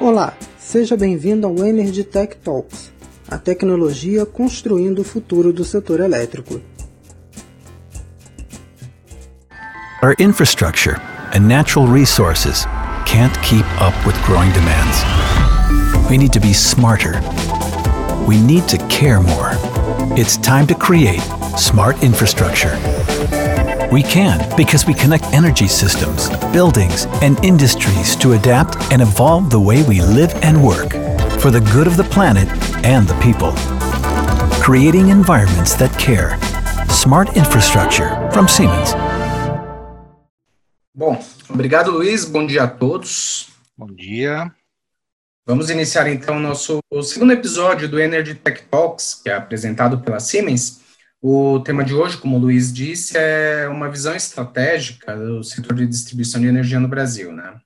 [0.00, 2.90] Olá, seja bem-vindo ao Energy Tech Talks,
[3.28, 6.60] a tecnologia construindo o futuro do setor elétrico.
[10.02, 11.00] Our infrastructure
[11.34, 12.66] and natural resources
[13.06, 15.04] can't keep up with growing demands.
[16.10, 17.20] We need to be smarter.
[18.26, 19.52] We need to care more.
[20.16, 21.22] It's time to create
[21.56, 22.76] smart infrastructure.
[23.92, 29.60] We can because we connect energy systems, buildings, and industries to adapt and evolve the
[29.60, 30.92] way we live and work
[31.38, 32.48] for the good of the planet
[32.86, 33.52] and the people.
[34.62, 36.38] Creating environments that care.
[36.88, 38.94] Smart infrastructure from Siemens.
[40.94, 43.50] Bom, obrigado Luiz, bom dia a todos.
[43.76, 44.50] Bom dia.
[45.44, 50.00] Vamos iniciar então o nosso o segundo episódio do Energy Tech Talks, que é apresentado
[50.00, 50.81] pela Siemens.
[51.24, 55.86] O tema de hoje, como o Luiz disse, é uma visão estratégica do setor de
[55.86, 57.30] distribuição de energia no Brasil.
[57.30, 57.60] Né?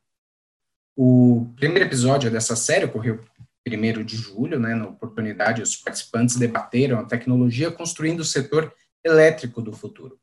[0.94, 3.18] O primeiro episódio dessa série ocorreu
[3.66, 8.70] 1 de julho, né, na oportunidade, os participantes debateram a tecnologia construindo o setor
[9.02, 10.18] elétrico do futuro.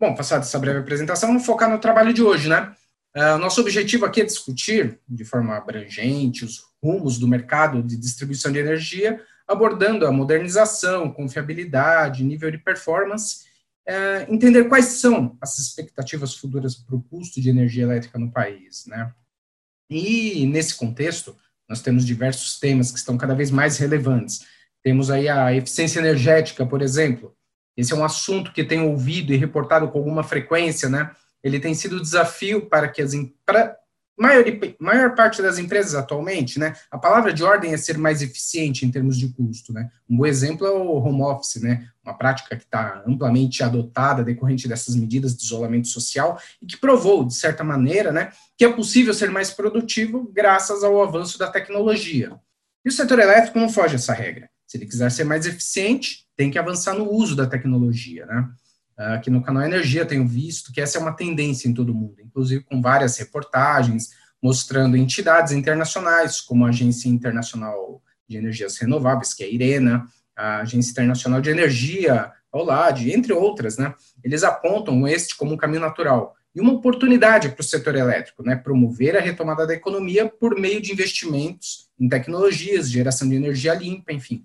[0.00, 2.74] Bom, passada essa breve apresentação, vamos focar no trabalho de hoje, né.
[3.16, 8.50] Uh, nosso objetivo aqui é discutir, de forma abrangente, os rumos do mercado de distribuição
[8.50, 13.44] de energia, abordando a modernização, confiabilidade, nível de performance,
[13.88, 18.84] uh, entender quais são as expectativas futuras para o custo de energia elétrica no país.
[18.86, 19.12] Né?
[19.88, 21.36] E, nesse contexto,
[21.68, 24.44] nós temos diversos temas que estão cada vez mais relevantes.
[24.82, 27.34] Temos aí a eficiência energética, por exemplo.
[27.76, 31.10] Esse é um assunto que tenho ouvido e reportado com alguma frequência, né?
[31.44, 33.12] Ele tem sido desafio para que as
[34.18, 34.44] maior,
[34.80, 38.90] maior parte das empresas atualmente, né, a palavra de ordem é ser mais eficiente em
[38.90, 39.90] termos de custo, né.
[40.08, 44.66] Um bom exemplo é o home office, né, uma prática que está amplamente adotada decorrente
[44.66, 49.12] dessas medidas de isolamento social e que provou, de certa maneira, né, que é possível
[49.12, 52.32] ser mais produtivo graças ao avanço da tecnologia.
[52.84, 54.48] E o setor elétrico não foge essa regra.
[54.66, 58.48] Se ele quiser ser mais eficiente, tem que avançar no uso da tecnologia, né.
[58.96, 62.20] Aqui no canal Energia tenho visto que essa é uma tendência em todo o mundo,
[62.20, 64.10] inclusive com várias reportagens
[64.42, 70.06] mostrando entidades internacionais, como a Agência Internacional de Energias Renováveis, que é a IRENA,
[70.36, 73.94] a Agência Internacional de Energia, a OLAD, entre outras, né?
[74.22, 78.54] Eles apontam este como um caminho natural e uma oportunidade para o setor elétrico, né?
[78.54, 84.12] Promover a retomada da economia por meio de investimentos em tecnologias, geração de energia limpa,
[84.12, 84.44] enfim.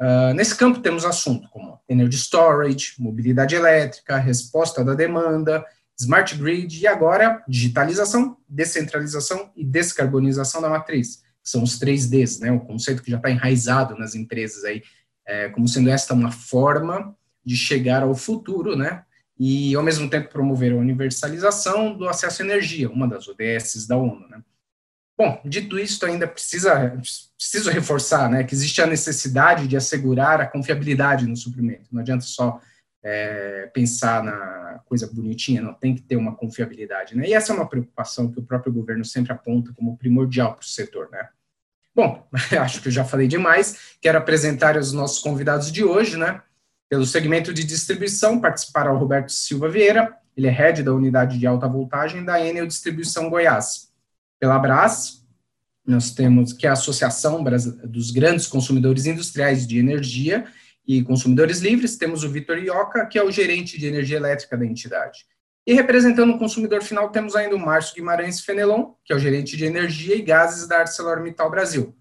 [0.00, 5.62] Uh, nesse campo temos assuntos como energy storage, mobilidade elétrica, resposta da demanda,
[6.00, 12.50] smart grid e agora digitalização, descentralização e descarbonização da matriz, são os três Ds, né,
[12.50, 14.82] um conceito que já está enraizado nas empresas aí,
[15.26, 19.04] é, como sendo esta uma forma de chegar ao futuro, né,
[19.38, 23.96] e ao mesmo tempo promover a universalização do acesso à energia, uma das ODSs da
[23.96, 24.42] ONU, né.
[25.20, 26.98] Bom, dito isso, ainda precisa
[27.36, 31.90] preciso reforçar, né, que existe a necessidade de assegurar a confiabilidade no suprimento.
[31.92, 32.58] Não adianta só
[33.02, 37.28] é, pensar na coisa bonitinha, não tem que ter uma confiabilidade, né?
[37.28, 40.66] E essa é uma preocupação que o próprio governo sempre aponta como primordial para o
[40.66, 41.28] setor, né?
[41.94, 42.26] Bom,
[42.58, 43.96] acho que eu já falei demais.
[44.00, 46.40] Quero apresentar os nossos convidados de hoje, né?
[46.88, 51.46] Pelo segmento de distribuição, participará o Roberto Silva Vieira, ele é head da unidade de
[51.46, 53.89] alta voltagem da Enel Distribuição Goiás
[54.40, 55.20] pela Brás,
[55.86, 57.44] nós temos que é a Associação
[57.84, 60.46] dos Grandes Consumidores Industriais de Energia
[60.86, 64.64] e Consumidores Livres, temos o Vitor Ioca, que é o gerente de energia elétrica da
[64.64, 65.20] entidade.
[65.66, 69.56] E representando o consumidor final, temos ainda o Márcio Guimarães Fenelon, que é o gerente
[69.56, 71.94] de energia e gases da ArcelorMittal Brasil.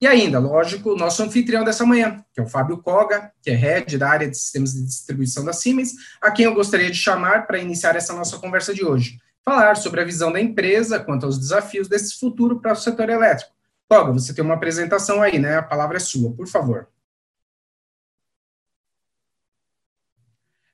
[0.00, 3.54] E ainda, lógico, o nosso anfitrião dessa manhã, que é o Fábio Koga, que é
[3.54, 7.46] head da área de sistemas de distribuição da Siemens, a quem eu gostaria de chamar
[7.46, 11.38] para iniciar essa nossa conversa de hoje falar sobre a visão da empresa quanto aos
[11.38, 13.52] desafios desse futuro para o setor elétrico.
[13.88, 15.56] Toga, você tem uma apresentação aí, né?
[15.56, 16.88] A palavra é sua, por favor.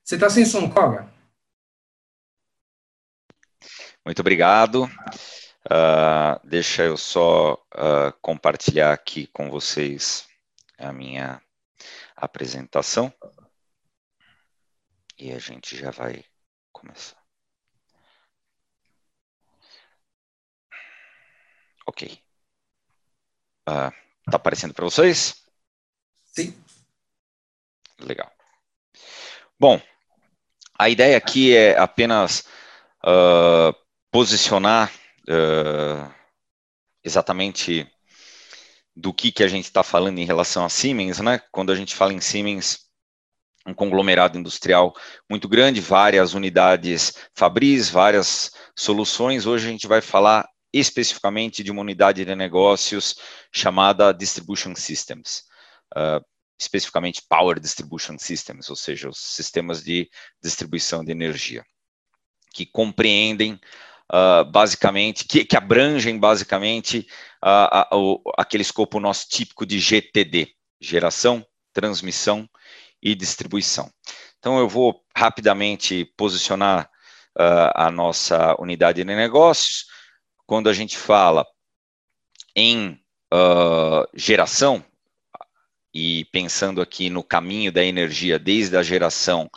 [0.03, 1.11] Você está sem som, Cobra?
[4.05, 4.83] Muito obrigado.
[5.65, 10.25] Uh, deixa eu só uh, compartilhar aqui com vocês
[10.77, 11.41] a minha
[12.15, 13.13] apresentação.
[15.17, 16.23] E a gente já vai
[16.71, 17.26] começar.
[21.97, 22.19] Ok.
[23.67, 23.91] Uh,
[24.29, 25.41] tá aparecendo para vocês?
[26.25, 26.55] Sim.
[27.99, 28.31] Legal.
[29.59, 29.81] Bom,
[30.77, 32.47] a ideia aqui é apenas
[33.03, 33.75] uh,
[34.11, 34.93] posicionar
[35.27, 36.13] uh,
[37.03, 37.91] exatamente
[38.95, 41.41] do que, que a gente está falando em relação a Siemens, né?
[41.51, 42.85] Quando a gente fala em Siemens,
[43.65, 44.93] um conglomerado industrial
[45.27, 49.47] muito grande, várias unidades Fabris, várias soluções.
[49.47, 53.15] Hoje a gente vai falar especificamente de uma unidade de negócios
[53.51, 55.43] chamada Distribution Systems,
[55.95, 56.23] uh,
[56.59, 60.09] especificamente Power Distribution Systems, ou seja, os sistemas de
[60.41, 61.63] distribuição de energia,
[62.53, 63.59] que compreendem
[64.11, 67.07] uh, basicamente, que, que, abrangem basicamente
[67.43, 70.49] uh, aquele escopo nosso típico de GTD,
[70.81, 72.49] geração, transmissão
[73.01, 73.89] e distribuição.
[74.39, 76.89] Então eu vou rapidamente posicionar
[77.75, 79.85] a nossa unidade de negócios,
[80.47, 81.45] quando a gente fala
[82.55, 82.99] em
[83.31, 84.83] uh, geração,
[85.93, 89.49] e pensando aqui no caminho da energia desde a geração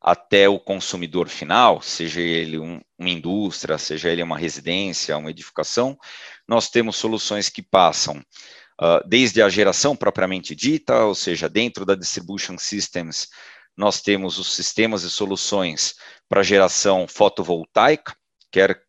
[0.00, 5.98] até o consumidor final, seja ele um, uma indústria, seja ele uma residência, uma edificação,
[6.46, 11.94] nós temos soluções que passam uh, desde a geração propriamente dita, ou seja, dentro da
[11.94, 13.28] distribution systems,
[13.76, 15.96] nós temos os sistemas e soluções
[16.28, 18.14] para geração fotovoltaica,
[18.50, 18.85] quer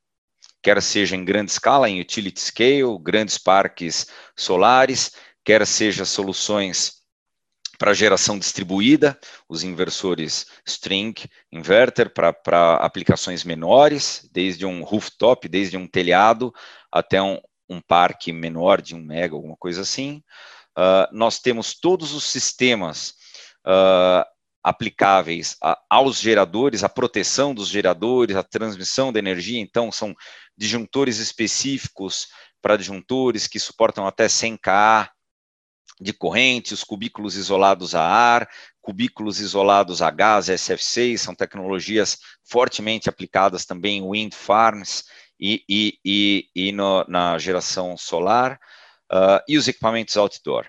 [0.67, 4.05] quer seja em grande escala, em utility scale, grandes parques
[4.35, 7.03] solares, quer seja soluções
[7.79, 9.17] para geração distribuída,
[9.47, 11.13] os inversores string
[11.53, 16.53] inverter para aplicações menores, desde um rooftop, desde um telhado
[16.91, 17.39] até um,
[17.69, 20.21] um parque menor de um mega, alguma coisa assim.
[20.77, 23.13] Uh, nós temos todos os sistemas
[23.65, 24.25] uh,
[24.67, 30.13] aplicáveis a, aos geradores, a proteção dos geradores, a transmissão da energia, então são
[30.57, 32.27] disjuntores específicos
[32.61, 35.09] para disjuntores que suportam até 100 kA
[36.01, 38.49] de corrente, os cubículos isolados a ar,
[38.81, 45.05] cubículos isolados a gás, SF6, são tecnologias fortemente aplicadas também em wind farms
[45.39, 48.59] e, e, e, e no, na geração solar,
[49.11, 50.67] uh, e os equipamentos outdoor.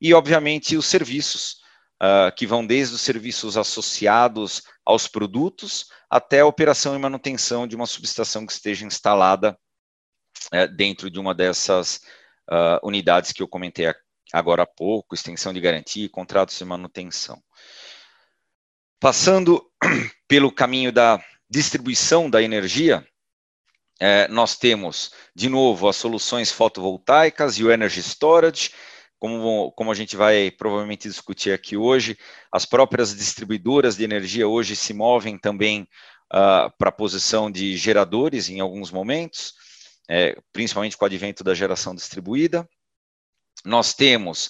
[0.00, 1.59] E, obviamente, os serviços,
[2.02, 7.76] uh, que vão desde os serviços associados aos produtos até a operação e manutenção de
[7.76, 9.58] uma subestação que esteja instalada
[10.54, 12.00] uh, dentro de uma dessas
[12.50, 13.92] uh, unidades que eu comentei
[14.32, 17.42] agora há pouco, extensão de garantia contratos de manutenção.
[19.00, 19.70] Passando
[20.28, 23.04] pelo caminho da distribuição da energia,
[23.98, 28.70] eh, nós temos, de novo, as soluções fotovoltaicas e o energy storage,
[29.20, 32.16] como, como a gente vai provavelmente discutir aqui hoje,
[32.50, 35.82] as próprias distribuidoras de energia hoje se movem também
[36.32, 39.52] uh, para a posição de geradores em alguns momentos,
[40.08, 42.66] é, principalmente com o advento da geração distribuída.
[43.62, 44.46] Nós temos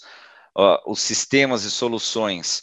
[0.56, 2.62] uh, os sistemas e soluções,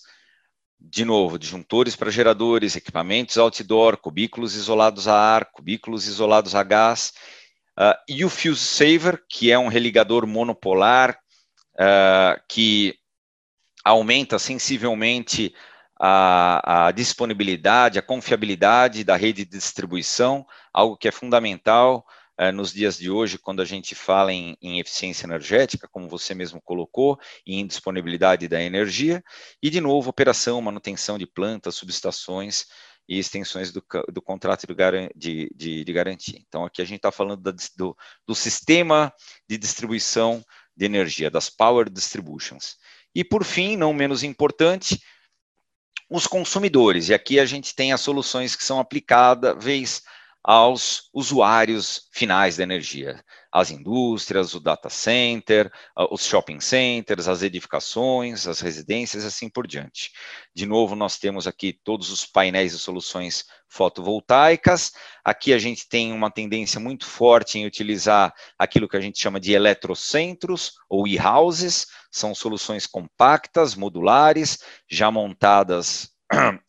[0.80, 7.12] de novo, disjuntores para geradores, equipamentos outdoor, cubículos isolados a ar, cubículos isolados a gás,
[7.78, 11.20] uh, e o Fuse Saver, que é um religador monopolar
[11.80, 12.96] uh, que
[13.84, 15.54] aumenta sensivelmente
[16.00, 22.06] a, a, disponibilidade, a confiabilidade da rede de distribuição, algo que é fundamental
[22.40, 26.36] uh, nos dias de hoje, quando a gente fala em, em, eficiência energética, como você
[26.36, 29.24] mesmo colocou, e em disponibilidade da energia,
[29.62, 32.66] e, de novo, operação, manutenção de plantas, subestações
[33.10, 36.40] e extensões do, do contrato de, de, de, garantia.
[36.46, 37.96] Então, aqui a gente está falando da, do,
[38.28, 39.14] do sistema
[39.50, 40.44] de distribuição
[40.78, 42.78] de energia, das power distributions.
[43.14, 45.02] E por fim, não menos importante,
[46.10, 47.10] os consumidores.
[47.10, 50.04] E aqui a gente tem as soluções que são aplicáveis
[50.44, 55.70] aos usuários finais da energia, as indústrias, o data center,
[56.10, 60.12] os shopping centers, as edificações, as residências, assim por diante.
[60.56, 64.92] De novo, nós temos aqui todos os painéis e soluções fotovoltaicas.
[65.24, 69.40] Aqui a gente tem uma tendência muito forte em utilizar aquilo que a gente chama
[69.40, 74.60] de eletrocentros ou e-houses, são soluções compactas, modulares,
[74.90, 76.10] já montadas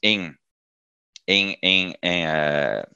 [0.03, 0.33] em,
[1.27, 2.87] em, em, em é,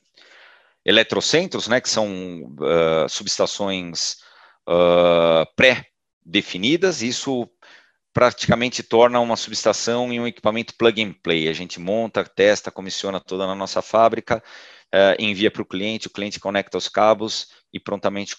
[0.85, 2.09] eletrocentros, né, que são
[2.55, 4.17] uh, subestações
[4.69, 7.49] uh, pré-definidas, isso
[8.13, 11.49] praticamente torna uma subestação em um equipamento plug and play.
[11.49, 14.43] A gente monta, testa, comissiona toda na nossa fábrica,
[14.95, 18.37] uh, envia para o cliente, o cliente conecta os cabos e prontamente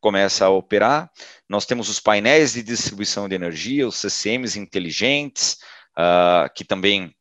[0.00, 1.10] começa a operar.
[1.48, 5.58] Nós temos os painéis de distribuição de energia, os CCMs inteligentes,
[5.96, 7.14] uh, que também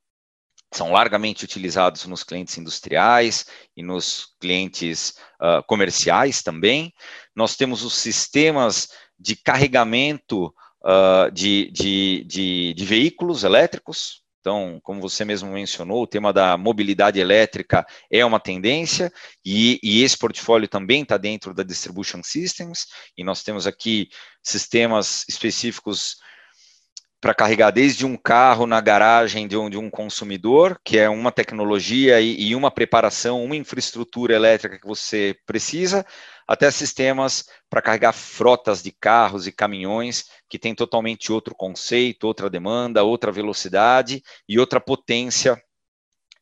[0.73, 6.93] são largamente utilizados nos clientes industriais e nos clientes uh, comerciais também.
[7.35, 10.53] Nós temos os sistemas de carregamento
[10.87, 16.55] uh, de, de, de, de veículos elétricos, então, como você mesmo mencionou, o tema da
[16.55, 19.11] mobilidade elétrica é uma tendência,
[19.45, 22.85] e, e esse portfólio também está dentro da Distribution Systems,
[23.17, 24.07] e nós temos aqui
[24.41, 26.15] sistemas específicos
[27.19, 31.31] para carregar desde um carro na garagem de um, de um consumidor, que é uma
[31.31, 36.05] tecnologia e, e, uma preparação, uma infraestrutura elétrica que você precisa,
[36.47, 42.49] até sistemas para carregar frotas de carros e caminhões que tem totalmente outro conceito, outra
[42.49, 45.61] demanda, outra velocidade e outra potência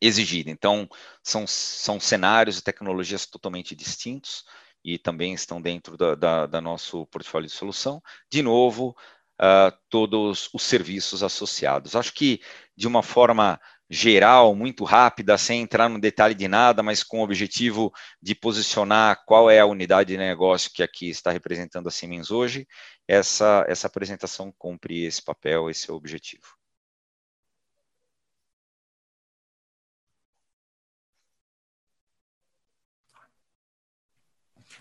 [0.00, 0.50] exigida.
[0.50, 0.88] Então,
[1.22, 4.44] são, são cenários e tecnologias totalmente distintos
[4.84, 8.00] e também estão dentro da, da, da nosso portfólio de solução.
[8.30, 8.96] De novo,
[9.40, 11.96] uh, todos os serviços associados.
[11.96, 12.40] Acho que,
[12.76, 17.22] de uma forma geral, muito rápida, sem entrar no detalhe de nada, mas com o
[17.22, 22.30] objetivo de posicionar qual é a unidade de negócio que aqui está representando a Siemens
[22.30, 22.66] hoje,
[23.06, 26.42] essa, essa apresentação cumpre esse papel, esse é o objetivo.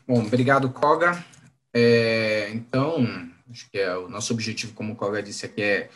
[0.08, 1.26] Bom, obrigado, Koga.
[1.74, 5.90] É, então, Acho que é o nosso objetivo, como o colega disse aqui, é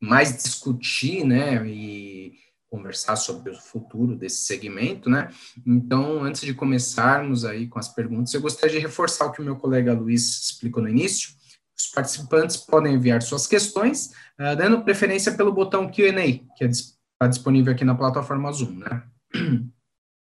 [0.00, 2.38] mais discutir, né, e
[2.74, 5.30] conversar sobre o futuro desse segmento, né?
[5.64, 9.44] Então, antes de começarmos aí com as perguntas, eu gostaria de reforçar o que o
[9.44, 11.30] meu colega Luiz explicou no início.
[11.78, 14.08] Os participantes podem enviar suas questões,
[14.40, 19.04] uh, dando preferência pelo botão Q&A, que está disponível aqui na plataforma Zoom, né?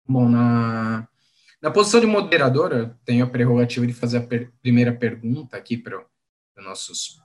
[0.05, 1.07] Bom, na,
[1.61, 6.03] na posição de moderadora, tenho a prerrogativa de fazer a per primeira pergunta aqui para
[6.57, 7.17] nossos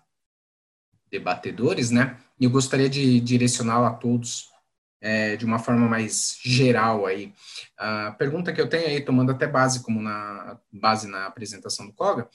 [1.10, 2.16] debatedores, né?
[2.38, 4.54] E eu gostaria de direcioná-la a todos
[5.00, 7.32] é, de uma forma mais geral aí.
[7.78, 11.92] A pergunta que eu tenho aí, tomando até base como na base na apresentação do
[11.92, 12.28] Koga,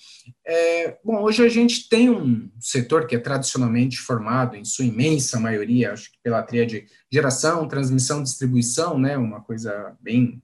[0.46, 5.40] é, bom, hoje a gente tem um setor que é tradicionalmente formado, em sua imensa
[5.40, 9.18] maioria, acho que pela tria de geração, transmissão, distribuição, né?
[9.18, 10.42] Uma coisa bem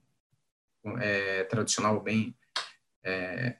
[0.98, 2.34] é, tradicional, bem
[3.04, 3.56] é,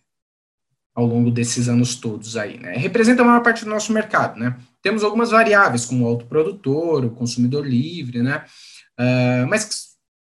[0.95, 2.77] ao longo desses anos todos aí, né?
[2.77, 4.59] Representa a maior parte do nosso mercado, né?
[4.83, 8.45] Temos algumas variáveis, como o autoprodutor, o consumidor livre, né?
[8.99, 9.75] Uh, mas que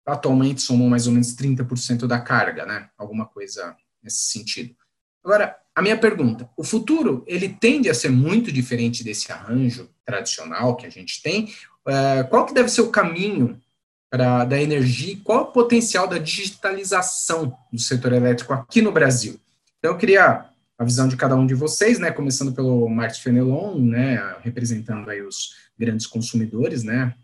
[0.07, 2.89] atualmente somam mais ou menos 30% da carga, né?
[2.99, 4.75] Alguma coisa nesse sentido.
[5.25, 10.77] Agora, a minha pergunta, o futuro, ele tende a ser muito diferente desse arranjo tradicional
[10.77, 11.55] que a gente tem?
[11.87, 13.61] Uh, qual que deve ser o caminho
[14.11, 19.41] pra, da energia qual é o potencial da digitalização do setor elétrico aqui no Brasil?
[19.79, 20.52] Então, eu queria
[20.83, 25.23] a visão de cada um de vocês, né, começando pelo Marcos Fenelon, né, representando aí
[25.23, 27.15] os grandes consumidores, né,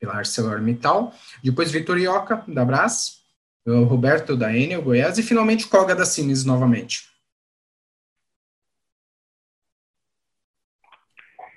[0.00, 1.12] pela ArcelorMittal,
[1.44, 3.20] depois Vitor Ioca, da Brás,
[3.66, 7.10] Roberto, da Enel, Goiás, e finalmente Koga, da Siemens, novamente.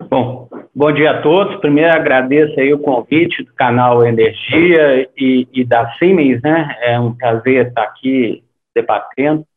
[0.09, 1.61] Bom, bom dia a todos.
[1.61, 6.77] Primeiro agradeço aí o convite do canal Energia e, e da Siemens, né?
[6.81, 8.43] É um prazer estar aqui
[8.75, 9.47] debatendo.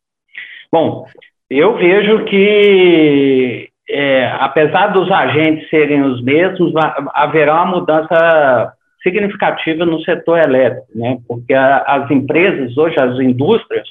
[0.70, 1.06] Bom,
[1.50, 6.72] eu vejo que, é, apesar dos agentes serem os mesmos,
[7.14, 8.72] haverá uma mudança
[9.02, 11.18] significativa no setor elétrico, né?
[11.28, 13.86] Porque a, as empresas hoje, as indústrias,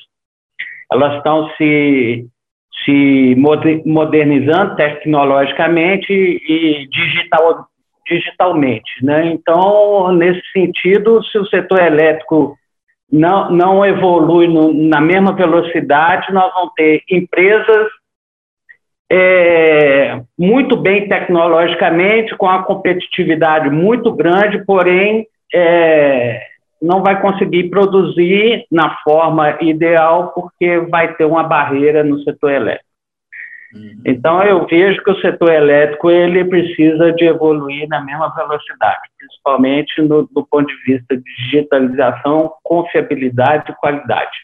[0.92, 2.28] elas estão se
[2.84, 3.36] se
[3.86, 7.68] modernizando tecnologicamente e digital,
[8.08, 9.28] digitalmente, né?
[9.28, 12.56] Então, nesse sentido, se o setor elétrico
[13.12, 17.88] não, não evolui no, na mesma velocidade, nós vamos ter empresas
[19.12, 26.42] é, muito bem tecnologicamente, com a competitividade muito grande, porém é,
[26.82, 32.95] não vai conseguir produzir na forma ideal porque vai ter uma barreira no setor elétrico.
[34.06, 40.02] Então, eu vejo que o setor elétrico ele precisa de evoluir na mesma velocidade, principalmente
[40.02, 44.38] no, do ponto de vista de digitalização, confiabilidade e qualidade.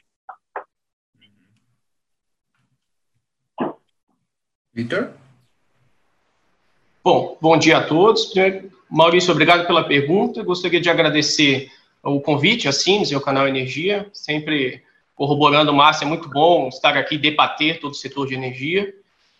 [4.74, 5.12] Vitor?
[7.04, 8.34] Bom, bom dia a todos.
[8.90, 10.44] Maurício, obrigado pela pergunta.
[10.44, 11.70] Gostaria de agradecer
[12.04, 14.84] o convite a Sims e ao canal Energia, sempre
[15.14, 18.92] corroborando o máximo, é muito bom estar aqui debater todo o setor de energia.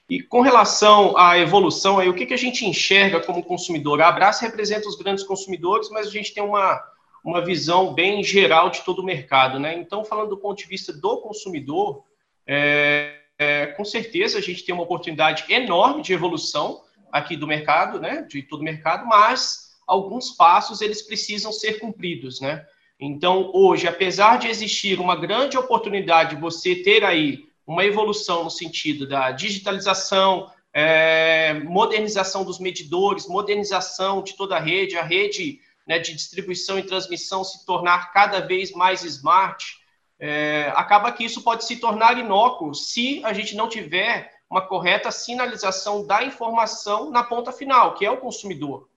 [0.10, 4.02] E com relação à evolução, aí, o que, que a gente enxerga como consumidor?
[4.02, 6.82] A Abraço representa os grandes consumidores, mas a gente tem uma,
[7.24, 9.60] uma visão bem geral de todo o mercado.
[9.60, 9.76] Né?
[9.76, 12.04] Então, falando do ponto de vista do consumidor,
[12.46, 16.82] é, é, com certeza a gente tem uma oportunidade enorme de evolução
[17.12, 22.40] aqui do mercado, né, de todo o mercado, mas alguns passos eles precisam ser cumpridos,
[22.40, 22.66] né?
[23.00, 28.50] Então, hoje, apesar de existir uma grande oportunidade de você ter aí uma evolução no
[28.50, 35.98] sentido da digitalização, é, modernização dos medidores, modernização de toda a rede, a rede né,
[35.98, 39.80] de distribuição e transmissão se tornar cada vez mais smart,
[40.20, 45.10] é, acaba que isso pode se tornar inócuo se a gente não tiver uma correta
[45.10, 48.90] sinalização da informação na ponta final, que é o consumidor.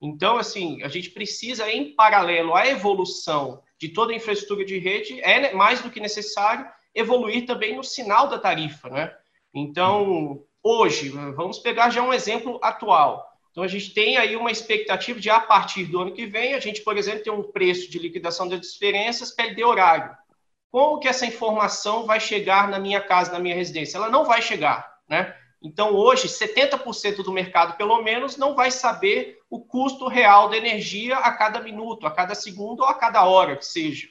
[0.00, 5.20] Então, assim, a gente precisa, em paralelo à evolução de toda a infraestrutura de rede,
[5.20, 9.14] é mais do que necessário evoluir também no sinal da tarifa, né?
[9.54, 13.30] Então, hoje, vamos pegar já um exemplo atual.
[13.50, 16.60] Então, a gente tem aí uma expectativa de, a partir do ano que vem, a
[16.60, 20.16] gente, por exemplo, ter um preço de liquidação das diferenças PLD horário.
[20.70, 23.98] Como que essa informação vai chegar na minha casa, na minha residência?
[23.98, 25.36] Ela não vai chegar, né?
[25.62, 31.18] Então, hoje, 70% do mercado, pelo menos, não vai saber o custo real da energia
[31.18, 34.08] a cada minuto, a cada segundo ou a cada hora que seja.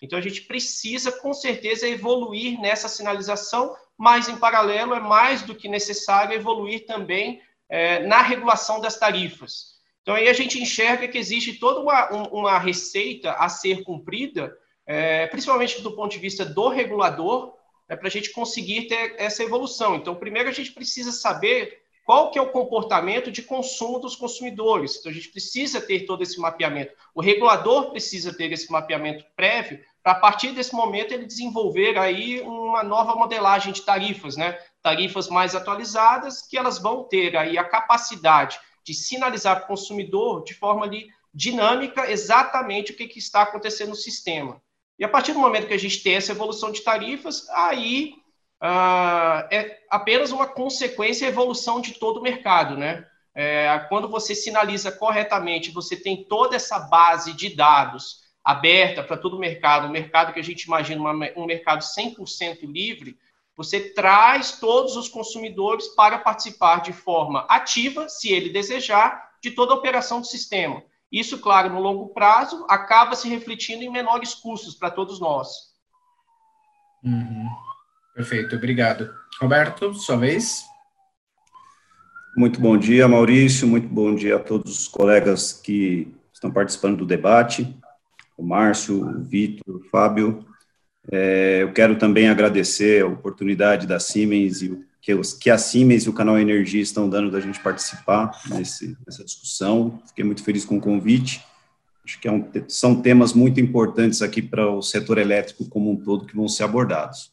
[0.00, 5.54] Então, a gente precisa, com certeza, evoluir nessa sinalização, mas, em paralelo, é mais do
[5.54, 9.78] que necessário evoluir também é, na regulação das tarifas.
[10.02, 15.26] Então, aí a gente enxerga que existe toda uma, uma receita a ser cumprida, é,
[15.26, 17.54] principalmente do ponto de vista do regulador,
[17.88, 19.96] é, para a gente conseguir ter essa evolução.
[19.96, 24.96] Então, primeiro a gente precisa saber qual que é o comportamento de consumo dos consumidores.
[24.96, 26.92] Então, a gente precisa ter todo esse mapeamento.
[27.14, 32.40] O regulador precisa ter esse mapeamento prévio para, a partir desse momento, ele desenvolver aí
[32.40, 34.58] uma nova modelagem de tarifas, né?
[34.82, 40.42] Tarifas mais atualizadas, que elas vão ter aí a capacidade de sinalizar para o consumidor
[40.42, 44.60] de forma ali dinâmica exatamente o que, que está acontecendo no sistema.
[44.98, 48.14] E a partir do momento que a gente tem essa evolução de tarifas, aí
[48.60, 53.06] ah, é apenas uma consequência da evolução de todo o mercado, né?
[53.34, 59.36] É, quando você sinaliza corretamente, você tem toda essa base de dados aberta para todo
[59.36, 63.16] o mercado, um mercado que a gente imagina uma, um mercado 100% livre,
[63.56, 69.72] você traz todos os consumidores para participar de forma ativa, se ele desejar, de toda
[69.72, 70.82] a operação do sistema.
[71.12, 75.48] Isso, claro, no longo prazo, acaba se refletindo em menores custos para todos nós.
[77.04, 77.48] Uhum.
[78.14, 79.12] Perfeito, obrigado.
[79.40, 80.64] Roberto, sua vez.
[82.36, 83.66] Muito bom dia, Maurício.
[83.66, 87.76] Muito bom dia a todos os colegas que estão participando do debate
[88.40, 90.44] o Márcio, o Vitor, o Fábio.
[91.12, 95.58] É, eu quero também agradecer a oportunidade da Siemens e o que, os, que a
[95.58, 100.00] Siemens e o canal Energia estão dando da gente participar nesse, nessa discussão.
[100.06, 101.42] Fiquei muito feliz com o convite.
[102.04, 105.96] Acho que é um, são temas muito importantes aqui para o setor elétrico como um
[105.96, 107.32] todo que vão ser abordados.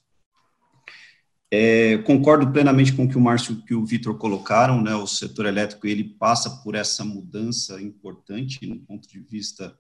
[1.49, 4.93] É, concordo plenamente com o que o Márcio e o Vitor colocaram, né?
[4.95, 9.73] O setor elétrico ele passa por essa mudança importante no ponto de vista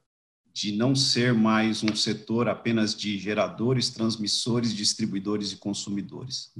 [0.57, 6.51] de não ser mais um setor apenas de geradores, transmissores, distribuidores e consumidores.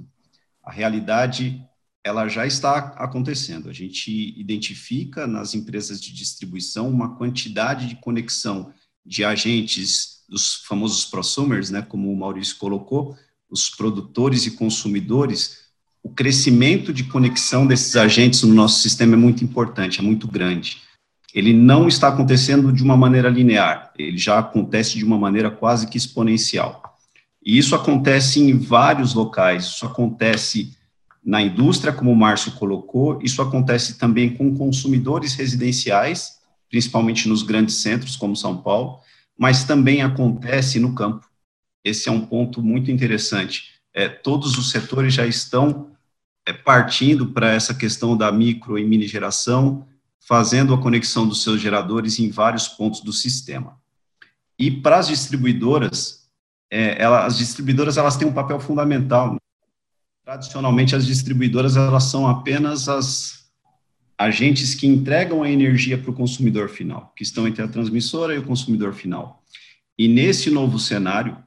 [0.64, 1.66] A realidade
[2.04, 3.68] ela já está acontecendo.
[3.68, 8.72] A gente identifica nas empresas de distribuição uma quantidade de conexão
[9.04, 13.18] de agentes dos famosos prosumers, né, como o Maurício colocou,
[13.50, 15.72] os produtores e consumidores.
[16.04, 20.86] O crescimento de conexão desses agentes no nosso sistema é muito importante, é muito grande
[21.34, 25.88] ele não está acontecendo de uma maneira linear, ele já acontece de uma maneira quase
[25.88, 26.98] que exponencial.
[27.46, 30.76] E isso acontece em vários locais, isso acontece
[31.24, 36.38] na indústria, como o Márcio colocou, isso acontece também com consumidores residenciais,
[36.70, 39.00] principalmente nos grandes centros, como São Paulo,
[39.38, 41.28] mas também acontece no campo.
[41.84, 43.72] Esse é um ponto muito interessante.
[43.94, 45.92] É, todos os setores já estão
[46.46, 49.86] é, partindo para essa questão da micro e mini geração,
[50.28, 53.80] fazendo a conexão dos seus geradores em vários pontos do sistema.
[54.60, 56.28] E para as distribuidoras,
[56.70, 59.38] é, ela, as distribuidoras elas têm um papel fundamental.
[60.26, 63.50] Tradicionalmente, as distribuidoras elas são apenas as
[64.18, 68.40] agentes que entregam a energia para o consumidor final, que estão entre a transmissora e
[68.40, 69.42] o consumidor final.
[69.98, 71.42] E nesse novo cenário,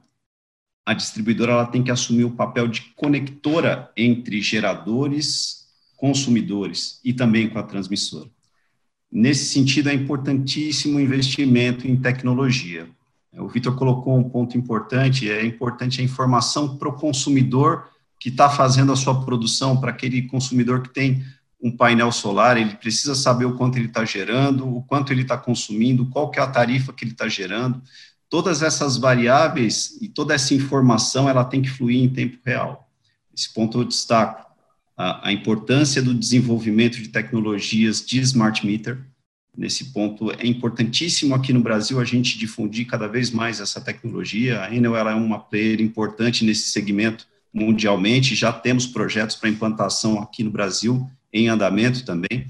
[0.83, 5.67] a distribuidora ela tem que assumir o papel de conectora entre geradores,
[5.97, 8.27] consumidores e também com a transmissora.
[9.11, 12.87] Nesse sentido, é importantíssimo o investimento em tecnologia.
[13.33, 18.49] O Vitor colocou um ponto importante, é importante a informação para o consumidor que está
[18.49, 21.23] fazendo a sua produção, para aquele consumidor que tem
[21.61, 25.37] um painel solar, ele precisa saber o quanto ele está gerando, o quanto ele está
[25.37, 27.81] consumindo, qual que é a tarifa que ele está gerando.
[28.29, 32.89] Todas essas variáveis e toda essa informação, ela tem que fluir em tempo real.
[33.35, 34.50] Esse ponto eu destaco
[35.01, 38.99] a, a importância do desenvolvimento de tecnologias de smart meter.
[39.57, 44.61] Nesse ponto é importantíssimo aqui no Brasil a gente difundir cada vez mais essa tecnologia.
[44.61, 50.21] A Enel ela é uma player importante nesse segmento mundialmente, já temos projetos para implantação
[50.21, 52.45] aqui no Brasil em andamento também,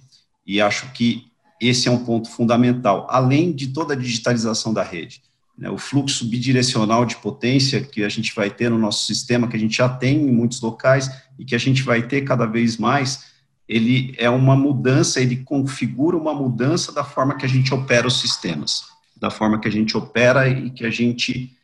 [0.45, 1.25] e acho que
[1.59, 5.21] esse é um ponto fundamental, além de toda a digitalização da rede.
[5.61, 9.55] Né, o fluxo bidirecional de potência que a gente vai ter no nosso sistema, que
[9.55, 12.77] a gente já tem em muitos locais e que a gente vai ter cada vez
[12.77, 13.31] mais,
[13.69, 18.19] ele é uma mudança, ele configura uma mudança da forma que a gente opera os
[18.19, 21.55] sistemas, da forma que a gente opera e que a gente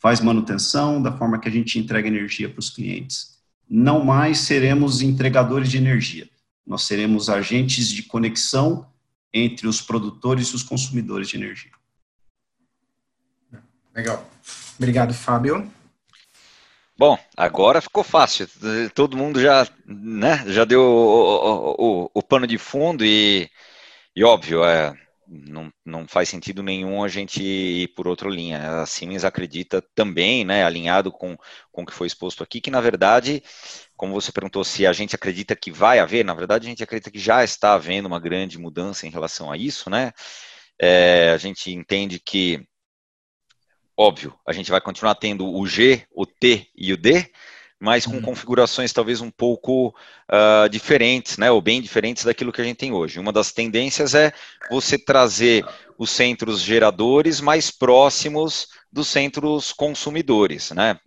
[0.00, 3.34] faz manutenção, da forma que a gente entrega energia para os clientes.
[3.68, 6.26] Não mais seremos entregadores de energia
[6.66, 8.86] nós seremos agentes de conexão
[9.32, 11.70] entre os produtores e os consumidores de energia.
[13.94, 14.28] Legal.
[14.76, 15.70] Obrigado, Fábio.
[16.96, 18.48] Bom, agora ficou fácil.
[18.94, 23.50] Todo mundo já, né, já deu o, o, o pano de fundo e,
[24.14, 24.94] e óbvio, é,
[25.26, 28.82] não, não faz sentido nenhum a gente ir por outra linha.
[28.82, 31.36] A Siemens acredita também, né, alinhado com,
[31.72, 33.42] com o que foi exposto aqui, que na verdade,
[33.96, 37.10] como você perguntou se a gente acredita que vai haver, na verdade a gente acredita
[37.10, 40.12] que já está havendo uma grande mudança em relação a isso, né?
[40.80, 42.64] É, a gente entende que,
[43.96, 47.30] óbvio, a gente vai continuar tendo o G, o T e o D,
[47.78, 48.22] mas com uhum.
[48.22, 52.92] configurações talvez um pouco uh, diferentes, né, ou bem diferentes daquilo que a gente tem
[52.92, 53.20] hoje.
[53.20, 54.32] Uma das tendências é
[54.70, 55.64] você trazer
[55.98, 60.98] os centros geradores mais próximos dos centros consumidores, né?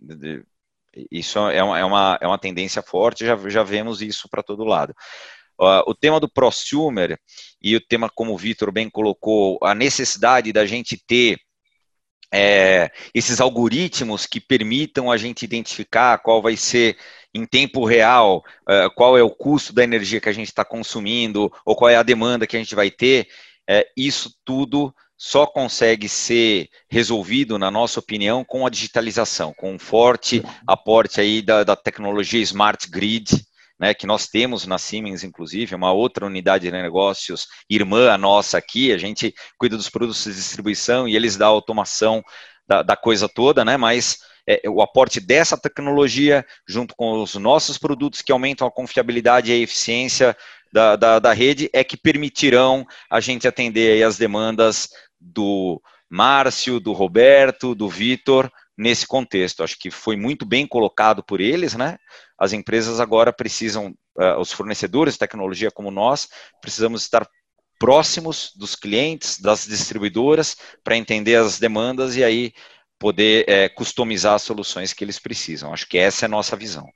[1.10, 4.64] Isso é uma, é uma, é uma tendência forte, já, já vemos isso para todo
[4.64, 4.94] lado.
[5.60, 7.18] Uh, o tema do prosumer
[7.60, 11.38] e o tema, como o Vitor bem colocou, a necessidade da gente ter
[12.32, 16.96] é, esses algoritmos que permitam a gente identificar qual vai ser
[17.34, 21.52] em tempo real, é, qual é o custo da energia que a gente está consumindo,
[21.64, 23.28] ou qual é a demanda que a gente vai ter,
[23.68, 29.78] é, isso tudo só consegue ser resolvido, na nossa opinião, com a digitalização, com um
[29.78, 33.44] forte aporte aí da, da tecnologia Smart Grid,
[33.78, 38.92] né, que nós temos na Siemens, inclusive, uma outra unidade de negócios irmã nossa aqui,
[38.92, 42.22] a gente cuida dos produtos de distribuição e eles da automação
[42.66, 47.76] da, da coisa toda, né, mas é, o aporte dessa tecnologia, junto com os nossos
[47.76, 50.36] produtos que aumentam a confiabilidade e a eficiência
[50.72, 54.88] da, da, da rede, é que permitirão a gente atender as demandas
[55.20, 59.62] do Márcio, do Roberto, do Vitor, nesse contexto.
[59.62, 61.98] Acho que foi muito bem colocado por eles, né?
[62.38, 66.28] As empresas agora precisam, uh, os fornecedores de tecnologia como nós,
[66.60, 67.28] precisamos estar
[67.78, 72.52] próximos dos clientes, das distribuidoras, para entender as demandas e aí
[72.98, 75.72] poder é, customizar as soluções que eles precisam.
[75.72, 76.88] Acho que essa é a nossa visão.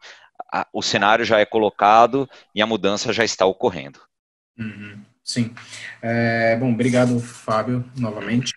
[0.52, 4.00] A, o cenário já é colocado e a mudança já está ocorrendo.
[4.59, 5.55] Uhum, sim.
[6.02, 8.52] É, bom, obrigado, Fábio, novamente.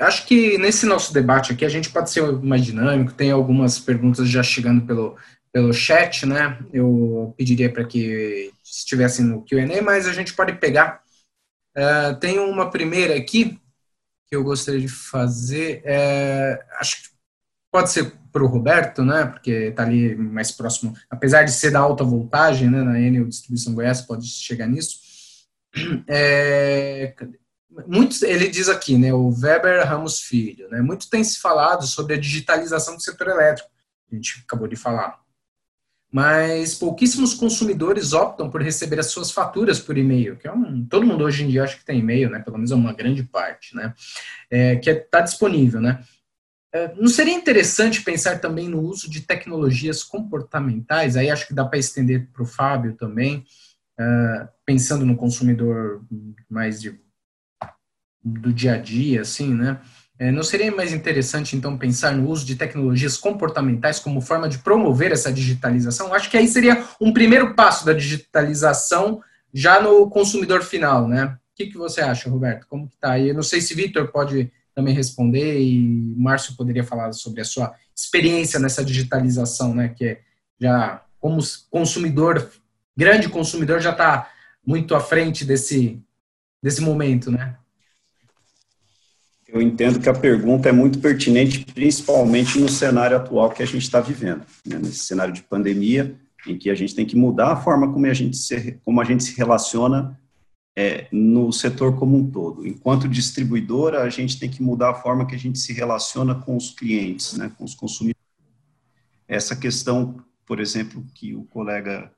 [0.00, 4.26] Acho que nesse nosso debate aqui a gente pode ser mais dinâmico, tem algumas perguntas
[4.28, 5.16] já chegando pelo,
[5.52, 6.58] pelo chat, né?
[6.72, 11.02] Eu pediria para que estivessem no QA, mas a gente pode pegar.
[11.76, 13.60] Uh, tem uma primeira aqui
[14.26, 15.82] que eu gostaria de fazer.
[15.84, 17.08] É, acho que
[17.72, 19.26] pode ser para o Roberto, né?
[19.26, 22.82] Porque está ali mais próximo, apesar de ser da alta voltagem, né?
[22.82, 24.98] Na Enel Distribuição Goiás pode chegar nisso.
[26.08, 27.14] É,
[27.86, 32.14] muitos, ele diz aqui, né, o Weber Ramos Filho, né, muito tem se falado sobre
[32.14, 33.70] a digitalização do setor elétrico,
[34.10, 35.19] a gente acabou de falar.
[36.12, 41.06] Mas pouquíssimos consumidores optam por receber as suas faturas por e-mail, que é um, todo
[41.06, 43.76] mundo hoje em dia acha que tem e-mail, né, pelo menos é uma grande parte,
[43.76, 43.94] né,
[44.50, 46.02] é, que está é, disponível, né.
[46.72, 51.16] É, não seria interessante pensar também no uso de tecnologias comportamentais?
[51.16, 53.44] Aí acho que dá para estender para o Fábio também,
[53.98, 56.04] uh, pensando no consumidor
[56.48, 56.98] mais de
[58.22, 59.80] do dia a dia, assim, né?
[60.20, 64.58] É, não seria mais interessante, então, pensar no uso de tecnologias comportamentais como forma de
[64.58, 66.12] promover essa digitalização?
[66.12, 71.24] Acho que aí seria um primeiro passo da digitalização já no consumidor final, né?
[71.24, 72.66] O que, que você acha, Roberto?
[72.68, 73.30] Como que tá aí?
[73.30, 77.74] Eu não sei se Vitor pode também responder e Márcio poderia falar sobre a sua
[77.96, 79.88] experiência nessa digitalização, né?
[79.88, 80.20] Que é
[80.60, 82.46] já, como consumidor,
[82.94, 84.30] grande consumidor, já está
[84.66, 85.98] muito à frente desse,
[86.62, 87.56] desse momento, né?
[89.52, 93.82] Eu entendo que a pergunta é muito pertinente, principalmente no cenário atual que a gente
[93.82, 94.78] está vivendo, né?
[94.78, 98.14] nesse cenário de pandemia, em que a gente tem que mudar a forma como a
[98.14, 100.18] gente se, como a gente se relaciona
[100.76, 102.64] é, no setor como um todo.
[102.64, 106.56] Enquanto distribuidora, a gente tem que mudar a forma que a gente se relaciona com
[106.56, 108.22] os clientes, né, com os consumidores.
[109.26, 112.12] Essa questão, por exemplo, que o colega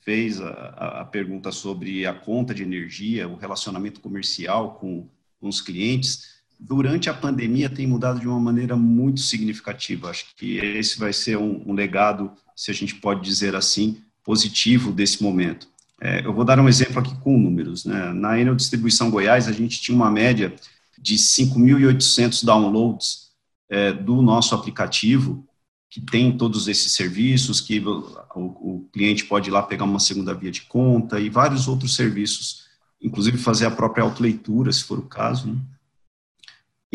[0.00, 5.08] fez a, a pergunta sobre a conta de energia, o relacionamento comercial com,
[5.40, 10.10] com os clientes, durante a pandemia tem mudado de uma maneira muito significativa.
[10.10, 14.92] Acho que esse vai ser um, um legado, se a gente pode dizer assim, positivo
[14.92, 15.68] desse momento.
[16.00, 17.84] É, eu vou dar um exemplo aqui com números.
[17.84, 18.12] Né?
[18.12, 20.54] Na Enel Distribuição Goiás, a gente tinha uma média
[20.98, 23.30] de 5.800 downloads
[23.68, 25.46] é, do nosso aplicativo,
[25.90, 30.34] que tem todos esses serviços, que o, o, cliente pode ir lá pegar uma segunda
[30.34, 32.64] via de conta e vários outros serviços,
[33.00, 35.48] inclusive fazer a própria autoleitura, se for o caso.
[35.48, 35.56] Né?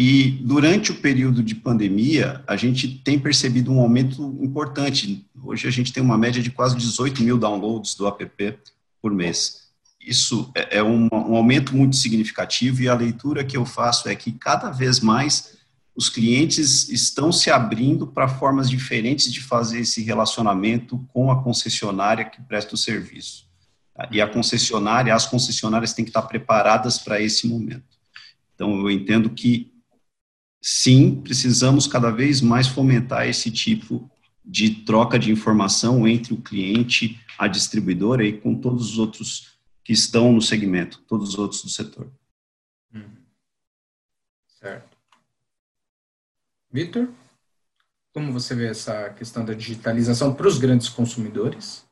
[0.02, 5.28] E durante o período de pandemia, a gente tem percebido um aumento importante.
[5.44, 8.58] Hoje a gente tem uma média de quase 18 mil downloads do app
[9.02, 9.68] por mês.
[10.00, 14.16] Isso é, é um, um aumento muito significativo e a leitura que eu faço é
[14.16, 15.58] que cada vez mais
[15.94, 22.24] os clientes estão se abrindo para formas diferentes de fazer esse relacionamento com a concessionária
[22.24, 23.50] que presta o serviço.
[24.12, 28.00] E a concessionária, as concessionárias têm que estar preparadas para esse momento.
[28.56, 29.78] Então, eu entendo que
[30.62, 34.10] sim, precisamos cada vez mais fomentar esse tipo
[34.44, 39.94] de troca de informação entre o cliente, a distribuidora e com todos os outros que
[39.94, 42.12] estão no segmento, todos os outros do setor.
[42.94, 43.10] Hum.
[44.48, 44.98] Certo.
[46.72, 47.10] Vitor,
[48.14, 51.88] como você vê essa questão da digitalização para os grandes consumidores?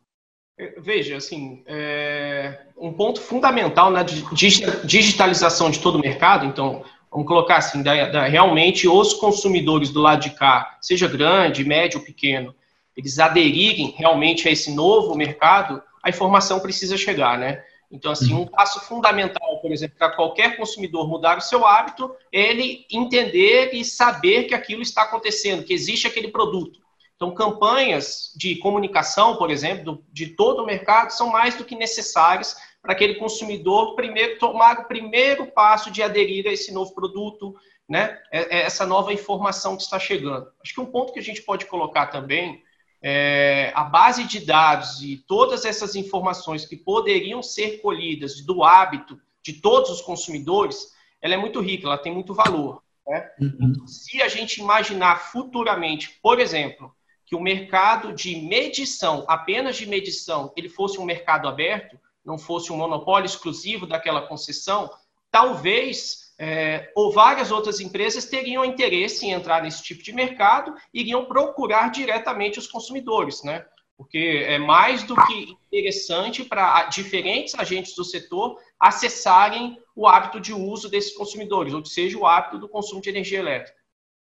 [0.59, 6.83] É, veja, assim, é um ponto fundamental na digitalização de todo o mercado, então,
[7.17, 11.99] vamos colocar assim, da, da, realmente os consumidores do lado de cá, seja grande, médio
[11.99, 12.53] ou pequeno,
[12.95, 17.63] eles aderirem realmente a esse novo mercado, a informação precisa chegar, né?
[17.91, 22.51] Então, assim, um passo fundamental, por exemplo, para qualquer consumidor mudar o seu hábito, é
[22.51, 26.79] ele entender e saber que aquilo está acontecendo, que existe aquele produto.
[27.15, 32.57] Então, campanhas de comunicação, por exemplo, de todo o mercado, são mais do que necessárias
[32.81, 37.55] para aquele consumidor primeiro tomar o primeiro passo de aderir a esse novo produto,
[37.87, 38.19] né?
[38.31, 40.51] É, é essa nova informação que está chegando.
[40.61, 42.63] Acho que um ponto que a gente pode colocar também
[43.01, 49.19] é a base de dados e todas essas informações que poderiam ser colhidas do hábito
[49.43, 52.81] de todos os consumidores, ela é muito rica, ela tem muito valor.
[53.07, 53.29] Né?
[53.39, 53.87] Uhum.
[53.87, 56.93] Se a gente imaginar futuramente, por exemplo,
[57.25, 62.73] que o mercado de medição, apenas de medição, ele fosse um mercado aberto, não fosse
[62.73, 64.91] um monopólio exclusivo daquela concessão,
[65.31, 70.99] talvez é, ou várias outras empresas teriam interesse em entrar nesse tipo de mercado e
[70.99, 73.65] iriam procurar diretamente os consumidores, né?
[73.95, 80.53] Porque é mais do que interessante para diferentes agentes do setor acessarem o hábito de
[80.53, 83.79] uso desses consumidores, ou seja, o hábito do consumo de energia elétrica.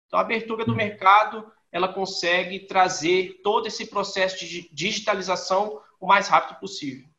[0.07, 6.29] Então, a abertura do mercado ela consegue trazer todo esse processo de digitalização o mais
[6.29, 7.14] rápido possível.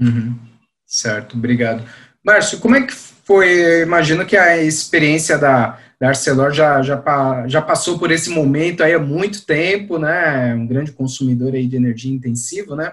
[0.00, 0.38] Uhum.
[0.86, 1.84] Certo, obrigado.
[2.24, 3.82] Márcio, como é que foi?
[3.82, 7.02] Imagino que a experiência da, da Arcelor já, já,
[7.46, 10.54] já passou por esse momento aí há muito tempo, né?
[10.54, 12.92] Um grande consumidor aí de energia intensiva, né?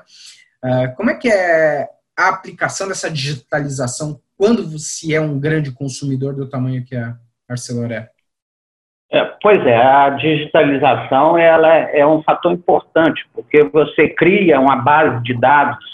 [0.63, 1.87] Uh, como é que é
[2.17, 7.15] a aplicação dessa digitalização quando se é um grande consumidor do tamanho que a
[7.49, 8.09] Arcelor é?
[9.11, 15.23] é pois é, a digitalização ela é um fator importante, porque você cria uma base
[15.23, 15.85] de dados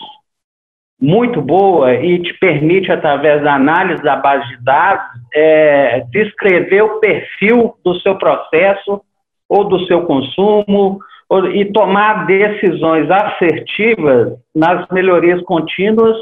[1.01, 6.99] muito boa e te permite, através da análise da base de dados, é, descrever o
[6.99, 9.01] perfil do seu processo
[9.49, 16.15] ou do seu consumo ou, e tomar decisões assertivas nas melhorias contínuas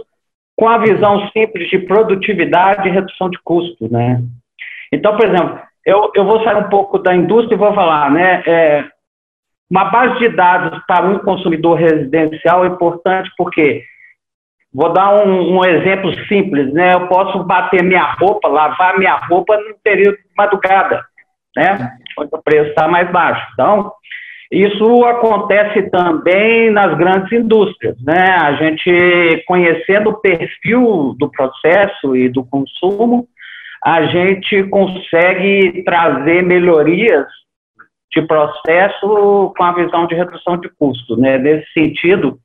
[0.55, 4.21] com a visão simples de produtividade e redução de custo, né?
[4.91, 8.43] Então, por exemplo, eu, eu vou sair um pouco da indústria e vou falar, né?
[8.45, 8.85] É,
[9.69, 13.83] uma base de dados para um consumidor residencial é importante porque
[14.73, 16.93] Vou dar um, um, exemplo simples, né?
[16.93, 21.03] Eu posso bater minha roupa, lavar minha roupa no período de madrugada,
[21.55, 21.91] né?
[22.17, 23.45] Onde o preço está mais baixo.
[23.53, 23.91] Então,
[24.51, 28.38] isso acontece também nas grandes indústrias, né?
[28.41, 33.27] A gente conhecendo o perfil do processo e do consumo,
[33.84, 37.25] a gente consegue trazer melhorias
[38.12, 41.38] de processo com a visão de redução de custo, né?
[41.38, 42.39] Nesse sentido,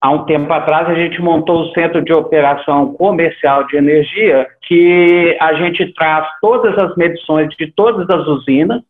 [0.00, 5.36] há um tempo atrás, a gente montou o Centro de Operação Comercial de Energia, que
[5.40, 8.82] a gente traz todas as medições de todas as usinas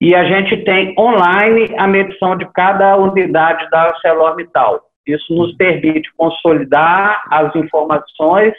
[0.00, 4.80] e a gente tem online a medição de cada unidade da ArcelorMittal.
[5.06, 8.52] Isso nos permite consolidar as informações,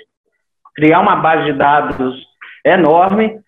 [0.76, 2.28] criar uma base de dados
[2.66, 3.40] enorme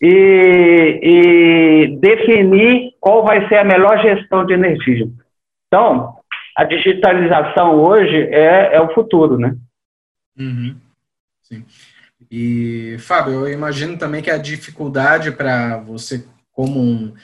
[0.00, 5.06] e, e definir qual vai ser a melhor gestão de energia.
[5.66, 6.16] Então,
[6.56, 9.54] a digitalização hoje é, é o futuro, né?
[10.38, 10.74] Uhum.
[11.42, 11.64] Sim.
[12.30, 17.14] E, Fábio, eu imagino também que a dificuldade para você, como um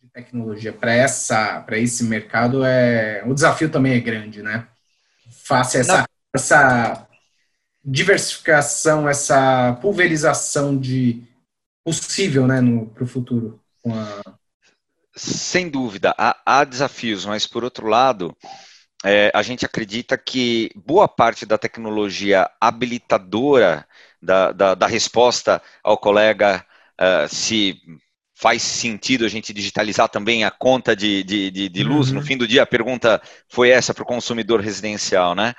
[0.00, 4.68] de tecnologia, para essa para esse mercado, é o desafio também é grande, né?
[5.44, 7.08] Faça essa, essa
[7.84, 11.24] diversificação, essa pulverização de
[11.84, 12.60] possível né,
[12.94, 13.60] para o futuro.
[13.84, 14.37] A...
[15.18, 18.36] Sem dúvida, há, há, desafios, mas por outro lado,
[19.04, 23.86] é, a gente acredita que boa parte da tecnologia habilitadora
[24.22, 26.64] da, da, da resposta ao colega
[27.00, 27.80] uh, se
[28.34, 32.08] faz sentido a gente digitalizar também a conta de, de, de, de luz.
[32.08, 32.14] Uhum.
[32.14, 35.54] No fim do dia, a pergunta foi essa para o consumidor residencial, né?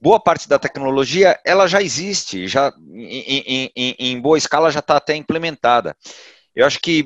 [0.00, 4.96] boa parte da tecnologia ela já existe, já em, em, em boa escala já está
[4.96, 5.96] até implementada.
[6.54, 7.04] Eu acho que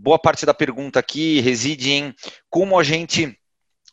[0.00, 2.14] boa parte da pergunta aqui reside em
[2.48, 3.36] como a gente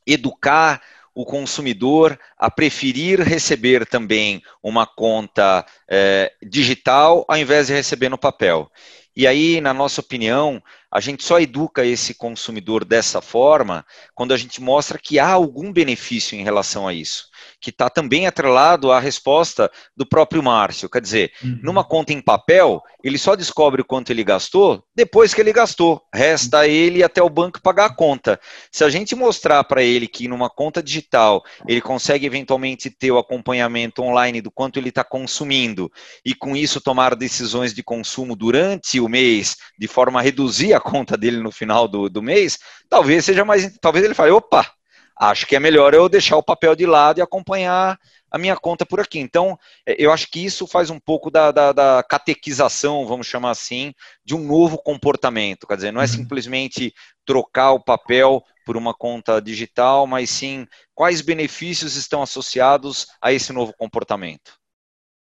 [0.05, 0.79] educar
[1.15, 8.17] o consumidor a preferir receber também uma conta é, digital ao invés de receber no
[8.17, 8.69] papel.
[9.17, 14.37] E aí, na nossa opinião, a gente só educa esse consumidor dessa forma quando a
[14.37, 17.29] gente mostra que há algum benefício em relação a isso
[17.59, 20.89] que está também atrelado à resposta do próprio Márcio.
[20.89, 21.59] Quer dizer, uhum.
[21.63, 26.01] numa conta em papel, ele só descobre o quanto ele gastou depois que ele gastou.
[26.13, 28.39] Resta a ele até o banco pagar a conta.
[28.71, 33.17] Se a gente mostrar para ele que numa conta digital ele consegue eventualmente ter o
[33.17, 35.91] acompanhamento online do quanto ele está consumindo
[36.25, 40.79] e com isso tomar decisões de consumo durante o mês, de forma a reduzir a
[40.79, 42.57] conta dele no final do, do mês,
[42.89, 43.77] talvez seja mais.
[43.79, 44.69] Talvez ele fale, opa,
[45.17, 47.97] acho que é melhor eu deixar o papel de lado e acompanhar
[48.29, 49.19] a minha conta por aqui.
[49.19, 53.51] Então, é, eu acho que isso faz um pouco da, da, da catequização, vamos chamar
[53.51, 53.93] assim,
[54.25, 55.65] de um novo comportamento.
[55.65, 56.09] Quer dizer, não é uhum.
[56.09, 56.93] simplesmente
[57.25, 63.53] trocar o papel por uma conta digital, mas sim quais benefícios estão associados a esse
[63.53, 64.53] novo comportamento.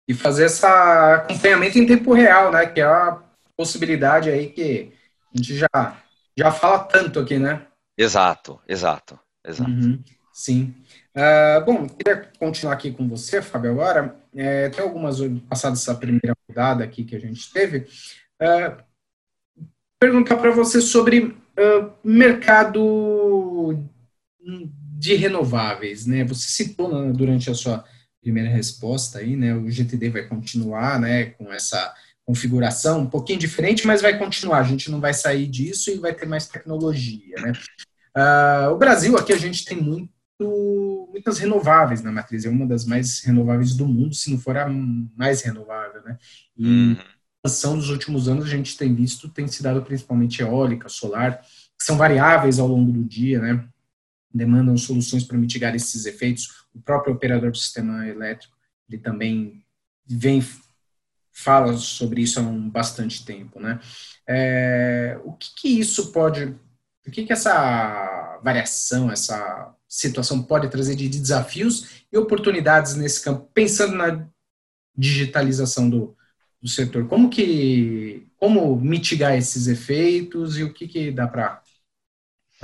[0.09, 2.66] E fazer esse acompanhamento em tempo real, né?
[2.66, 3.22] Que é a
[3.57, 4.92] possibilidade aí que
[5.33, 6.02] a gente já,
[6.37, 7.66] já fala tanto aqui, né?
[7.96, 9.18] Exato, exato.
[9.46, 9.70] Exato.
[9.70, 10.02] Uhum,
[10.33, 10.74] sim.
[11.14, 14.16] Uh, bom, queria continuar aqui com você, Fábio, agora.
[14.35, 17.87] É, tem algumas, passadas essa primeira rodada aqui que a gente teve,
[18.42, 18.83] uh,
[20.00, 23.78] perguntar para você sobre uh, mercado
[24.98, 26.24] de renováveis, né?
[26.24, 27.85] Você citou né, durante a sua
[28.20, 29.54] primeira resposta aí, né?
[29.54, 31.26] O GTD vai continuar, né?
[31.26, 34.61] Com essa configuração um pouquinho diferente, mas vai continuar.
[34.61, 37.52] A gente não vai sair disso e vai ter mais tecnologia, né?
[38.16, 42.85] Uh, o Brasil, aqui a gente tem muito, muitas renováveis na matriz, é uma das
[42.85, 46.18] mais renováveis do mundo, se não for a mais renovável, né?
[46.57, 46.96] E uhum.
[46.98, 51.40] a expansão dos últimos anos a gente tem visto, tem se dado principalmente eólica, solar,
[51.40, 53.66] que são variáveis ao longo do dia, né?
[54.33, 56.66] Demandam soluções para mitigar esses efeitos.
[56.72, 58.57] O próprio operador do sistema elétrico,
[58.88, 59.64] ele também
[60.07, 60.40] vem
[61.35, 63.81] fala sobre isso há um bastante tempo, né?
[64.27, 66.55] É, o que, que isso pode
[67.06, 73.50] o que, que essa variação, essa situação pode trazer de desafios e oportunidades nesse campo,
[73.52, 74.26] pensando na
[74.96, 76.16] digitalização do,
[76.60, 77.06] do setor?
[77.06, 81.62] Como que como mitigar esses efeitos e o que, que dá para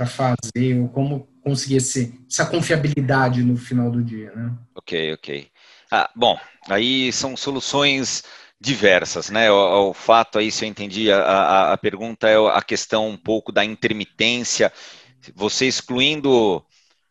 [0.05, 4.55] fazer, ou como conseguir esse, essa confiabilidade no final do dia, né?
[4.75, 5.47] Ok, ok.
[5.91, 8.23] Ah, bom, aí são soluções
[8.61, 9.51] diversas, né?
[9.51, 13.17] O, o, fato aí, se eu entendi, a, a, a, pergunta é a questão um
[13.17, 14.71] pouco da intermitência,
[15.33, 16.63] você excluindo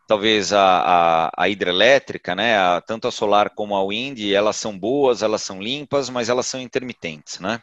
[0.06, 2.80] talvez a, a, a hidrelétrica, né?
[2.82, 6.60] Tanto a solar como a wind, elas são boas, elas são limpas, mas elas são
[6.60, 7.60] intermitentes, né?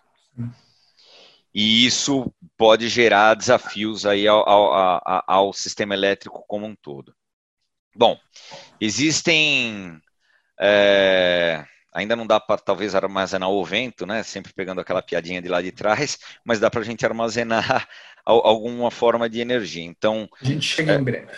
[1.54, 7.15] E isso pode gerar desafios aí ao, ao, ao sistema elétrico como um todo.
[7.96, 8.19] Bom,
[8.79, 10.00] existem
[10.60, 11.65] é,
[11.98, 14.21] Ainda não dá para talvez armazenar o vento, né?
[14.21, 17.89] Sempre pegando aquela piadinha de lá de trás, mas dá para a gente armazenar
[18.23, 19.83] alguma forma de energia.
[19.83, 21.31] Então a gente chega é, em breve.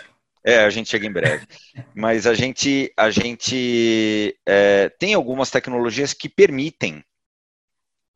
[0.43, 1.47] É, a gente chega em breve.
[1.95, 7.01] mas a gente a gente é, tem algumas tecnologias que permitem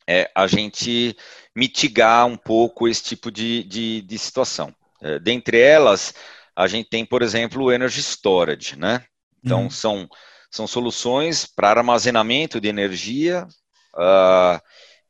[0.06, 1.16] é, a gente
[1.56, 4.76] mitigar um pouco esse tipo de, de, de situação.
[5.02, 6.14] É, dentre elas,
[6.54, 9.06] a gente tem, por exemplo, o Energy Storage, né?
[9.42, 9.70] Então, uhum.
[9.70, 10.10] são
[10.54, 13.48] são soluções para armazenamento de energia
[13.96, 14.62] uh,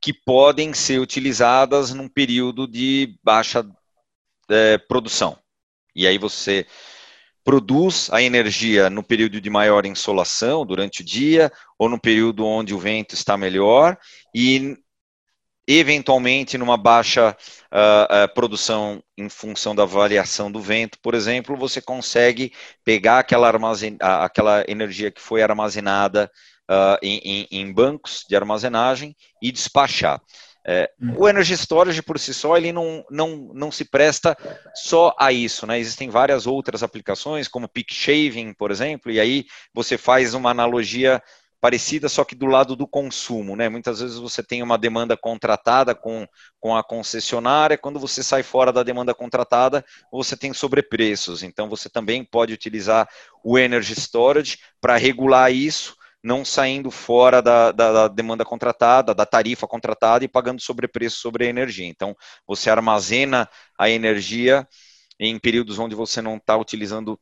[0.02, 3.66] que podem ser utilizadas num período de baixa
[4.50, 5.38] é, produção.
[5.94, 6.66] E aí você
[7.44, 12.74] produz a energia no período de maior insolação, durante o dia, ou no período onde
[12.74, 13.98] o vento está melhor,
[14.34, 14.78] e
[15.68, 17.36] eventualmente numa baixa
[17.72, 22.52] uh, uh, produção em função da variação do vento, por exemplo, você consegue
[22.84, 26.30] pegar aquela, armazen aquela energia que foi armazenada
[26.70, 30.22] uh, em, em, bancos de armazenagem e despachar.
[30.66, 31.16] É, hum.
[31.18, 34.38] o Energy Storage por si só ele não, não, não se presta
[34.74, 35.78] só a isso, né?
[35.78, 41.22] Existem várias outras aplicações, como peak shaving, por exemplo, e aí você faz uma analogia
[41.64, 43.70] parecida, só que do lado do consumo, né?
[43.70, 46.28] Muitas vezes você tem uma demanda contratada com,
[46.60, 51.42] com a concessionária, quando você sai fora da demanda contratada, você tem sobrepreços.
[51.42, 53.08] Então você também pode utilizar
[53.42, 59.26] o Energy Storage para regular isso, não saindo fora da, da, da, demanda contratada, da
[59.26, 61.88] tarifa contratada e pagando sobrepreço sobre a energia.
[61.88, 62.14] Então
[62.46, 63.50] você armazena
[63.80, 64.68] a energia
[65.18, 67.18] em períodos onde você não está utilizando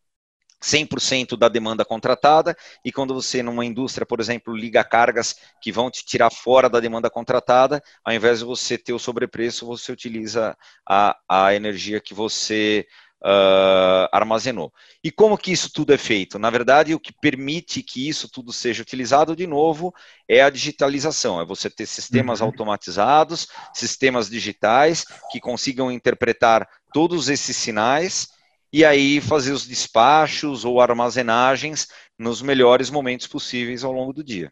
[0.62, 2.56] 100% da demanda contratada,
[2.86, 6.80] e quando você, numa indústria, por exemplo, liga cargas que vão te tirar fora da
[6.80, 10.56] demanda contratada, ao invés de você ter o sobrepreço, você utiliza
[10.88, 12.86] a, a energia que você
[13.22, 14.74] uh, armazenou.
[15.04, 16.40] E como que isso tudo é feito?
[16.40, 19.94] Na verdade, o que permite que isso tudo seja utilizado, de novo,
[20.28, 22.48] é a digitalização, é você ter sistemas uhum.
[22.48, 28.30] automatizados, sistemas digitais, que consigam interpretar todos esses sinais,
[28.72, 34.52] e aí fazer os despachos ou armazenagens nos melhores momentos possíveis ao longo do dia.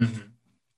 [0.00, 0.30] Uhum.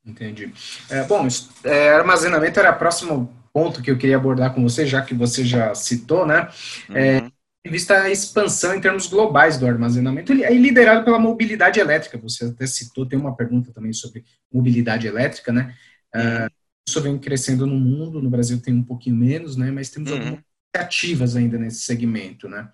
[0.05, 0.53] Entendi.
[0.91, 1.27] É, bom,
[1.65, 5.45] é, armazenamento era o próximo ponto que eu queria abordar com você, já que você
[5.45, 6.49] já citou, né?
[6.93, 7.31] É, uhum.
[7.65, 12.19] É, vista a expansão em termos globais do armazenamento, ele é liderado pela mobilidade elétrica.
[12.19, 15.73] Você até citou, tem uma pergunta também sobre mobilidade elétrica, né?
[16.15, 16.51] Uh,
[16.87, 19.71] isso vem crescendo no mundo, no Brasil tem um pouquinho menos, né?
[19.71, 20.19] Mas temos uhum.
[20.19, 20.41] algumas
[20.77, 22.69] ativas ainda nesse segmento, né?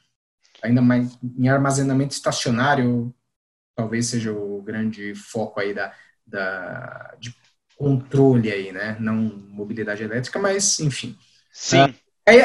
[0.63, 3.15] Ainda mais em armazenamento estacionário,
[3.75, 5.93] talvez seja o grande foco aí da,
[6.27, 7.35] da de
[7.77, 8.97] controle aí, né?
[8.99, 9.15] Não
[9.49, 11.17] mobilidade elétrica, mas enfim.
[11.53, 11.85] Sim.
[11.85, 11.95] Uh,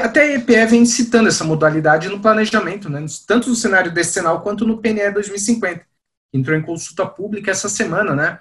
[0.03, 3.03] até a EPE vem citando essa modalidade no planejamento, né?
[3.27, 5.85] Tanto no cenário decenal quanto no PNE 2050.
[6.31, 8.39] Entrou em consulta pública essa semana, né?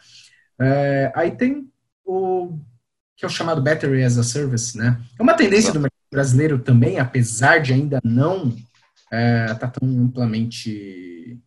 [0.61, 1.69] É, aí tem
[2.05, 2.59] o
[3.17, 5.01] que é o chamado Battery as a Service, né?
[5.19, 8.61] É uma tendência do mercado brasileiro também, apesar de ainda não estar
[9.11, 11.41] é, tá tão amplamente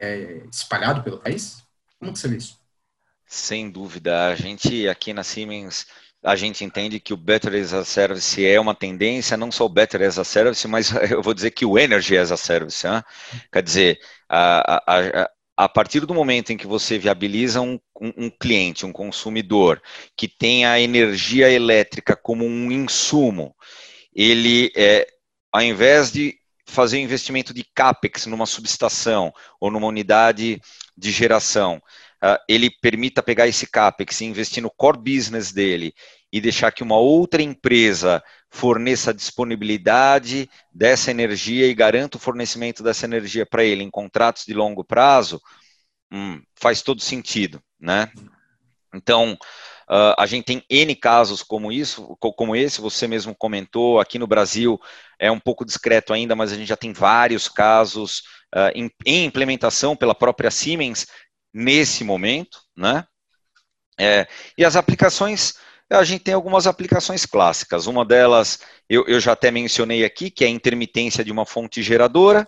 [0.00, 1.62] é, espalhado pelo país?
[2.00, 2.58] Como que você vê isso?
[3.26, 4.28] Sem dúvida.
[4.28, 5.86] A gente aqui na Siemens,
[6.24, 9.68] a gente entende que o Battery as a Service é uma tendência, não só o
[9.68, 12.86] Battery as a Service, mas eu vou dizer que o Energy as a Service.
[12.86, 13.02] Hein?
[13.52, 15.30] Quer dizer, a, a
[15.66, 19.80] partir do momento em que você viabiliza um, um, um, cliente, um consumidor,
[20.14, 23.56] que tem a energia elétrica como um insumo,
[24.14, 25.06] ele, é,
[25.50, 26.36] ao invés de
[26.66, 30.60] fazer investimento de CAPEX numa subestação ou numa unidade
[30.96, 31.82] de geração,
[32.24, 35.92] uh, ele permita pegar esse CAPEX e investir no core business dele
[36.32, 42.82] e deixar que uma outra empresa forneça a disponibilidade dessa energia e garanta o fornecimento
[42.82, 45.40] dessa energia para ele em contratos de longo prazo,
[46.12, 48.10] hum, faz todo sentido, né?
[48.94, 49.34] Então,
[49.88, 54.26] uh, a gente tem N casos como isso, como esse, você mesmo comentou, aqui no
[54.26, 54.80] Brasil
[55.18, 58.20] é um pouco discreto ainda, mas a gente já tem vários casos
[58.54, 61.06] uh, em, em, implementação pela própria Siemens
[61.52, 63.04] nesse momento, né?
[63.98, 65.54] É, e as aplicações
[65.90, 67.86] a gente tem algumas aplicações clássicas.
[67.86, 71.82] Uma delas, eu, eu já até mencionei aqui, que é a intermitência de uma fonte
[71.82, 72.46] geradora.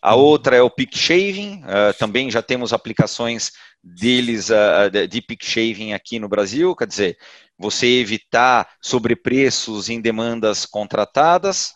[0.00, 0.22] A uhum.
[0.22, 3.50] outra é o peak shaving, uh, também já temos aplicações
[3.82, 7.18] deles uh, de peak shaving aqui no Brasil, quer dizer,
[7.58, 11.74] você evitar sobrepreços em demandas contratadas.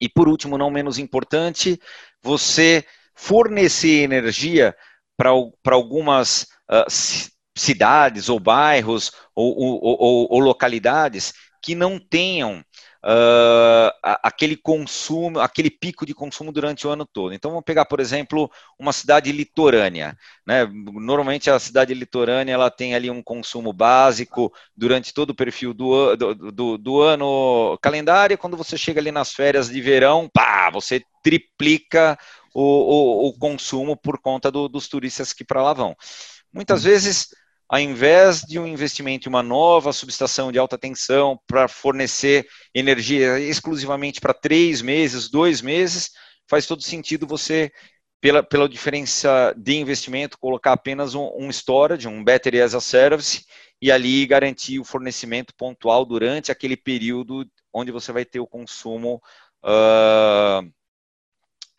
[0.00, 1.78] E por último, não menos importante,
[2.22, 4.74] você fornecer energia
[5.16, 6.84] para algumas uh,
[7.56, 12.62] cidades ou bairros ou, ou, ou, ou localidades que não tenham
[13.06, 13.90] uh,
[14.22, 17.32] aquele consumo, aquele pico de consumo durante o ano todo.
[17.32, 20.16] Então, vamos pegar, por exemplo, uma cidade litorânea.
[20.46, 20.64] Né?
[20.72, 26.16] Normalmente, a cidade litorânea ela tem ali um consumo básico durante todo o perfil do,
[26.16, 28.38] do, do, do ano calendário.
[28.38, 32.18] Quando você chega ali nas férias de verão, pá, você triplica
[32.58, 35.94] o, o, o consumo por conta do, dos turistas que para lá vão.
[36.52, 36.88] Muitas hum.
[36.88, 37.28] vezes
[37.68, 43.40] ao invés de um investimento em uma nova subestação de alta tensão para fornecer energia
[43.40, 46.12] exclusivamente para três meses, dois meses,
[46.48, 47.72] faz todo sentido você
[48.20, 53.44] pela, pela diferença de investimento, colocar apenas um, um storage, um battery as a service,
[53.82, 57.44] e ali garantir o fornecimento pontual durante aquele período
[57.74, 59.20] onde você vai ter o consumo
[59.64, 60.72] uh,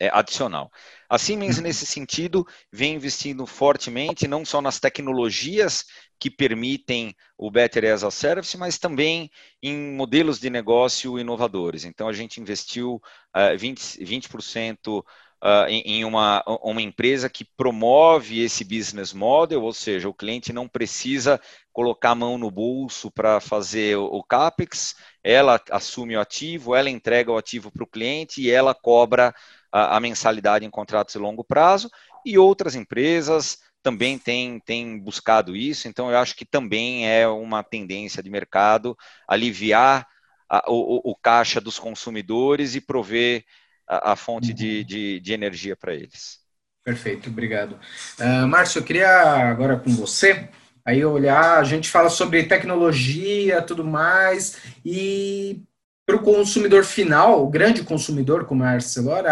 [0.00, 0.70] é, adicional.
[1.08, 5.84] A Siemens, nesse sentido, vem investindo fortemente, não só nas tecnologias
[6.18, 9.30] que permitem o Better as a Service, mas também
[9.62, 11.84] em modelos de negócio inovadores.
[11.84, 13.00] Então, a gente investiu
[13.34, 15.02] uh, 20%, 20%
[15.42, 20.52] uh, em, em uma, uma empresa que promove esse business model, ou seja, o cliente
[20.52, 21.40] não precisa
[21.72, 26.90] colocar a mão no bolso para fazer o, o CAPEX, ela assume o ativo, ela
[26.90, 29.34] entrega o ativo para o cliente e ela cobra
[29.72, 31.90] a, a mensalidade em contratos de longo prazo,
[32.24, 37.62] e outras empresas também têm, têm buscado isso, então eu acho que também é uma
[37.62, 38.96] tendência de mercado
[39.26, 40.06] aliviar
[40.48, 43.44] a, o, o, caixa dos consumidores e prover
[43.86, 44.84] a, a fonte de, uhum.
[44.84, 46.38] de, de energia para eles.
[46.82, 47.78] Perfeito, obrigado.
[48.18, 49.10] Uh, Márcio, eu queria
[49.50, 50.48] agora com você
[50.84, 55.62] aí olhar, a gente fala sobre tecnologia, tudo mais, e
[56.08, 59.24] para o consumidor final, o grande consumidor, como é a Arcelor,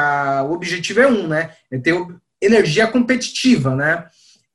[0.47, 1.51] o objetivo é um, né?
[1.70, 1.95] É ter
[2.39, 4.07] energia competitiva, né?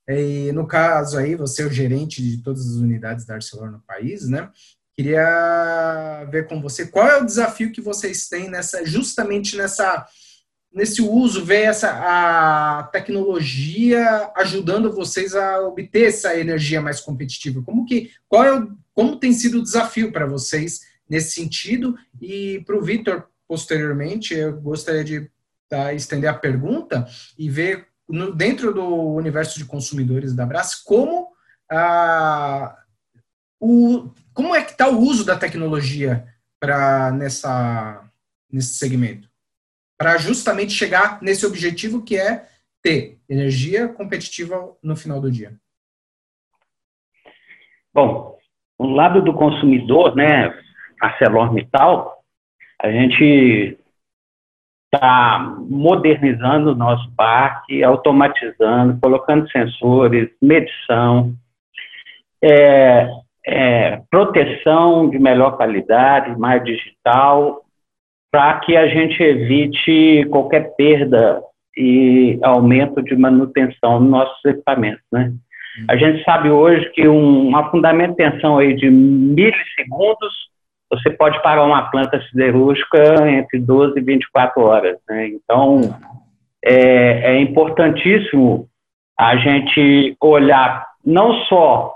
[0.08, 3.80] E no caso aí, você é o gerente de todas as unidades da Arcelor no
[3.80, 4.52] país, né?
[4.96, 10.06] Queria ver com você qual é o desafio que vocês têm nessa, justamente nessa,
[10.72, 17.64] nesse uso, ver essa a tecnologia ajudando vocês a obter essa energia mais competitiva.
[17.64, 21.98] Como que, qual é o, como tem sido o desafio para vocês nesse sentido?
[22.22, 25.30] E para o Vitor, posteriormente, eu gostaria de
[25.68, 27.06] tá, estender a pergunta
[27.38, 31.28] e ver no, dentro do universo de consumidores da Brás como
[31.70, 32.78] a
[33.60, 36.26] o, como é que está o uso da tecnologia
[36.60, 38.10] para nessa
[38.50, 39.30] nesse segmento?
[39.98, 42.48] Para justamente chegar nesse objetivo que é
[42.82, 45.56] ter energia competitiva no final do dia.
[47.94, 48.38] Bom,
[48.80, 50.50] do lado do consumidor, né,
[51.02, 52.20] ArcelorMittal,
[52.82, 53.78] a gente
[54.94, 61.34] está modernizando o nosso parque, automatizando, colocando sensores, medição,
[62.44, 63.10] é,
[63.46, 67.62] é, proteção de melhor qualidade, mais digital,
[68.32, 71.42] para que a gente evite qualquer perda
[71.76, 75.34] e aumento de manutenção nos nossos equipamentos, né?
[75.90, 80.51] A gente sabe hoje que um, uma fundamentação aí de milissegundos,
[80.92, 85.30] você pode parar uma planta siderúrgica entre 12 e 24 horas, né?
[85.30, 85.80] Então,
[86.64, 88.68] é, é importantíssimo
[89.18, 91.96] a gente olhar não só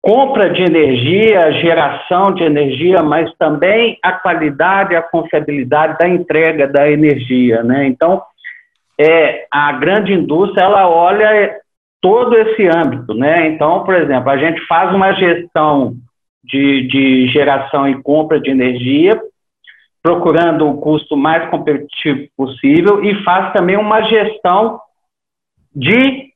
[0.00, 6.88] compra de energia, geração de energia, mas também a qualidade, a confiabilidade da entrega da
[6.88, 7.88] energia, né?
[7.88, 8.22] Então,
[9.00, 11.56] é, a grande indústria, ela olha
[12.00, 13.48] todo esse âmbito, né?
[13.48, 15.96] Então, por exemplo, a gente faz uma gestão
[16.46, 19.20] de, de geração e compra de energia,
[20.02, 24.80] procurando o custo mais competitivo possível e faz também uma gestão
[25.74, 26.32] de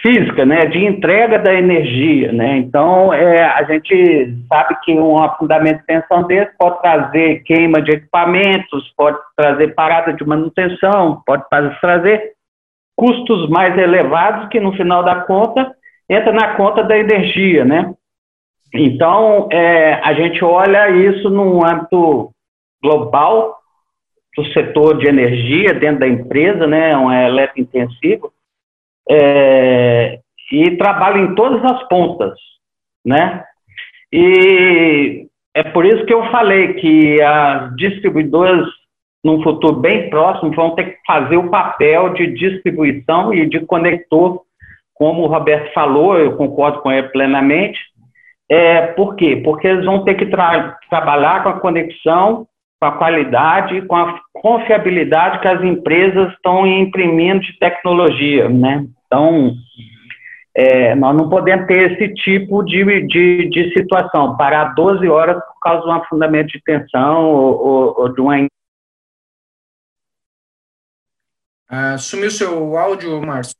[0.00, 5.80] física, né, de entrega da energia, né, então é, a gente sabe que um fundamento
[5.80, 11.44] de tensão desse pode trazer queima de equipamentos, pode trazer parada de manutenção, pode
[11.80, 12.32] trazer
[12.96, 15.74] custos mais elevados que no final da conta
[16.08, 17.92] entra na conta da energia, né,
[18.74, 22.30] então é, a gente olha isso num âmbito
[22.82, 23.58] global
[24.36, 28.32] do setor de energia dentro da empresa, né, um eletrointensivo,
[29.08, 30.20] é,
[30.52, 32.38] e trabalho em todas as pontas,
[33.04, 33.44] né?
[34.12, 38.66] E é por isso que eu falei que as distribuidoras,
[39.22, 44.42] num futuro bem próximo, vão ter que fazer o papel de distribuição e de conector,
[44.94, 47.78] como o Roberto falou, eu concordo com ele plenamente.
[48.50, 49.40] É, por quê?
[49.44, 52.48] Porque eles vão ter que tra trabalhar com a conexão
[52.80, 58.86] com a qualidade, com a confiabilidade que as empresas estão imprimindo de tecnologia, né?
[59.06, 59.54] Então,
[60.54, 65.60] é, nós não podemos ter esse tipo de, de, de, situação, parar 12 horas por
[65.60, 68.46] causa de um fundamento de tensão ou, ou, ou de uma...
[71.68, 73.54] Ah, sumiu seu áudio, Márcio?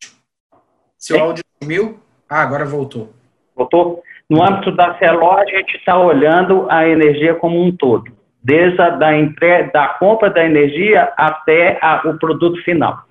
[0.96, 1.22] Seu Sim.
[1.22, 2.00] áudio sumiu?
[2.28, 3.12] Ah, agora voltou.
[3.54, 4.02] Voltou?
[4.30, 8.90] No âmbito da CELO, a gente está olhando a energia como um todo desde a
[8.90, 13.06] da, entre, da compra da energia até a, o produto final.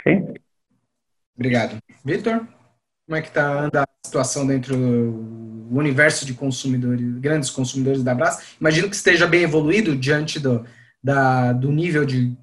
[0.00, 0.34] Ok?
[1.36, 1.78] Obrigado.
[2.04, 2.46] Vitor,
[3.06, 8.56] como é que está a situação dentro do universo de consumidores, grandes consumidores da Brás?
[8.60, 10.64] Imagino que esteja bem evoluído diante do,
[11.02, 12.36] da, do nível de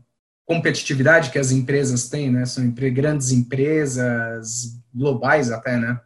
[0.45, 2.45] competitividade que as empresas têm, né?
[2.45, 5.99] São grandes empresas globais até, né?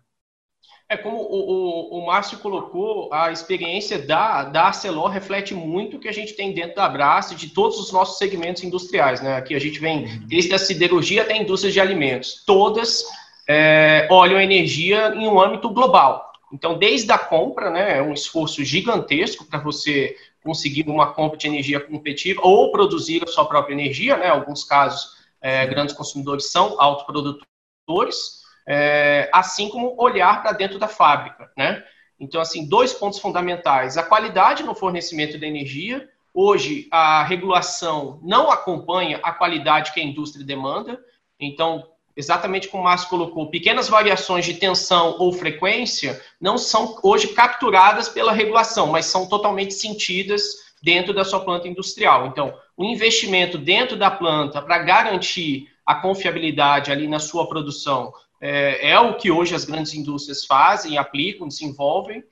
[0.91, 5.99] É como o, o, o Márcio colocou, a experiência da, da Arcelor reflete muito o
[6.01, 9.21] que a gente tem dentro da Brás de todos os nossos segmentos industriais.
[9.21, 9.37] Né?
[9.37, 10.27] Aqui a gente vem uhum.
[10.27, 12.43] desde a siderurgia até a indústria de alimentos.
[12.45, 13.05] Todas
[13.47, 16.29] é, olham a energia em um âmbito global.
[16.51, 21.47] Então, desde a compra, né, é um esforço gigantesco para você conseguir uma compra de
[21.47, 24.17] energia competitiva ou produzir a sua própria energia.
[24.17, 24.27] Né?
[24.27, 25.11] Em alguns casos,
[25.41, 31.83] é, grandes consumidores são autoprodutores é, assim como olhar para dentro da fábrica, né?
[32.19, 36.07] Então, assim, dois pontos fundamentais: a qualidade no fornecimento da energia.
[36.33, 40.97] Hoje, a regulação não acompanha a qualidade que a indústria demanda.
[41.37, 41.85] Então,
[42.15, 48.07] exatamente como o Márcio colocou, pequenas variações de tensão ou frequência não são hoje capturadas
[48.07, 52.27] pela regulação, mas são totalmente sentidas dentro da sua planta industrial.
[52.27, 58.89] Então, o investimento dentro da planta para garantir a confiabilidade ali na sua produção é,
[58.89, 62.23] é o que hoje as grandes indústrias fazem, aplicam, desenvolvem,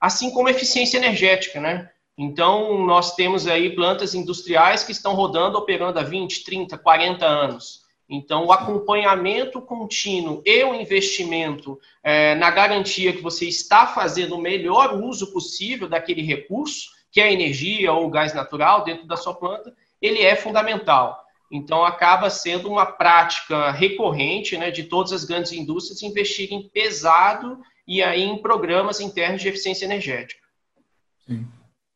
[0.00, 1.90] assim como eficiência energética, né?
[2.16, 7.80] Então, nós temos aí plantas industriais que estão rodando, operando há 20, 30, 40 anos.
[8.08, 14.40] Então, o acompanhamento contínuo e o investimento é, na garantia que você está fazendo o
[14.40, 19.16] melhor uso possível daquele recurso, que é a energia ou o gás natural dentro da
[19.16, 21.24] sua planta, ele é fundamental.
[21.50, 28.02] Então, acaba sendo uma prática recorrente né, de todas as grandes indústrias investirem pesado e
[28.02, 30.40] aí em programas internos de eficiência energética.
[31.26, 31.44] Sim,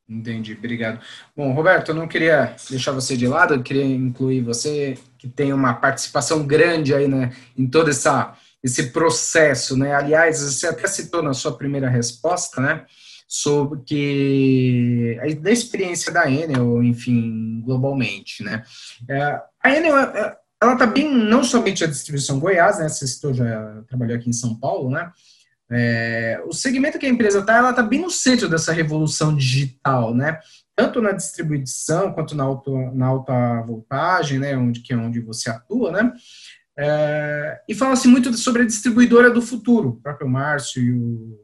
[0.08, 1.00] entendi, obrigado.
[1.36, 5.52] Bom, Roberto, eu não queria deixar você de lado, eu queria incluir você, que tem
[5.52, 9.76] uma participação grande aí né, em todo essa, esse processo.
[9.76, 9.94] Né?
[9.94, 12.86] Aliás, você até citou na sua primeira resposta, né?
[13.26, 18.62] Sobre que da experiência da Enel, enfim, globalmente, né?
[19.08, 22.88] É, a Enel, é, ela está bem, não somente a distribuição Goiás, né?
[22.88, 25.10] Você citou, já trabalhou aqui em São Paulo, né?
[25.70, 30.14] É, o segmento que a empresa está, ela está bem no centro dessa revolução digital,
[30.14, 30.38] né?
[30.76, 34.56] Tanto na distribuição quanto na, alta, na alta voltagem, né?
[34.56, 36.12] Onde, que é onde você atua, né?
[36.76, 39.90] É, e fala-se muito sobre a distribuidora do futuro.
[39.90, 41.43] O próprio Márcio e o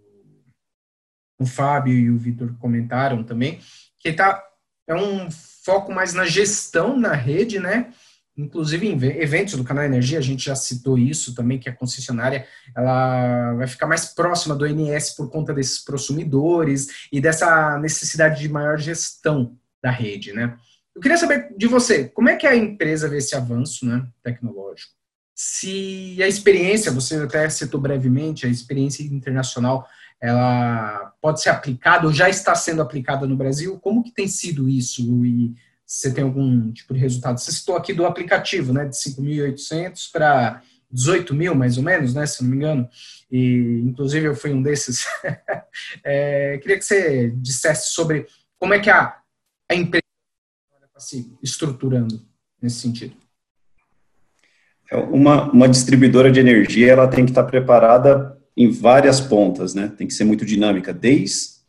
[1.40, 3.58] o Fábio e o Vitor comentaram também,
[3.98, 4.44] que tá,
[4.86, 7.92] é um foco mais na gestão na rede, né?
[8.36, 12.46] Inclusive em eventos do canal Energia, a gente já citou isso também, que a concessionária
[12.76, 18.48] ela vai ficar mais próxima do NS por conta desses prosumidores e dessa necessidade de
[18.48, 20.56] maior gestão da rede, né?
[20.94, 24.92] Eu queria saber de você, como é que a empresa vê esse avanço né, tecnológico?
[25.34, 29.88] Se a experiência, você até citou brevemente, a experiência internacional
[30.20, 33.78] ela pode ser aplicada ou já está sendo aplicada no Brasil?
[33.78, 35.02] Como que tem sido isso?
[35.24, 35.54] E
[35.86, 37.38] você tem algum tipo de resultado?
[37.38, 42.26] Você citou aqui do aplicativo, né, de 5.800 para 18 mil, mais ou menos, né,
[42.26, 42.88] se não me engano.
[43.30, 45.06] E, inclusive, eu fui um desses.
[46.04, 48.26] é, queria que você dissesse sobre
[48.58, 49.16] como é que a,
[49.70, 50.04] a empresa
[50.86, 52.20] está se estruturando
[52.60, 53.16] nesse sentido.
[54.90, 59.90] É, uma, uma distribuidora de energia, ela tem que estar preparada em várias pontas, né?
[59.96, 61.60] Tem que ser muito dinâmica, desde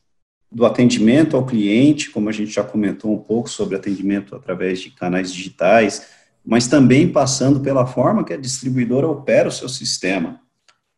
[0.52, 4.90] do atendimento ao cliente, como a gente já comentou um pouco sobre atendimento através de
[4.90, 6.06] canais digitais,
[6.46, 10.42] mas também passando pela forma que a distribuidora opera o seu sistema.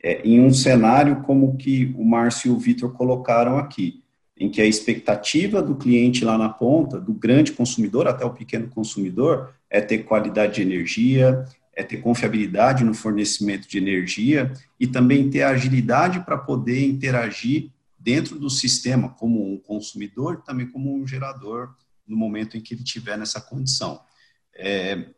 [0.02, 4.02] É, em um cenário como que o Márcio e o Vitor colocaram aqui,
[4.36, 8.68] em que a expectativa do cliente lá na ponta, do grande consumidor até o pequeno
[8.68, 11.46] consumidor, é ter qualidade de energia,
[11.76, 18.38] é ter confiabilidade no fornecimento de energia e também ter agilidade para poder interagir dentro
[18.38, 21.74] do sistema como um consumidor, também como um gerador
[22.08, 24.02] no momento em que ele estiver nessa condição.
[24.56, 25.10] É,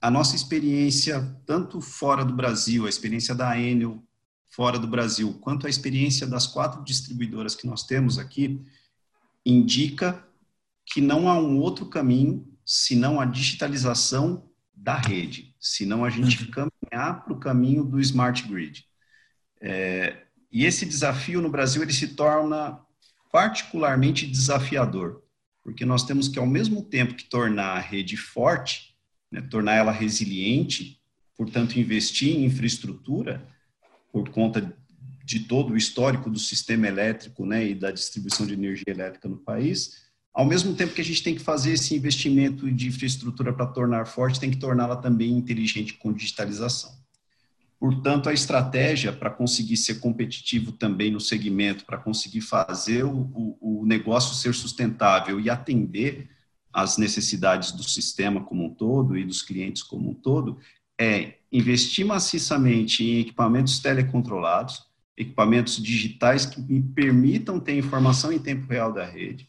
[0.00, 4.02] a nossa experiência, tanto fora do Brasil, a experiência da Enel
[4.50, 8.60] fora do Brasil, quanto a experiência das quatro distribuidoras que nós temos aqui,
[9.46, 10.26] indica
[10.84, 14.44] que não há um outro caminho senão a digitalização
[14.82, 16.50] da rede, senão a gente uhum.
[16.50, 18.84] caminhar para o caminho do smart grid.
[19.60, 22.80] É, e esse desafio no Brasil ele se torna
[23.30, 25.22] particularmente desafiador,
[25.62, 28.96] porque nós temos que, ao mesmo tempo que tornar a rede forte,
[29.30, 31.00] né, tornar ela resiliente,
[31.36, 33.46] portanto, investir em infraestrutura,
[34.12, 34.76] por conta
[35.24, 39.38] de todo o histórico do sistema elétrico né, e da distribuição de energia elétrica no
[39.38, 43.66] país, ao mesmo tempo que a gente tem que fazer esse investimento de infraestrutura para
[43.66, 47.02] tornar forte, tem que torná-la também inteligente com digitalização.
[47.78, 53.84] Portanto, a estratégia para conseguir ser competitivo também no segmento, para conseguir fazer o, o,
[53.84, 56.30] negócio ser sustentável e atender
[56.72, 60.58] as necessidades do sistema como um todo e dos clientes como um todo,
[60.98, 68.66] é investir maciçamente em equipamentos telecontrolados, equipamentos digitais que me permitam ter informação em tempo
[68.66, 69.48] real da rede,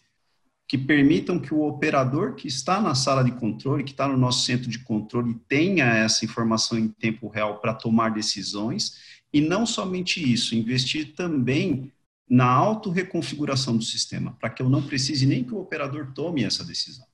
[0.67, 4.45] que permitam que o operador que está na sala de controle, que está no nosso
[4.45, 8.97] centro de controle, tenha essa informação em tempo real para tomar decisões,
[9.31, 11.91] e não somente isso, investir também
[12.29, 16.63] na autorreconfiguração do sistema, para que eu não precise nem que o operador tome essa
[16.63, 17.05] decisão.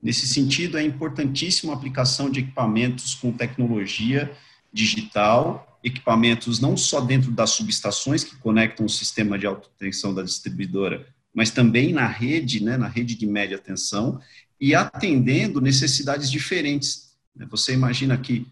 [0.00, 4.30] Nesse sentido, é importantíssima a aplicação de equipamentos com tecnologia
[4.72, 10.22] digital, equipamentos não só dentro das subestações que conectam o sistema de alta tensão da
[10.22, 11.06] distribuidora,
[11.38, 14.20] mas também na rede, né, na rede de média tensão,
[14.60, 17.16] e atendendo necessidades diferentes.
[17.48, 18.44] Você imagina que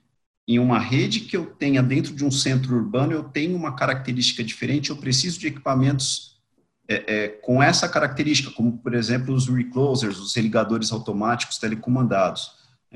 [0.46, 4.44] em uma rede que eu tenha dentro de um centro urbano, eu tenho uma característica
[4.44, 6.38] diferente, eu preciso de equipamentos
[6.86, 12.52] é, é, com essa característica, como, por exemplo, os reclosers, os religadores automáticos telecomandados.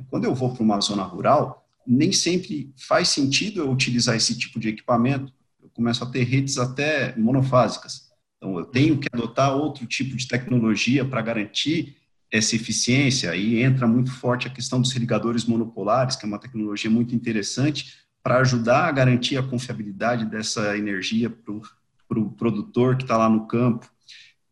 [0.09, 4.61] Quando eu vou para uma zona rural, nem sempre faz sentido eu utilizar esse tipo
[4.61, 5.33] de equipamento.
[5.61, 8.10] Eu começo a ter redes até monofásicas.
[8.41, 11.97] Então, eu tenho que adotar outro tipo de tecnologia para garantir
[12.33, 13.31] essa eficiência.
[13.31, 17.99] Aí entra muito forte a questão dos irrigadores monopolares, que é uma tecnologia muito interessante
[18.23, 21.63] para ajudar a garantir a confiabilidade dessa energia para o
[22.09, 23.89] pro produtor que está lá no campo.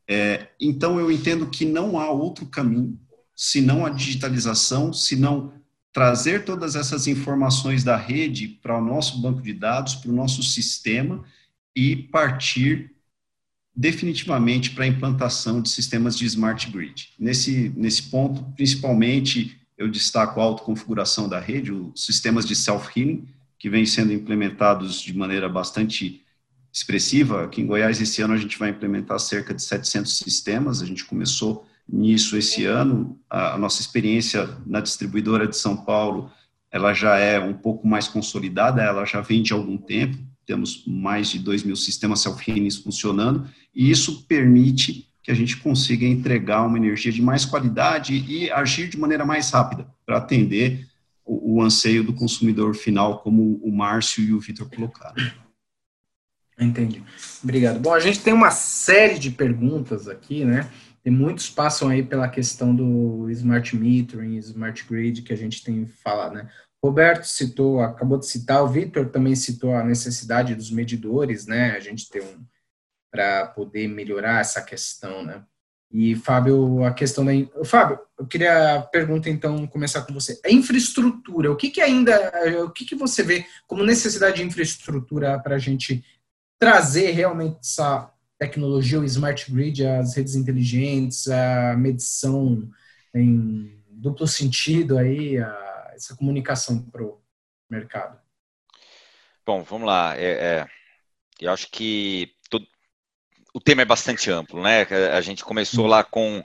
[0.06, 2.98] É, então, eu entendo que não há outro caminho
[3.34, 5.52] senão a digitalização, senão
[5.92, 10.42] trazer todas essas informações da rede para o nosso banco de dados, para o nosso
[10.42, 11.24] sistema
[11.74, 12.94] e partir
[13.78, 17.10] definitivamente para a implantação de sistemas de smart grid.
[17.16, 23.70] Nesse, nesse ponto, principalmente, eu destaco a autoconfiguração da rede, os sistemas de self-healing, que
[23.70, 26.24] vêm sendo implementados de maneira bastante
[26.72, 27.44] expressiva.
[27.44, 31.04] Aqui em Goiás, esse ano, a gente vai implementar cerca de 700 sistemas, a gente
[31.04, 33.16] começou nisso esse ano.
[33.30, 36.32] A, nossa experiência na distribuidora de São Paulo,
[36.68, 40.18] ela já é um pouco mais consolidada, ela já vem de algum tempo,
[40.48, 46.06] temos mais de 2 mil sistemas self-healing funcionando, e isso permite que a gente consiga
[46.06, 50.88] entregar uma energia de mais qualidade e agir de maneira mais rápida para atender
[51.22, 55.22] o, o, anseio do consumidor final, como o Márcio e o Vitor colocaram.
[56.58, 57.02] Entendi.
[57.44, 57.78] Obrigado.
[57.78, 60.70] Bom, a gente tem uma série de perguntas aqui, né?
[61.04, 65.86] Tem muitos passam aí pela questão do smart metering, smart grid que a gente tem
[65.86, 66.48] falado, né?
[66.82, 71.72] Roberto citou, acabou de citar, o Victor também citou a necessidade dos medidores, né?
[71.72, 72.44] A gente ter um
[73.10, 75.42] para poder melhorar essa questão, né?
[75.90, 77.32] E Fábio, a questão da
[77.64, 80.38] Fábio, eu queria pergunta então começar com você.
[80.44, 82.30] A infraestrutura, o que que ainda,
[82.62, 86.04] o que que você vê como necessidade de infraestrutura para a gente
[86.58, 92.68] trazer realmente essa tecnologia, o smart grid, as redes inteligentes, a medição
[93.14, 95.67] em duplo sentido aí, a
[95.98, 97.20] essa comunicação para o
[97.68, 98.18] mercado?
[99.44, 100.16] Bom, vamos lá.
[100.16, 100.66] É, é,
[101.40, 102.66] eu acho que todo,
[103.52, 104.82] o tema é bastante amplo, né?
[105.12, 106.42] A gente começou lá com,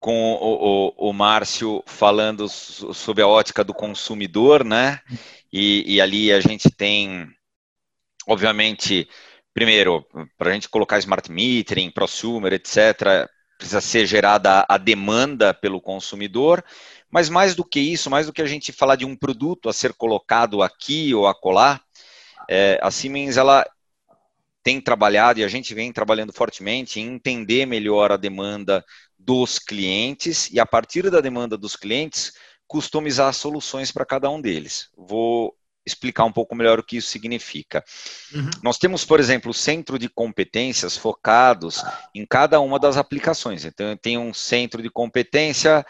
[0.00, 5.00] com o, o, o Márcio falando sobre a ótica do consumidor, né?
[5.52, 7.28] E, e ali a gente tem,
[8.26, 9.08] obviamente,
[9.54, 10.04] primeiro,
[10.36, 16.62] para a gente colocar smart metering, prosumer, etc., precisa ser gerada a demanda pelo consumidor
[17.16, 19.72] mas mais do que isso, mais do que a gente falar de um produto a
[19.72, 21.80] ser colocado aqui ou acolá,
[22.46, 23.66] é, a Siemens ela
[24.62, 28.84] tem trabalhado e a gente vem trabalhando fortemente em entender melhor a demanda
[29.18, 32.34] dos clientes e a partir da demanda dos clientes
[32.66, 34.90] customizar soluções para cada um deles.
[34.94, 35.56] Vou
[35.86, 37.82] explicar um pouco melhor o que isso significa.
[38.34, 38.50] Uhum.
[38.62, 41.82] Nós temos, por exemplo, o centro de competências focados
[42.14, 43.64] em cada uma das aplicações.
[43.64, 45.86] Então, tem um centro de competência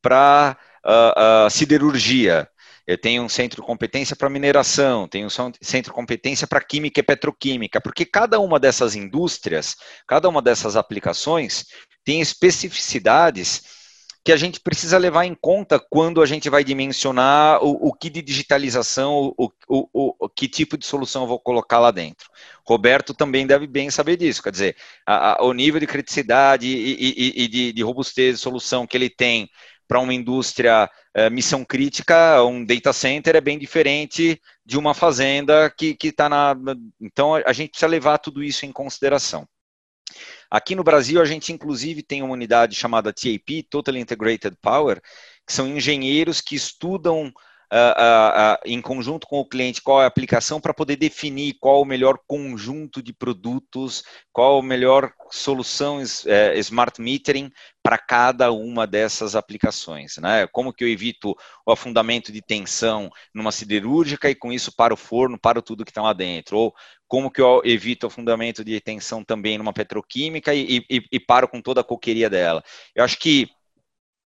[0.00, 2.48] para uh, uh, ah, siderurgia,
[2.86, 7.00] eu tenho um centro de competência para mineração, tenho um centro de competência para química
[7.00, 9.76] e petroquímica, porque cada uma dessas indústrias,
[10.06, 11.66] cada uma dessas aplicações
[12.02, 13.76] tem especificidades
[14.24, 18.10] que a gente precisa levar em conta quando a gente vai dimensionar o, o que
[18.10, 22.28] de digitalização, o, o, o, que tipo de solução eu vou colocar lá dentro.
[22.66, 24.76] Roberto também deve bem saber disso, quer dizer,
[25.06, 28.96] a, a, o nível de criticidade e, e, e de, de robustez de solução que
[28.96, 29.48] ele tem
[29.88, 35.70] para uma indústria é, missão crítica, um data center é bem diferente de uma fazenda
[35.70, 36.54] que está na.
[37.00, 39.48] Então, a gente precisa levar tudo isso em consideração.
[40.50, 45.00] Aqui no Brasil, a gente inclusive tem uma unidade chamada TAP, Total Integrated Power,
[45.46, 47.32] que são engenheiros que estudam
[47.70, 51.82] Uh, uh, em conjunto com o cliente qual é a aplicação para poder definir qual
[51.82, 54.02] o melhor conjunto de produtos,
[54.32, 57.52] qual o melhor solução é, smart metering
[57.82, 60.46] para cada uma dessas aplicações, né?
[60.46, 64.96] Como que eu evito o afundamento de tensão numa siderúrgica e com isso para o
[64.96, 66.74] forno, para tudo que está lá dentro, ou
[67.06, 71.48] como que eu evito o afundamento de tensão também numa petroquímica e, e, e paro
[71.48, 72.62] com toda a coqueria dela.
[72.94, 73.48] Eu acho que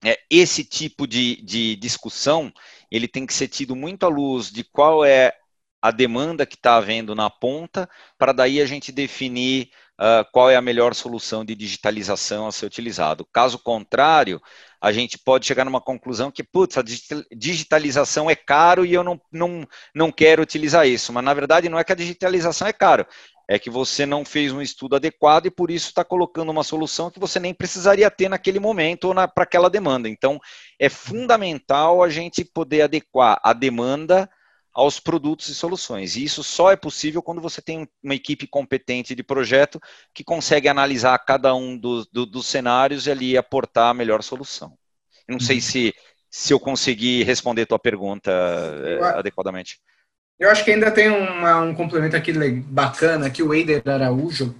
[0.03, 2.53] é, esse tipo de, de discussão
[2.91, 5.33] ele tem que ser tido muito à luz de qual é
[5.81, 9.69] a demanda que está havendo na ponta, para daí a gente definir
[9.99, 13.25] uh, qual é a melhor solução de digitalização a ser utilizado.
[13.31, 14.41] Caso contrário,
[14.81, 16.83] a gente pode chegar numa conclusão que, putz, a
[17.31, 21.13] digitalização é caro e eu não, não, não quero utilizar isso.
[21.13, 23.05] Mas, na verdade, não é que a digitalização é caro,
[23.49, 27.09] é que você não fez um estudo adequado e por isso está colocando uma solução
[27.09, 30.07] que você nem precisaria ter naquele momento ou para aquela demanda.
[30.07, 30.39] Então,
[30.77, 34.29] é fundamental a gente poder adequar a demanda
[34.71, 36.15] aos produtos e soluções.
[36.15, 39.81] E isso só é possível quando você tem uma equipe competente de projeto
[40.13, 44.77] que consegue analisar cada um do, do, dos cenários e ali aportar a melhor solução.
[45.27, 45.61] Eu não sei uhum.
[45.63, 45.95] se,
[46.29, 49.79] se eu consegui responder tua pergunta eu, eh, adequadamente.
[50.39, 52.31] Eu acho que ainda tem uma, um complemento aqui
[52.61, 54.55] bacana, que o Eider Araújo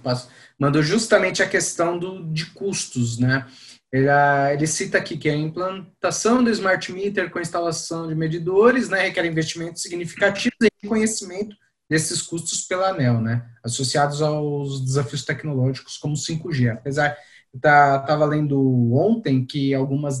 [0.58, 3.46] mandou justamente a questão do, de custos, né?
[3.90, 4.06] Ele,
[4.52, 9.24] ele, cita aqui que a implantação do smart meter com instalação de medidores né, requer
[9.24, 11.56] investimentos significativos e reconhecimento
[11.88, 16.72] desses custos pela ANEL, né, associados aos desafios tecnológicos como 5G.
[16.72, 17.16] Apesar,
[17.52, 20.20] estava tá, lendo ontem que algumas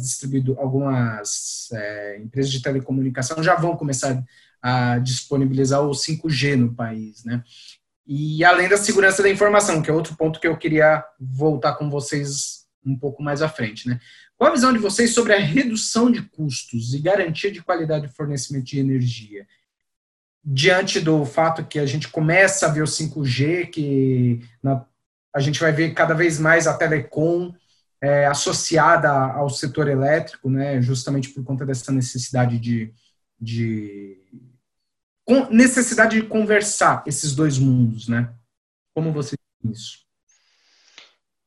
[0.58, 4.20] algumas é, empresas de telecomunicação já vão começar
[4.62, 7.42] a disponibilizar o 5G no país, né?
[8.12, 11.88] E além da segurança da informação, que é outro ponto que eu queria voltar com
[11.88, 13.88] vocês um pouco mais à frente.
[13.88, 14.00] Né?
[14.36, 18.14] Qual a visão de vocês sobre a redução de custos e garantia de qualidade de
[18.14, 19.46] fornecimento de energia?
[20.42, 24.84] Diante do fato que a gente começa a ver o 5G, que na,
[25.32, 27.54] a gente vai ver cada vez mais a telecom
[28.00, 32.92] é, associada ao setor elétrico, né, justamente por conta dessa necessidade de,
[33.38, 34.18] de
[35.50, 38.32] necessidade de conversar esses dois mundos, né?
[38.94, 39.98] Como você isso?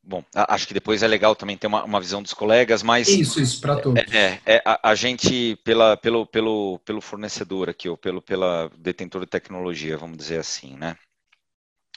[0.05, 3.07] Bom, acho que depois é legal também ter uma, uma visão dos colegas, mas.
[3.07, 4.03] Isso, isso, para todos.
[4.11, 8.69] É, é, é a, a, gente, pela, pelo, pelo, pelo fornecedor aqui, ou pelo pela
[8.77, 10.97] detentor de tecnologia, vamos dizer assim, né?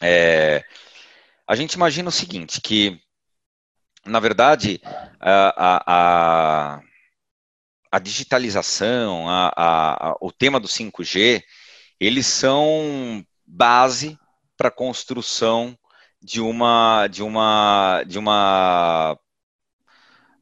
[0.01, 0.65] É,
[1.49, 3.01] a gente imagina o seguinte, que,
[4.05, 4.81] na verdade,
[5.19, 6.81] a, a,
[7.91, 11.43] a digitalização, a, a, o tema do 5G,
[12.01, 14.19] eles são base
[14.57, 15.77] para a construção
[16.23, 19.19] de uma de uma de uma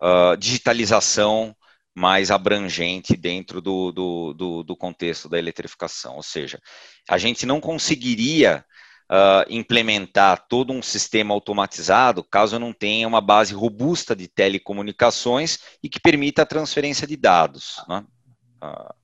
[0.01, 1.55] uh, digitalização
[1.95, 6.17] mais abrangente dentro do, do, do, do, contexto da eletrificação.
[6.17, 6.61] Ou seja,
[7.09, 8.65] a gente não conseguiria
[9.11, 15.89] uh, implementar todo um sistema automatizado caso não tenha uma base robusta de telecomunicações e
[15.89, 17.77] que permita a transferência de dados.
[17.89, 18.05] Né?
[18.63, 19.04] Uh,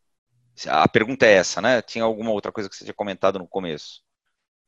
[0.68, 1.82] a pergunta é essa, né?
[1.82, 4.02] Tinha alguma outra coisa que você tinha comentado no começo?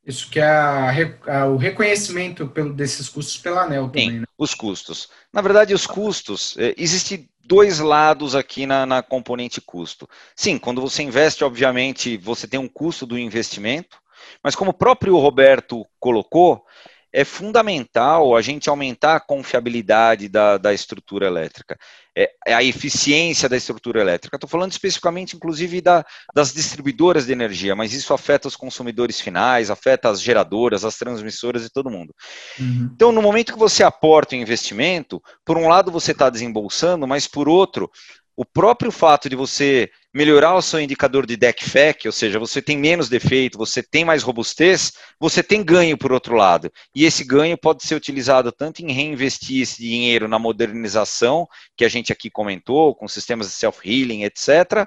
[0.05, 0.91] Isso que é a,
[1.29, 4.11] a, o reconhecimento pelo, desses custos pela ANEL também.
[4.11, 4.27] Sim, né?
[4.37, 5.09] os custos.
[5.33, 10.09] Na verdade, os custos, é, existem dois lados aqui na, na componente custo.
[10.35, 13.99] Sim, quando você investe, obviamente, você tem um custo do investimento,
[14.43, 16.65] mas como o próprio Roberto colocou,
[17.13, 21.79] é fundamental a gente aumentar a confiabilidade da, da estrutura elétrica,
[22.17, 24.37] é, é a eficiência da estrutura elétrica.
[24.37, 26.05] Estou falando especificamente, inclusive, da,
[26.35, 31.65] das distribuidoras de energia, mas isso afeta os consumidores finais, afeta as geradoras, as transmissoras
[31.65, 32.15] e todo mundo.
[32.59, 32.91] Uhum.
[32.95, 37.27] Então, no momento que você aporta o investimento, por um lado você está desembolsando, mas
[37.27, 37.91] por outro,
[38.37, 42.77] o próprio fato de você melhorar o seu indicador de DECFEC, ou seja, você tem
[42.77, 46.71] menos defeito, você tem mais robustez, você tem ganho por outro lado.
[46.95, 51.89] E esse ganho pode ser utilizado tanto em reinvestir esse dinheiro na modernização, que a
[51.89, 54.87] gente aqui comentou, com sistemas de self-healing, etc.,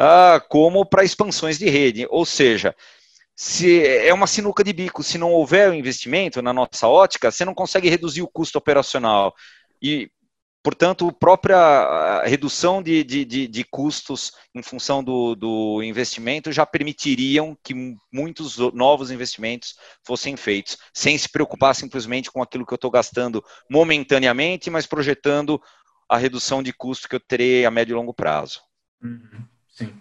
[0.00, 2.06] uh, como para expansões de rede.
[2.08, 2.74] Ou seja,
[3.36, 7.44] se é uma sinuca de bico, se não houver o investimento na nossa ótica, você
[7.44, 9.34] não consegue reduzir o custo operacional.
[9.82, 10.08] E
[10.64, 16.64] Portanto, a própria redução de, de, de, de custos em função do, do, investimento já
[16.64, 17.74] permitiriam que
[18.10, 23.44] muitos novos investimentos fossem feitos, sem se preocupar simplesmente com aquilo que eu estou gastando
[23.70, 25.60] momentaneamente, mas projetando
[26.08, 28.60] a redução de custo que eu terei a médio e longo prazo.
[29.02, 29.92] Uhum, sim.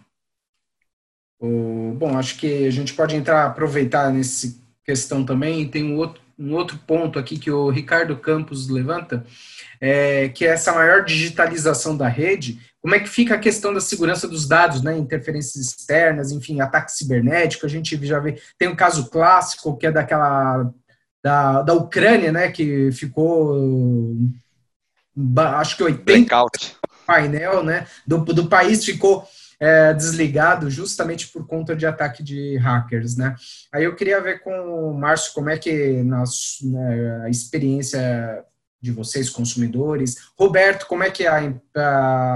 [1.42, 4.48] O, bom, acho que a gente pode entrar, aproveitar nessa
[4.86, 9.26] questão também, tem um outro, um outro ponto aqui que o Ricardo Campos levanta,
[9.80, 13.80] é, que é essa maior digitalização da rede, como é que fica a questão da
[13.80, 18.76] segurança dos dados, né, interferências externas, enfim, ataque cibernético, a gente já vê, tem um
[18.76, 20.70] caso clássico que é daquela
[21.24, 24.18] da, da Ucrânia, né, que ficou,
[25.56, 26.76] acho que 80 Blackout.
[27.08, 29.26] painel, né, do, do país ficou
[29.64, 33.34] é, desligado justamente por conta de ataque de hackers, né.
[33.72, 36.26] Aí eu queria ver com o Márcio como é que na,
[36.64, 38.46] na experiência
[38.82, 40.34] de vocês, consumidores.
[40.38, 41.40] Roberto, como é que a,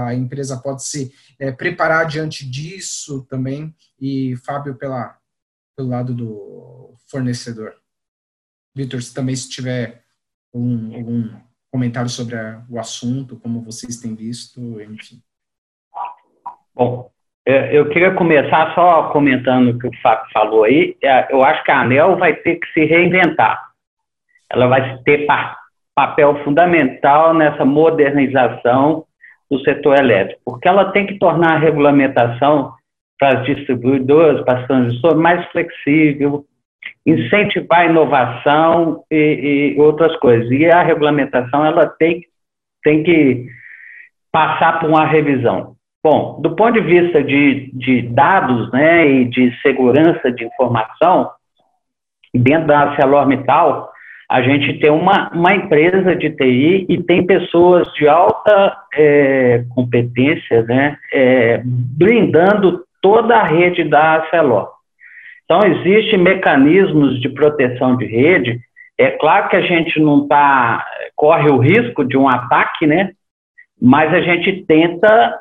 [0.06, 3.76] a empresa pode se é, preparar diante disso também?
[4.00, 5.18] E Fábio, pela,
[5.76, 7.74] pelo lado do fornecedor.
[8.74, 10.02] Vitor, se também se tiver
[10.54, 15.22] algum, algum comentário sobre a, o assunto, como vocês têm visto, enfim.
[16.74, 17.12] Bom,
[17.50, 20.94] eu queria começar só comentando o que o Fábio falou aí.
[21.02, 23.58] É, eu acho que a ANEL vai ter que se reinventar.
[24.50, 25.26] Ela vai ter
[25.94, 29.04] papel fundamental nessa modernização
[29.50, 32.74] do setor elétrico, porque ela tem que tornar a regulamentação
[33.18, 36.44] para as distribuidoras, para as transições mais flexível,
[37.06, 40.50] incentivar a inovação e, e, outras coisas.
[40.50, 42.22] E a regulamentação ela tem,
[42.82, 43.46] tem que
[44.30, 45.77] passar por uma revisão.
[46.02, 51.30] Bom, do ponto de vista de, de dados né, e de segurança de informação,
[52.32, 53.90] dentro da ArcelorMittal,
[54.30, 60.62] a gente tem uma, uma empresa de TI e tem pessoas de alta é, competência,
[60.62, 64.70] né, é, blindando toda a rede da Arcelor.
[65.44, 68.60] Então, existem mecanismos de proteção de rede.
[68.98, 70.84] É claro que a gente não tá,
[71.16, 73.12] corre o risco de um ataque, né?
[73.80, 75.38] Mas a gente tenta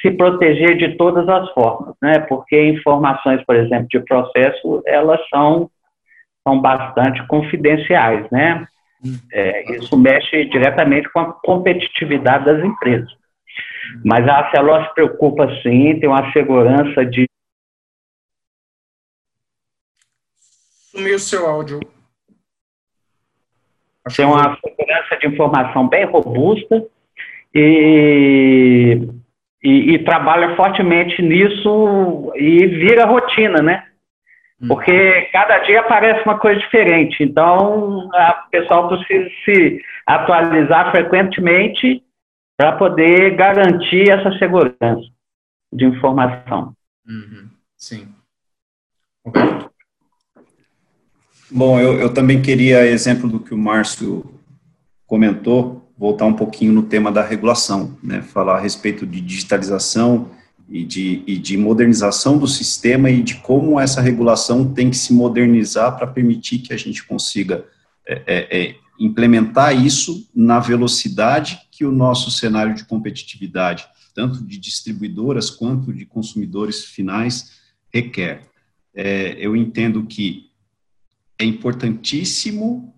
[0.00, 2.20] se proteger de todas as formas, né?
[2.20, 5.70] Porque informações, por exemplo, de processo, elas são,
[6.46, 8.66] são bastante confidenciais, né?
[9.32, 13.10] É, isso mexe diretamente com a competitividade das empresas.
[14.04, 17.26] Mas a Arcelor se preocupa sim, tem uma segurança de
[20.96, 21.78] Sumiu seu áudio.
[24.16, 26.86] Tem uma segurança de informação bem robusta
[27.54, 29.06] e,
[29.66, 33.84] e, e, trabalha fortemente nisso e vira rotina, né?
[34.62, 34.68] Hum.
[34.68, 37.22] Porque cada dia aparece uma coisa diferente.
[37.24, 42.00] Então, o pessoal precisa se atualizar frequentemente
[42.56, 45.10] para poder garantir essa segurança
[45.72, 46.72] de informação.
[47.06, 47.48] Uhum.
[47.76, 48.08] Sim.
[49.24, 49.70] Roberto?
[51.50, 54.24] Bom, eu, eu também queria, exemplo do que o Márcio
[55.06, 60.30] comentou, voltar um pouquinho no tema da regulação, né, falar a respeito de digitalização
[60.68, 65.12] e de, e de modernização do sistema e de como essa regulação tem que se
[65.12, 67.64] modernizar para permitir que a gente consiga
[68.06, 74.58] é, é, é, implementar isso na velocidade que o nosso cenário de competitividade, tanto de
[74.58, 77.52] distribuidoras quanto de consumidores finais,
[77.92, 78.42] requer.
[78.94, 80.50] É, eu entendo que
[81.38, 82.94] é importantíssimo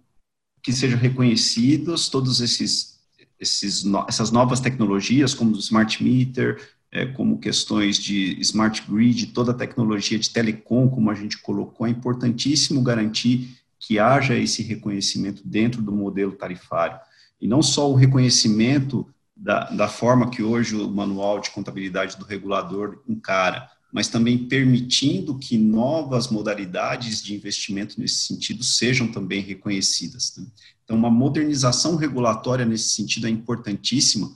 [0.63, 2.99] que sejam reconhecidos todos esses,
[3.39, 9.53] esses essas novas tecnologias, como o smart meter, é, como questões de smart grid, toda
[9.53, 15.43] a tecnologia de telecom, como a gente colocou, é importantíssimo garantir que haja esse reconhecimento
[15.47, 16.99] dentro do modelo tarifário.
[17.41, 19.07] E não só o reconhecimento
[19.37, 25.39] da, da forma que hoje o manual de contabilidade do regulador encara, mas também permitindo
[25.39, 30.35] que novas modalidades de investimento nesse sentido sejam também reconhecidas.
[30.37, 30.47] Né?
[30.85, 34.31] Então, uma modernização regulatória nesse sentido é importantíssima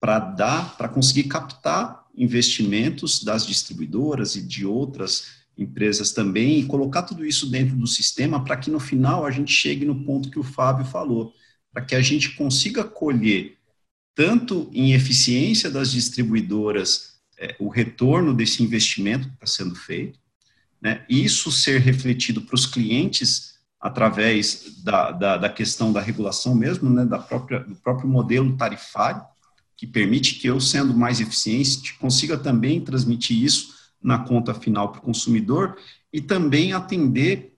[0.00, 7.02] para dar, para conseguir captar investimentos das distribuidoras e de outras empresas também e colocar
[7.02, 10.38] tudo isso dentro do sistema para que no final a gente chegue no ponto que
[10.38, 11.32] o Fábio falou,
[11.72, 13.56] para que a gente consiga colher
[14.14, 20.18] tanto em eficiência das distribuidoras é, o retorno desse investimento que está sendo feito,
[20.80, 21.04] né?
[21.08, 27.04] isso ser refletido para os clientes através da, da, da, questão da regulação mesmo, né?
[27.04, 29.22] da própria, do próprio modelo tarifário,
[29.76, 35.00] que permite que eu, sendo mais eficiente, consiga também transmitir isso na conta final para
[35.00, 35.76] o consumidor
[36.12, 37.54] e também atender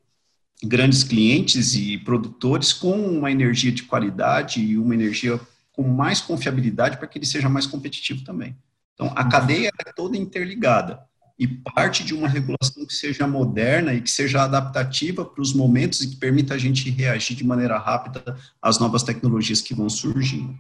[0.65, 5.39] grandes clientes e produtores com uma energia de qualidade e uma energia
[5.73, 8.57] com mais confiabilidade para que ele seja mais competitivo também.
[8.97, 11.07] Então, a cadeia é toda interligada
[11.39, 16.01] e parte de uma regulação que seja moderna e que seja adaptativa para os momentos
[16.01, 20.59] e que permita a gente reagir de maneira rápida às novas tecnologias que vão surgindo.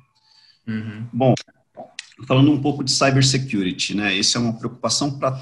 [0.68, 1.06] Uhum.
[1.10, 1.34] Bom,
[2.26, 4.18] falando um pouco de cybersecurity, né?
[4.18, 5.40] Essa é uma preocupação para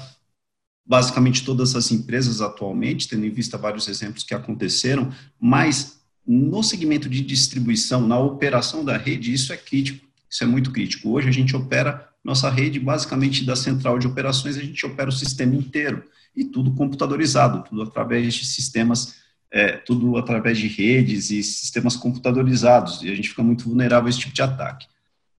[0.85, 7.09] basicamente todas as empresas atualmente, tendo em vista vários exemplos que aconteceram, mas no segmento
[7.09, 11.09] de distribuição, na operação da rede, isso é crítico, isso é muito crítico.
[11.09, 15.13] Hoje a gente opera nossa rede, basicamente, da central de operações, a gente opera o
[15.13, 16.03] sistema inteiro
[16.35, 23.01] e tudo computadorizado, tudo através de sistemas é, tudo através de redes e sistemas computadorizados,
[23.01, 24.85] e a gente fica muito vulnerável a esse tipo de ataque.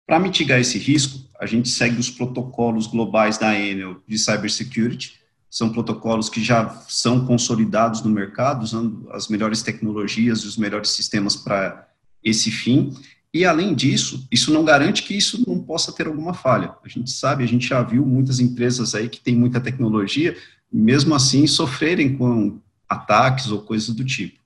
[0.06, 5.20] Para mitigar esse risco, a gente segue os protocolos globais da Enel de cybersecurity,
[5.50, 10.90] são protocolos que já são consolidados no mercado, usando as melhores tecnologias e os melhores
[10.90, 11.86] sistemas para
[12.22, 12.94] esse fim.
[13.36, 16.74] E, além disso, isso não garante que isso não possa ter alguma falha.
[16.82, 20.34] A gente sabe, a gente já viu muitas empresas aí que têm muita tecnologia,
[20.72, 22.58] mesmo assim sofrerem com
[22.88, 24.38] ataques ou coisas do tipo.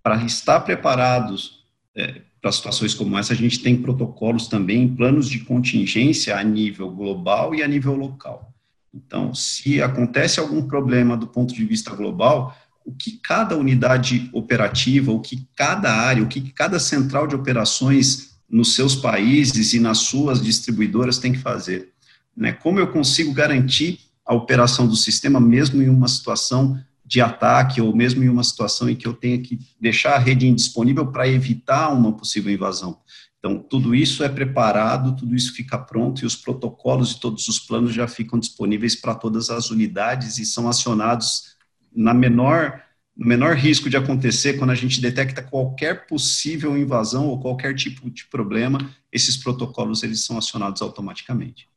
[0.00, 1.64] Para estar preparados
[1.96, 6.92] é, para situações como essa, a gente tem protocolos também, planos de contingência a nível
[6.92, 8.54] global e a nível local.
[8.94, 15.10] Então, se acontece algum problema do ponto de vista global, o que cada unidade operativa,
[15.10, 19.98] o que cada área, o que cada central de operações nos seus países e nas
[19.98, 21.92] suas distribuidoras tem que fazer.
[22.36, 22.52] Né?
[22.52, 27.96] Como eu consigo garantir a operação do sistema, mesmo em uma situação de ataque, ou
[27.96, 31.88] mesmo em uma situação em que eu tenha que deixar a rede indisponível para evitar
[31.88, 32.98] uma possível invasão.
[33.38, 37.58] Então, tudo isso é preparado, tudo isso fica pronto e os protocolos e todos os
[37.58, 41.56] planos já ficam disponíveis para todas as unidades e são acionados
[41.94, 42.82] na menor,
[43.18, 48.08] no menor risco de acontecer quando a gente detecta qualquer possível invasão ou qualquer tipo
[48.08, 51.68] de problema, esses protocolos eles são acionados automaticamente.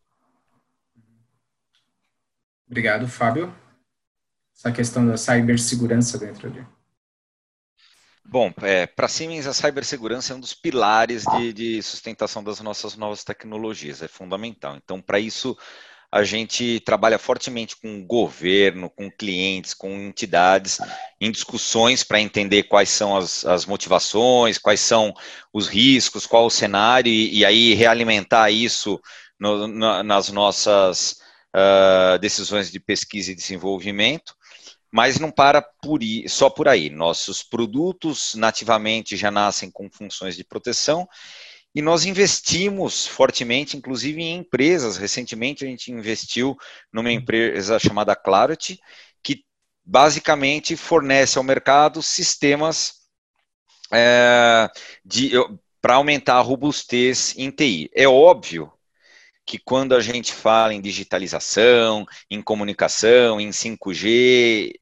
[2.68, 3.54] Obrigado, Fábio.
[4.56, 6.64] Essa questão da cibersegurança dentro de
[8.24, 12.96] Bom, é, para Siemens, a cibersegurança é um dos pilares de, de, sustentação das nossas
[12.96, 14.78] novas tecnologias, é fundamental.
[14.78, 15.58] Então, para isso,
[16.12, 20.80] a gente trabalha fortemente com o governo, com clientes, com entidades,
[21.22, 25.14] em discussões para entender quais são as, as, motivações, quais são
[25.54, 29.00] os riscos, qual o cenário, e, e aí realimentar isso
[29.40, 31.22] no, na, nas nossas
[31.56, 34.36] uh, decisões de pesquisa e desenvolvimento
[34.94, 36.90] mas não para por só por aí.
[36.90, 41.08] Nossos produtos nativamente já nascem com funções de proteção
[41.74, 44.98] e nós investimos fortemente, inclusive em empresas.
[44.98, 46.58] Recentemente a gente investiu
[46.92, 48.80] numa empresa chamada Clarity,
[49.24, 49.46] que
[49.84, 53.02] basicamente fornece ao mercado sistemas
[53.94, 54.70] é,
[55.82, 57.90] para aumentar a robustez em TI.
[57.96, 58.72] É óbvio
[59.46, 64.74] que quando a gente fala em digitalização, em comunicação, em 5G,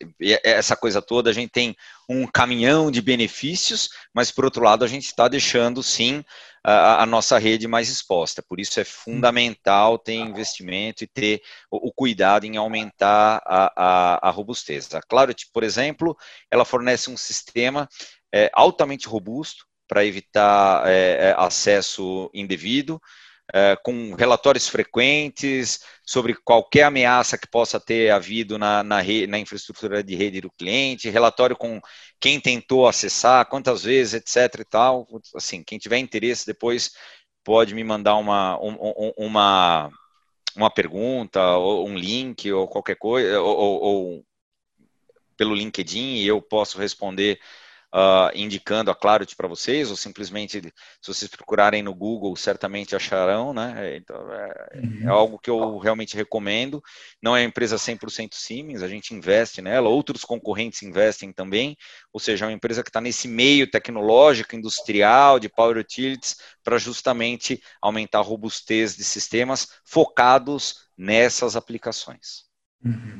[0.43, 1.75] essa coisa toda, a gente tem
[2.07, 6.23] um caminhão de benefícios, mas por outro lado a gente está deixando sim
[6.63, 8.41] a, a, nossa rede mais exposta.
[8.41, 11.41] Por isso é fundamental ter investimento e ter
[11.71, 14.93] o, o cuidado em aumentar a, a, a robustez.
[14.93, 16.17] A Clarity, por exemplo,
[16.51, 17.87] ela fornece um sistema
[18.33, 23.01] é, altamente robusto para evitar é, acesso indevido
[23.83, 28.97] com relatórios frequentes sobre qualquer ameaça que possa ter havido na, na,
[29.27, 31.81] na, infraestrutura de rede do cliente, relatório com
[32.19, 34.61] quem tentou acessar, quantas vezes, etc.
[34.61, 35.07] e tal.
[35.35, 36.91] Assim, quem tiver interesse depois
[37.43, 39.89] pode me mandar uma, um, uma,
[40.55, 44.25] uma pergunta, ou um link, ou qualquer coisa, ou, ou, ou
[45.37, 47.39] pelo LinkedIn, e eu posso responder
[47.93, 50.61] uh, indicando a Clarity para vocês, ou simplesmente,
[51.01, 53.73] se vocês procurarem no Google, certamente acharão, né?
[53.77, 54.99] É, então, é, uhum.
[55.03, 56.81] é algo que eu realmente recomendo.
[57.21, 61.75] Não é uma empresa 100% Siemens, a gente investe nela, outros concorrentes investem também,
[62.13, 66.77] ou seja, é uma empresa que está nesse meio tecnológico, industrial, de Power Utilities, para
[66.77, 72.43] justamente aumentar a robustez de sistemas focados nessas aplicações.
[72.83, 73.19] Uhum.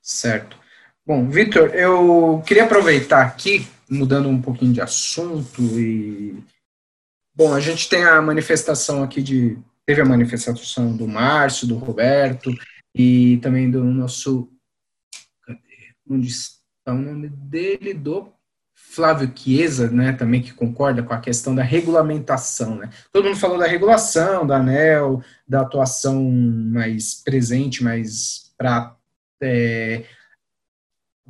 [0.00, 0.60] Certo.
[1.04, 6.42] Bom, Vitor, eu queria aproveitar aqui mudando um pouquinho de assunto e
[7.34, 12.50] bom, a gente tem a manifestação aqui de teve a manifestação do Márcio, do Roberto
[12.94, 14.50] e também do nosso
[15.42, 15.60] cadê?
[16.08, 18.32] onde está o nome dele do
[18.74, 22.90] Flávio Chiesa, né, também que concorda com a questão da regulamentação, né?
[23.10, 28.94] Todo mundo falou da regulação, da ANEL, da atuação mais presente, mais para
[29.40, 30.04] é,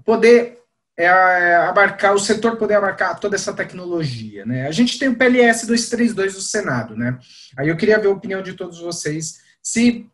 [0.04, 0.61] poder
[1.02, 4.44] é, é abarcar, o setor poder abarcar toda essa tecnologia.
[4.44, 4.66] Né?
[4.66, 6.96] A gente tem o PLS 232 do Senado.
[6.96, 7.18] Né?
[7.56, 10.08] Aí eu queria ver a opinião de todos vocês, se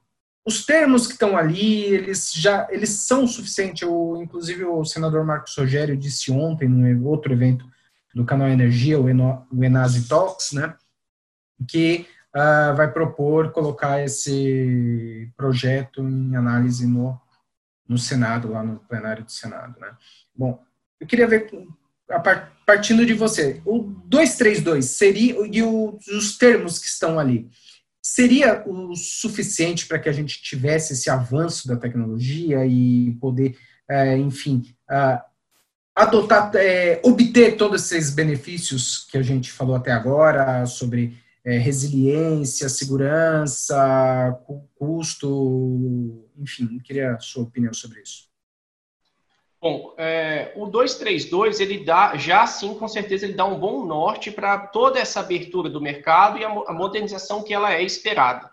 [0.49, 3.83] os termos que estão ali, eles já eles são suficientes.
[3.83, 7.67] Eu, inclusive, o senador Marcos Rogério disse ontem, num outro evento
[8.15, 10.75] do canal Energia, o, Eno, o Enase Talks, né,
[11.69, 17.21] que uh, vai propor colocar esse projeto em análise no,
[17.87, 19.79] no Senado, lá no plenário do Senado.
[19.79, 19.91] Né.
[20.35, 20.65] Bom,
[21.01, 21.51] eu queria ver,
[22.67, 27.49] partindo de você, o 232 seria, e os termos que estão ali,
[28.03, 33.57] seria o suficiente para que a gente tivesse esse avanço da tecnologia e poder,
[33.89, 34.75] é, enfim,
[35.95, 42.69] adotar, é, obter todos esses benefícios que a gente falou até agora sobre é, resiliência,
[42.69, 44.39] segurança,
[44.75, 48.28] custo, enfim, queria a sua opinião sobre isso.
[49.61, 54.31] Bom, é, o 232, ele dá, já sim, com certeza, ele dá um bom norte
[54.31, 58.49] para toda essa abertura do mercado e a, a modernização que ela é esperada.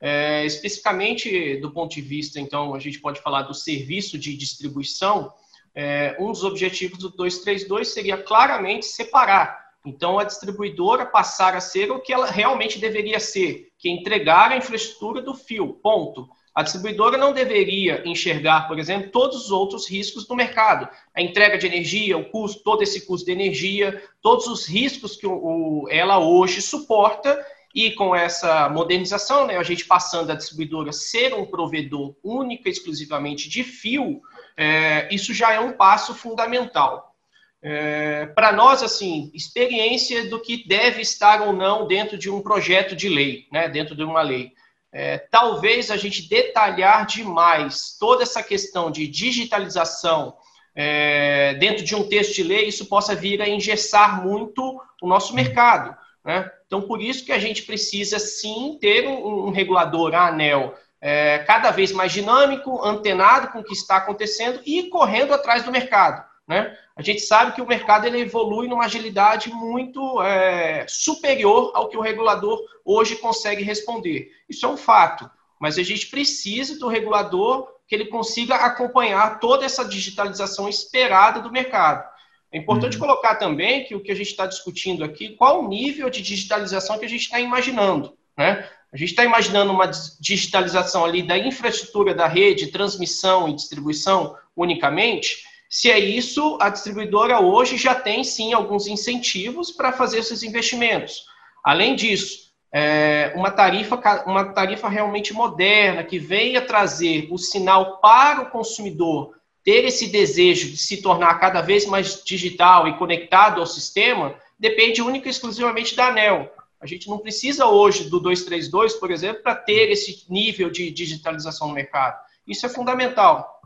[0.00, 5.32] É, especificamente do ponto de vista, então, a gente pode falar do serviço de distribuição,
[5.74, 9.68] é, um dos objetivos do 232 seria claramente separar.
[9.86, 14.50] Então, a distribuidora passar a ser o que ela realmente deveria ser, que é entregar
[14.50, 16.28] a infraestrutura do fio, ponto.
[16.58, 20.88] A distribuidora não deveria enxergar, por exemplo, todos os outros riscos do mercado.
[21.14, 25.24] A entrega de energia, o custo, todo esse custo de energia, todos os riscos que
[25.24, 27.40] o, ela hoje suporta
[27.72, 33.48] e com essa modernização, né, a gente passando a distribuidora ser um provedor única, exclusivamente
[33.48, 34.20] de fio,
[34.56, 37.14] é, isso já é um passo fundamental.
[37.62, 42.96] É, Para nós, assim, experiência do que deve estar ou não dentro de um projeto
[42.96, 44.57] de lei, né, dentro de uma lei.
[44.92, 50.34] É, talvez a gente detalhar demais toda essa questão de digitalização
[50.74, 55.34] é, dentro de um texto de lei, isso possa vir a engessar muito o nosso
[55.34, 55.96] mercado.
[56.24, 56.50] Né?
[56.66, 61.38] Então, por isso que a gente precisa sim ter um, um regulador, a ANEL, é,
[61.38, 66.24] cada vez mais dinâmico, antenado com o que está acontecendo e correndo atrás do mercado.
[66.48, 66.74] Né?
[66.96, 71.96] A gente sabe que o mercado ele evolui numa agilidade muito é, superior ao que
[71.96, 74.32] o regulador hoje consegue responder.
[74.48, 75.30] Isso é um fato,
[75.60, 81.52] mas a gente precisa do regulador que ele consiga acompanhar toda essa digitalização esperada do
[81.52, 82.08] mercado.
[82.50, 83.00] É importante uhum.
[83.00, 86.98] colocar também que o que a gente está discutindo aqui, qual o nível de digitalização
[86.98, 88.16] que a gente está imaginando.
[88.36, 88.66] Né?
[88.90, 95.47] A gente está imaginando uma digitalização ali da infraestrutura da rede, transmissão e distribuição unicamente.
[95.68, 101.24] Se é isso, a distribuidora hoje já tem sim alguns incentivos para fazer esses investimentos.
[101.62, 108.42] Além disso, é uma, tarifa, uma tarifa realmente moderna que venha trazer o sinal para
[108.42, 113.66] o consumidor ter esse desejo de se tornar cada vez mais digital e conectado ao
[113.66, 116.50] sistema depende única e exclusivamente da ANEL.
[116.80, 121.68] A gente não precisa hoje do 232, por exemplo, para ter esse nível de digitalização
[121.68, 122.18] no mercado.
[122.46, 123.60] Isso é fundamental.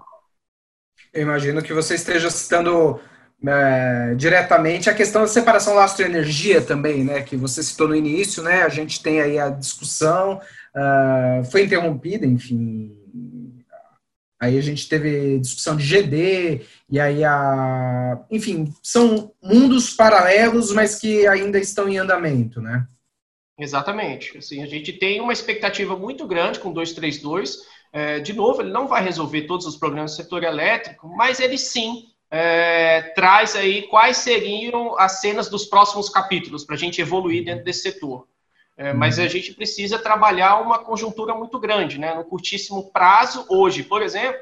[1.12, 3.00] Eu imagino que você esteja citando
[3.46, 8.62] é, diretamente a questão da separação lastro-energia também, né, que você citou no início, né,
[8.62, 10.40] a gente tem aí a discussão,
[10.74, 12.96] uh, foi interrompida, enfim,
[14.40, 20.94] aí a gente teve discussão de GD, e aí a, enfim, são mundos paralelos, mas
[20.98, 22.86] que ainda estão em andamento, né?
[23.58, 24.38] Exatamente.
[24.38, 27.58] Assim, a gente tem uma expectativa muito grande com 232.
[27.92, 31.58] É, de novo, ele não vai resolver todos os problemas do setor elétrico, mas ele
[31.58, 37.44] sim é, traz aí quais seriam as cenas dos próximos capítulos para a gente evoluir
[37.44, 38.26] dentro desse setor.
[38.74, 42.14] É, mas a gente precisa trabalhar uma conjuntura muito grande, né?
[42.14, 44.40] No curtíssimo prazo, hoje, por exemplo,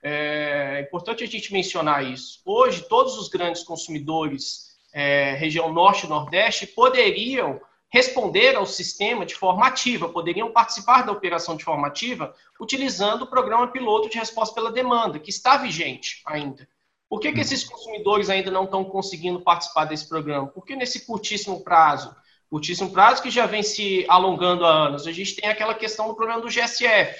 [0.00, 2.40] é, é importante a gente mencionar isso.
[2.46, 7.60] Hoje, todos os grandes consumidores, é, região norte e nordeste, poderiam
[7.92, 13.26] responder ao sistema de forma ativa, poderiam participar da operação de forma ativa utilizando o
[13.26, 16.66] programa piloto de resposta pela demanda, que está vigente ainda.
[17.06, 17.42] Por que, que hum.
[17.42, 20.46] esses consumidores ainda não estão conseguindo participar desse programa?
[20.46, 22.16] Porque nesse curtíssimo prazo,
[22.48, 26.14] curtíssimo prazo que já vem se alongando há anos, a gente tem aquela questão do
[26.14, 27.14] problema do GSF.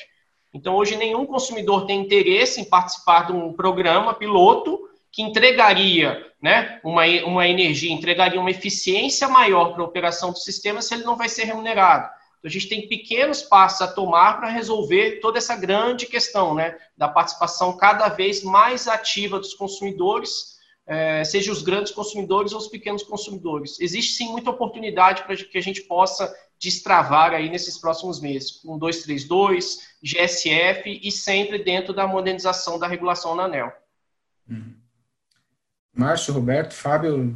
[0.54, 6.80] Então, hoje, nenhum consumidor tem interesse em participar de um programa piloto que entregaria né,
[6.82, 11.16] uma, uma energia, entregaria uma eficiência maior para a operação do sistema se ele não
[11.16, 12.10] vai ser remunerado.
[12.38, 16.76] Então, a gente tem pequenos passos a tomar para resolver toda essa grande questão né,
[16.98, 22.66] da participação cada vez mais ativa dos consumidores, é, seja os grandes consumidores ou os
[22.66, 23.78] pequenos consumidores.
[23.78, 28.76] Existe sim muita oportunidade para que a gente possa destravar aí nesses próximos meses, com
[28.76, 33.72] 232, GSF e sempre dentro da modernização da regulação na ANEL.
[34.50, 34.81] Uhum.
[35.96, 37.34] Márcio, Roberto, Fábio,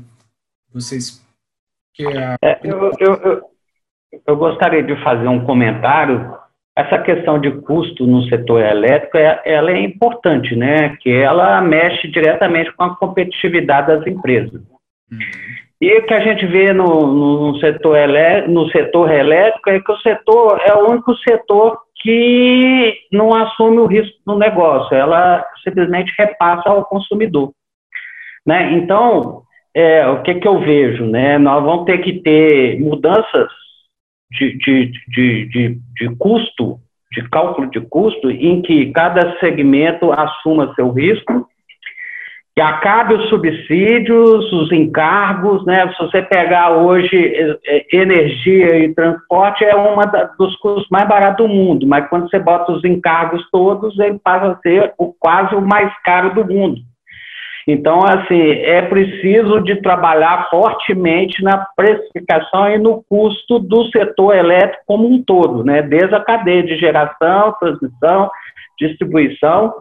[0.72, 1.24] vocês
[1.94, 2.36] que a...
[2.42, 3.42] é, eu, eu,
[4.26, 6.36] eu, gostaria de fazer um comentário.
[6.76, 10.94] Essa questão de custo no setor elétrico, é, ela é importante, né?
[11.00, 14.60] Que ela mexe diretamente com a competitividade das empresas.
[15.10, 15.18] Uhum.
[15.80, 19.92] E o que a gente vê no, no, setor elé, no setor elétrico é que
[19.92, 26.12] o setor é o único setor que não assume o risco do negócio, ela simplesmente
[26.16, 27.52] repassa ao consumidor.
[28.46, 28.74] Né?
[28.74, 29.42] Então,
[29.74, 31.04] é, o que, que eu vejo?
[31.06, 31.38] Né?
[31.38, 33.48] Nós vamos ter que ter mudanças
[34.30, 36.78] de, de, de, de, de custo,
[37.12, 41.46] de cálculo de custo, em que cada segmento assuma seu risco
[42.56, 45.92] que acabe os subsídios, os encargos, né?
[45.92, 49.94] Se você pegar hoje é, é, energia e transporte é um
[50.38, 54.52] dos custos mais baratos do mundo, mas quando você bota os encargos todos, ele passa
[54.52, 56.80] a ser o, quase o mais caro do mundo.
[57.66, 64.84] Então, assim, é preciso de trabalhar fortemente na precificação e no custo do setor elétrico
[64.86, 65.82] como um todo, né?
[65.82, 68.30] Desde a cadeia de geração, transmissão,
[68.78, 69.74] distribuição,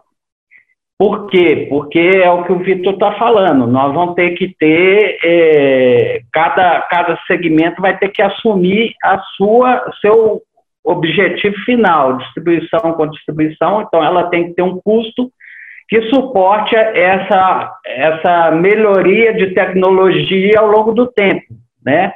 [0.97, 1.67] por quê?
[1.69, 3.67] Porque é o que o Vitor está falando.
[3.67, 9.91] Nós vamos ter que ter é, cada, cada segmento vai ter que assumir a sua
[9.99, 10.41] seu
[10.85, 13.81] objetivo final, distribuição com distribuição.
[13.81, 15.29] Então, ela tem que ter um custo
[15.87, 21.53] que suporte essa essa melhoria de tecnologia ao longo do tempo,
[21.83, 22.11] né?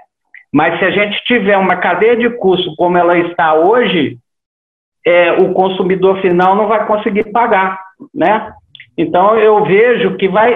[0.51, 4.17] Mas se a gente tiver uma cadeia de custo como ela está hoje,
[5.05, 7.79] é, o consumidor final não vai conseguir pagar,
[8.13, 8.51] né?
[8.97, 10.51] Então, eu vejo que vai,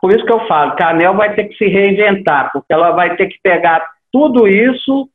[0.00, 2.92] por isso que eu falo, que a ANEL vai ter que se reinventar, porque ela
[2.92, 5.10] vai ter que pegar tudo isso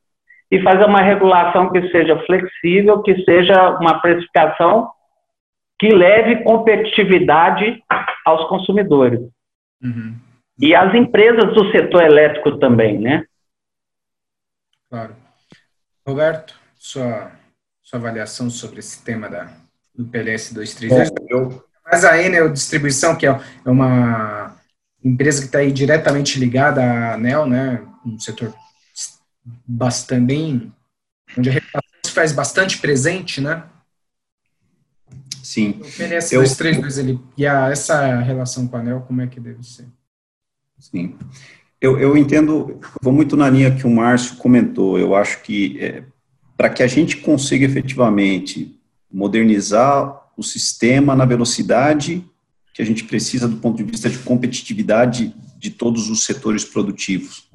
[0.52, 4.90] e fazer uma regulação que seja flexível, que seja uma precificação
[5.82, 7.84] que leve competitividade
[8.24, 9.20] aos consumidores.
[9.82, 10.16] Uhum.
[10.60, 13.26] E às empresas do setor elétrico também, né?
[14.88, 15.16] Claro.
[16.08, 17.32] Roberto, sua,
[17.82, 19.52] sua avaliação sobre esse tema da,
[19.96, 21.10] do PLS 232?
[21.28, 24.56] Eu, mas a Enel Distribuição, que é uma
[25.04, 28.54] empresa que está aí diretamente ligada à ANEL, né, um setor
[29.66, 30.72] bastante bem,
[31.36, 33.64] onde a regulação se faz bastante presente, né?
[35.44, 35.80] Sim.
[35.82, 39.64] O PNS 232, ele, e a, essa relação com a ANEL, como é que deve
[39.64, 39.88] ser?
[40.80, 41.16] Sim.
[41.80, 46.04] Eu, eu entendo, vou muito na linha que o Márcio comentou, eu acho que é,
[46.56, 48.80] para que a gente consiga efetivamente
[49.12, 52.24] modernizar o sistema na velocidade
[52.74, 57.50] que a gente precisa do ponto de vista de competitividade de todos os setores produtivos.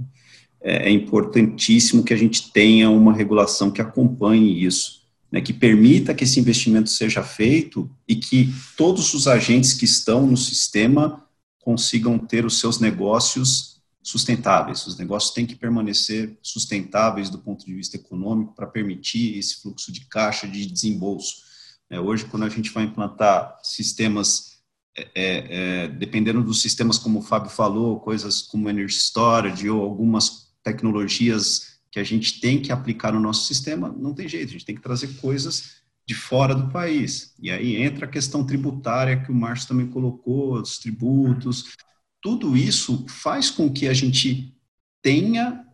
[0.61, 4.95] É, é importantíssimo que a gente tenha uma regulação que acompanhe isso,
[5.31, 10.27] né, que permita que esse investimento seja feito e que todos os agentes que estão
[10.27, 11.24] no sistema
[11.61, 14.86] consigam ter os seus negócios sustentáveis.
[14.86, 19.90] Os negócios têm que permanecer sustentáveis do ponto de vista econômico para permitir esse fluxo
[19.90, 21.35] de caixa de desembolso.
[21.90, 24.61] É, hoje, quando a gente vai implantar sistemas,
[24.97, 25.47] é, é,
[25.85, 31.76] é, dependendo dos sistemas, como o Fábio falou, coisas como Energy Storage ou algumas tecnologias
[31.97, 34.74] que a gente tem que aplicar no nosso sistema, não tem jeito, a gente tem
[34.74, 37.35] que trazer coisas de fora do país.
[37.40, 41.74] E aí entra a questão tributária que o Márcio também colocou, os tributos.
[42.20, 44.55] Tudo isso faz com que a gente
[45.01, 45.64] tenha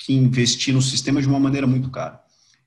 [0.00, 2.20] que investir no sistema de uma maneira muito cara.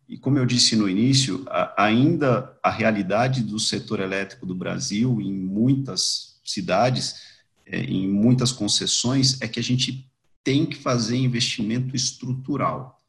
[0.08, 5.20] E como eu disse no início, a, ainda a realidade do setor elétrico do Brasil,
[5.20, 7.16] em muitas cidades,
[7.66, 10.10] é, em muitas concessões, é que a gente
[10.46, 13.01] tem que fazer investimento estrutural.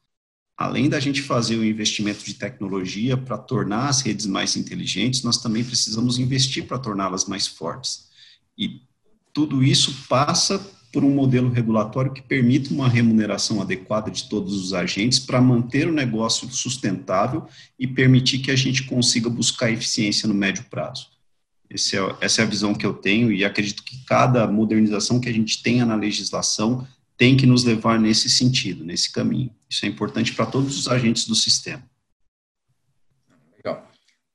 [0.63, 5.37] Além da gente fazer o investimento de tecnologia para tornar as redes mais inteligentes, nós
[5.37, 8.05] também precisamos investir para torná-las mais fortes.
[8.57, 8.79] E
[9.33, 10.57] tudo isso passa
[10.93, 15.85] por um modelo regulatório que permita uma remuneração adequada de todos os agentes para manter
[15.85, 17.45] o negócio sustentável
[17.77, 21.07] e permitir que a gente consiga buscar eficiência no médio prazo.
[21.69, 21.75] É,
[22.21, 25.61] essa é a visão que eu tenho e acredito que cada modernização que a gente
[25.61, 26.87] tenha na legislação
[27.17, 29.51] tem que nos levar nesse sentido, nesse caminho.
[29.73, 31.81] Isso é importante para todos os agentes do sistema.
[33.57, 33.89] Legal.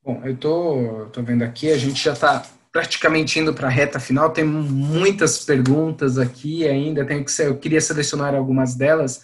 [0.05, 4.01] Bom, eu tô, tô vendo aqui, a gente já está praticamente indo para a reta
[4.01, 9.23] final, tem muitas perguntas aqui ainda, tenho que eu queria selecionar algumas delas.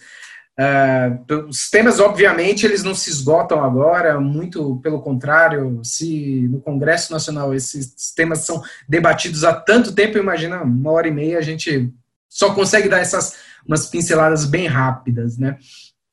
[0.57, 7.11] Uh, os temas, obviamente, eles não se esgotam agora, muito pelo contrário, se no Congresso
[7.11, 11.93] Nacional esses temas são debatidos há tanto tempo, imagina, uma hora e meia a gente
[12.29, 13.35] só consegue dar essas
[13.67, 15.57] umas pinceladas bem rápidas, né?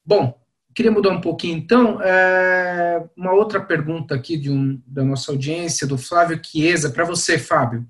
[0.05, 0.43] Bom,
[0.74, 2.01] Queria mudar um pouquinho, então.
[2.03, 7.39] É, uma outra pergunta aqui de um, da nossa audiência, do Flávio Chiesa, para você,
[7.39, 7.87] Fábio.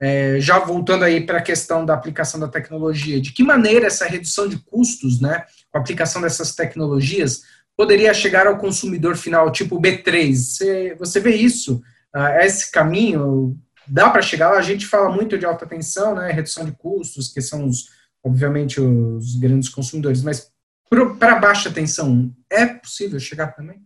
[0.00, 4.04] É, já voltando aí para a questão da aplicação da tecnologia, de que maneira essa
[4.06, 9.80] redução de custos, né, com a aplicação dessas tecnologias, poderia chegar ao consumidor final, tipo
[9.80, 10.34] B3?
[10.34, 11.80] Você, você vê isso?
[12.12, 13.56] Ah, esse caminho
[13.86, 14.58] dá para chegar lá?
[14.58, 17.86] A gente fala muito de alta tensão, né, redução de custos, que são, os,
[18.22, 20.50] obviamente, os grandes consumidores, mas
[20.88, 23.80] para baixa tensão, é possível chegar também?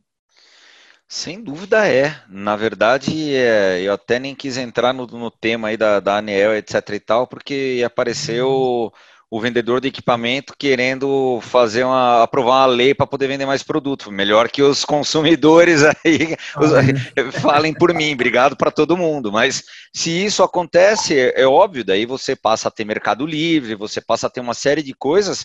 [1.08, 2.14] Sem dúvida é.
[2.28, 6.54] Na verdade, é, eu até nem quis entrar no, no tema aí da, da ANEEL,
[6.54, 8.92] etc e tal, porque apareceu
[9.28, 14.10] o vendedor de equipamento querendo fazer uma aprovar uma lei para poder vender mais produto.
[14.10, 18.12] Melhor que os consumidores aí os, falem por mim.
[18.12, 19.30] Obrigado para todo mundo.
[19.30, 19.62] Mas
[19.94, 24.26] se isso acontece, é, é óbvio, daí você passa a ter mercado livre, você passa
[24.26, 25.44] a ter uma série de coisas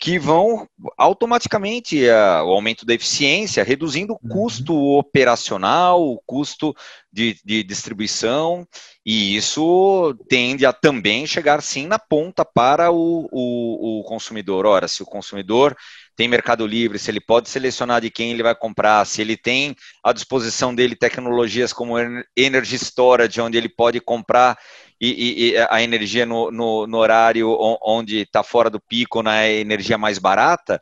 [0.00, 0.66] que vão
[0.96, 4.30] automaticamente uh, o aumento da eficiência, reduzindo o uhum.
[4.30, 6.74] custo operacional, o custo
[7.12, 8.66] de, de, distribuição,
[9.04, 14.64] e isso tende a também chegar sim na ponta para o, o, o consumidor.
[14.64, 15.76] Ora, se o consumidor
[16.16, 19.76] tem Mercado Livre, se ele pode selecionar de quem ele vai comprar, se ele tem
[20.02, 21.96] à disposição dele tecnologias como
[22.34, 24.58] Energy Storage, onde ele pode comprar
[25.00, 29.96] e, e, a energia no, no, no horário onde está fora do pico, na energia
[29.96, 30.80] mais barata,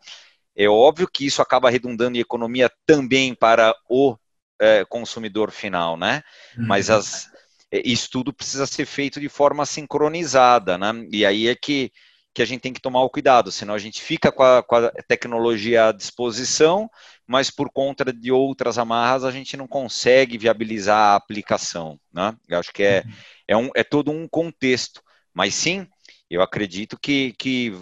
[0.56, 4.16] é óbvio que isso acaba redundando em economia também para o
[4.60, 6.22] é, consumidor final, né?
[6.56, 6.66] Uhum.
[6.66, 7.30] Mas as,
[7.70, 11.06] é, isso tudo precisa ser feito de forma sincronizada, né?
[11.12, 11.92] E aí é que,
[12.34, 14.74] que a gente tem que tomar o cuidado, senão a gente fica com a, com
[14.74, 16.90] a tecnologia à disposição,
[17.24, 22.34] mas por conta de outras amarras a gente não consegue viabilizar a aplicação, né?
[22.48, 23.12] Eu acho que é, uhum
[23.48, 25.02] é, um, é todo um contexto.
[25.34, 25.86] Mas sim,
[26.30, 27.72] eu acredito que, que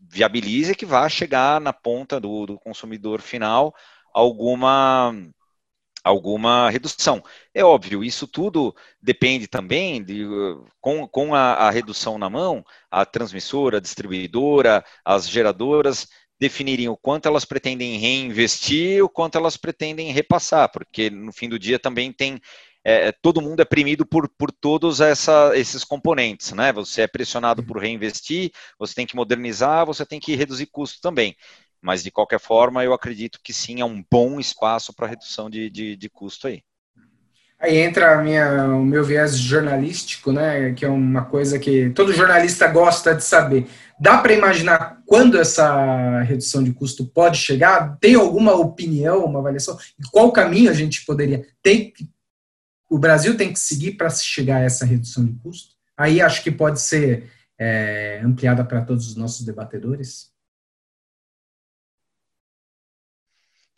[0.00, 3.74] viabilize que vá chegar na ponta do, do consumidor final
[4.12, 5.14] alguma
[6.04, 7.22] alguma redução.
[7.52, 10.24] É óbvio, isso tudo depende também de,
[10.80, 16.08] com, com a, a, redução na mão, a transmissora, a distribuidora, as geradoras
[16.38, 21.58] definirem o quanto elas pretendem reinvestir, o quanto elas pretendem repassar, porque no fim do
[21.58, 22.40] dia também tem
[22.88, 26.72] é, é, todo mundo é premido por, por todos essa, esses componentes, né?
[26.72, 31.36] Você é pressionado por reinvestir, você tem que modernizar, você tem que reduzir custo também.
[31.82, 35.68] Mas, de qualquer forma, eu acredito que sim, é um bom espaço para redução de,
[35.68, 36.62] de, de custo aí.
[37.60, 40.72] Aí entra minha, o meu viés jornalístico, né?
[40.72, 43.66] Que é uma coisa que todo jornalista gosta de saber.
[44.00, 47.98] Dá para imaginar quando essa redução de custo pode chegar?
[48.00, 49.76] Tem alguma opinião, uma avaliação?
[50.10, 51.44] Qual caminho a gente poderia?
[51.62, 51.92] Tem,
[52.88, 55.76] o Brasil tem que seguir para chegar a essa redução de custo?
[55.96, 60.32] Aí acho que pode ser é, ampliada para todos os nossos debatedores.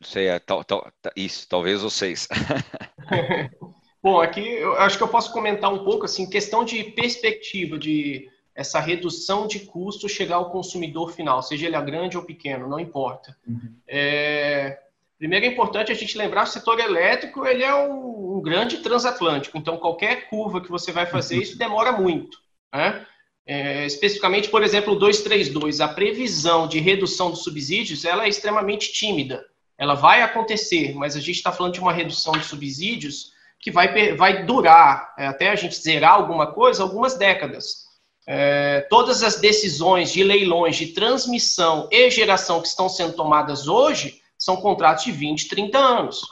[0.01, 2.29] Não sei, é, tal, tal, isso, talvez vocês.
[4.03, 8.31] Bom, aqui eu acho que eu posso comentar um pouco, assim, questão de perspectiva de
[8.55, 13.37] essa redução de custo chegar ao consumidor final, seja ele grande ou pequeno, não importa.
[13.47, 13.75] Uhum.
[13.87, 14.79] É,
[15.21, 18.79] Primeiro é importante a gente lembrar que o setor elétrico ele é um, um grande
[18.79, 22.39] transatlântico, então qualquer curva que você vai fazer, isso demora muito.
[22.75, 23.07] Né?
[23.47, 28.95] É, especificamente, por exemplo, o 232, a previsão de redução dos subsídios ela é extremamente
[28.95, 29.45] tímida.
[29.77, 34.15] Ela vai acontecer, mas a gente está falando de uma redução de subsídios que vai,
[34.15, 37.85] vai durar, é, até a gente zerar alguma coisa, algumas décadas.
[38.27, 44.21] É, todas as decisões de leilões de transmissão e geração que estão sendo tomadas hoje,
[44.41, 46.23] são contratos de 20, 30 anos.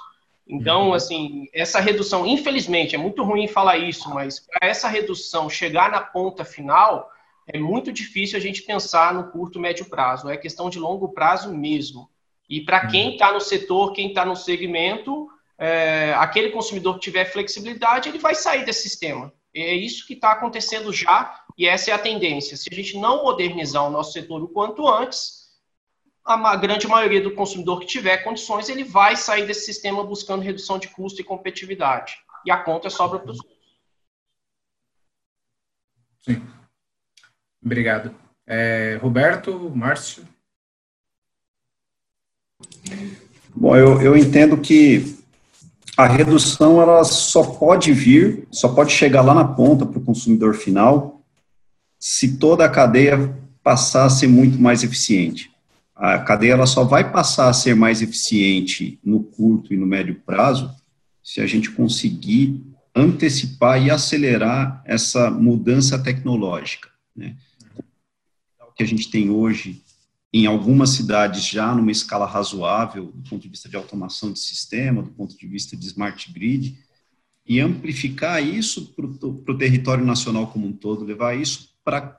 [0.49, 0.95] Então, uhum.
[0.95, 6.01] assim, essa redução, infelizmente, é muito ruim falar isso, mas para essa redução chegar na
[6.01, 7.11] ponta final,
[7.47, 10.31] é muito difícil a gente pensar no curto, médio prazo.
[10.31, 12.09] É questão de longo prazo mesmo.
[12.49, 12.89] E para uhum.
[12.89, 15.29] quem está no setor, quem está no segmento,
[15.59, 19.31] é, aquele consumidor que tiver flexibilidade, ele vai sair desse sistema.
[19.55, 22.57] É isso que está acontecendo já e essa é a tendência.
[22.57, 25.38] Se a gente não modernizar o nosso setor o quanto antes,
[26.29, 30.79] a grande maioria do consumidor que tiver condições, ele vai sair desse sistema buscando redução
[30.79, 32.19] de custo e competitividade.
[32.45, 33.59] E a conta sobra para os outros.
[36.21, 36.43] Sim.
[37.65, 38.15] Obrigado.
[38.47, 40.29] É, Roberto, Márcio?
[43.55, 45.19] Bom, eu, eu entendo que
[45.97, 50.55] a redução ela só pode vir, só pode chegar lá na ponta para o consumidor
[50.55, 51.23] final,
[51.99, 55.58] se toda a cadeia passar a ser muito mais eficiente
[55.99, 60.15] a cadeia ela só vai passar a ser mais eficiente no curto e no médio
[60.25, 60.73] prazo
[61.23, 62.65] se a gente conseguir
[62.95, 66.89] antecipar e acelerar essa mudança tecnológica.
[67.15, 67.37] Né?
[68.63, 69.83] O que a gente tem hoje
[70.33, 75.03] em algumas cidades já numa escala razoável do ponto de vista de automação de sistema,
[75.03, 76.79] do ponto de vista de smart grid,
[77.45, 82.18] e amplificar isso para o território nacional como um todo, levar isso para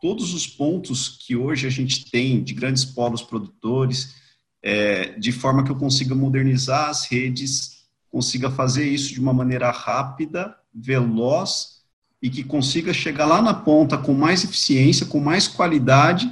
[0.00, 4.14] todos os pontos que hoje a gente tem de grandes polos produtores,
[4.62, 9.70] é, de forma que eu consiga modernizar as redes, consiga fazer isso de uma maneira
[9.70, 11.80] rápida, veloz
[12.22, 16.30] e que consiga chegar lá na ponta com mais eficiência, com mais qualidade.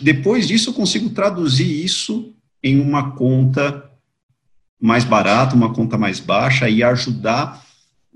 [0.00, 3.90] Depois disso, eu consigo traduzir isso em uma conta
[4.80, 7.65] mais barata, uma conta mais baixa e ajudar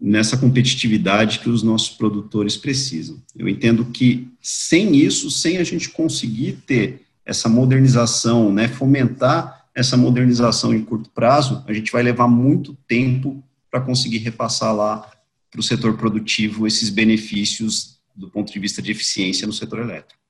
[0.01, 3.21] nessa competitividade que os nossos produtores precisam.
[3.37, 9.97] Eu entendo que sem isso, sem a gente conseguir ter essa modernização, né, fomentar essa
[9.97, 15.09] modernização em curto prazo, a gente vai levar muito tempo para conseguir repassar lá
[15.51, 20.21] para o setor produtivo esses benefícios do ponto de vista de eficiência no setor elétrico.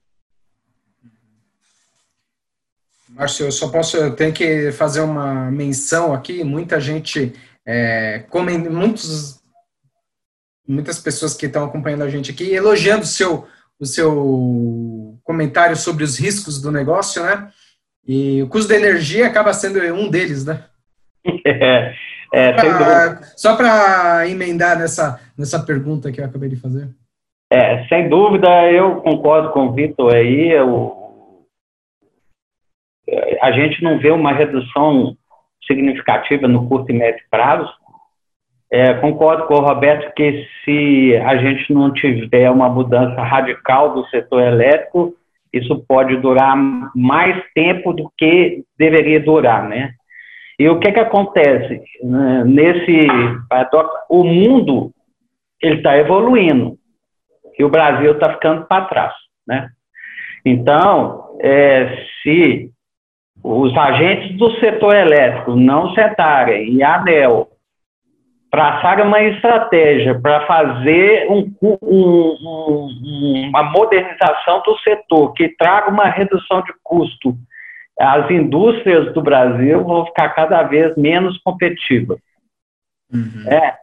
[3.09, 7.33] Márcio, eu só posso, eu tenho que fazer uma menção aqui, muita gente,
[7.67, 8.25] é,
[8.71, 9.40] muitos,
[10.71, 13.47] muitas pessoas que estão acompanhando a gente aqui, elogiando o seu,
[13.79, 17.51] o seu comentário sobre os riscos do negócio, né?
[18.07, 20.65] E o custo da energia acaba sendo um deles, né?
[22.33, 26.89] É, é, só para emendar nessa, nessa pergunta que eu acabei de fazer.
[27.53, 30.53] É, sem dúvida, eu concordo com o Vitor aí.
[30.53, 31.45] Eu,
[33.43, 35.17] a gente não vê uma redução
[35.67, 37.69] significativa no curto e médio prazo.
[38.73, 44.07] É, concordo com o Roberto que se a gente não tiver uma mudança radical do
[44.07, 45.13] setor elétrico,
[45.53, 46.57] isso pode durar
[46.95, 49.95] mais tempo do que deveria durar, né?
[50.57, 53.09] E o que que acontece né, nesse
[54.09, 54.93] o mundo
[55.61, 56.79] ele está evoluindo
[57.59, 59.13] e o Brasil está ficando para trás,
[59.47, 59.69] né?
[60.45, 62.71] Então, é, se
[63.43, 67.50] os agentes do setor elétrico não sentarem e a ANEL
[68.51, 76.07] traçarem uma estratégia para fazer um, um, um, uma modernização do setor que traga uma
[76.07, 77.37] redução de custo,
[77.99, 82.19] as indústrias do Brasil vão ficar cada vez menos competitivas.
[83.13, 83.49] Uhum.
[83.49, 83.77] É,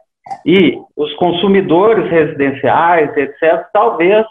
[0.44, 4.26] e os consumidores residenciais, etc., talvez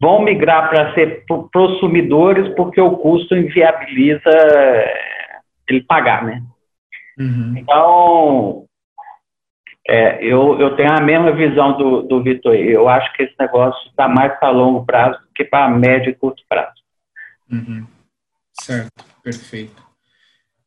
[0.00, 6.42] vão migrar para ser prosumidores porque o custo inviabiliza eh, ele pagar, né?
[7.18, 7.54] Uhum.
[7.56, 8.63] Então,
[9.86, 12.54] é, eu, eu tenho a mesma visão do, do Vitor.
[12.54, 16.14] Eu acho que esse negócio está mais para longo prazo do que para médio e
[16.14, 16.72] curto prazo.
[17.50, 17.86] Uhum.
[18.60, 19.84] Certo, perfeito.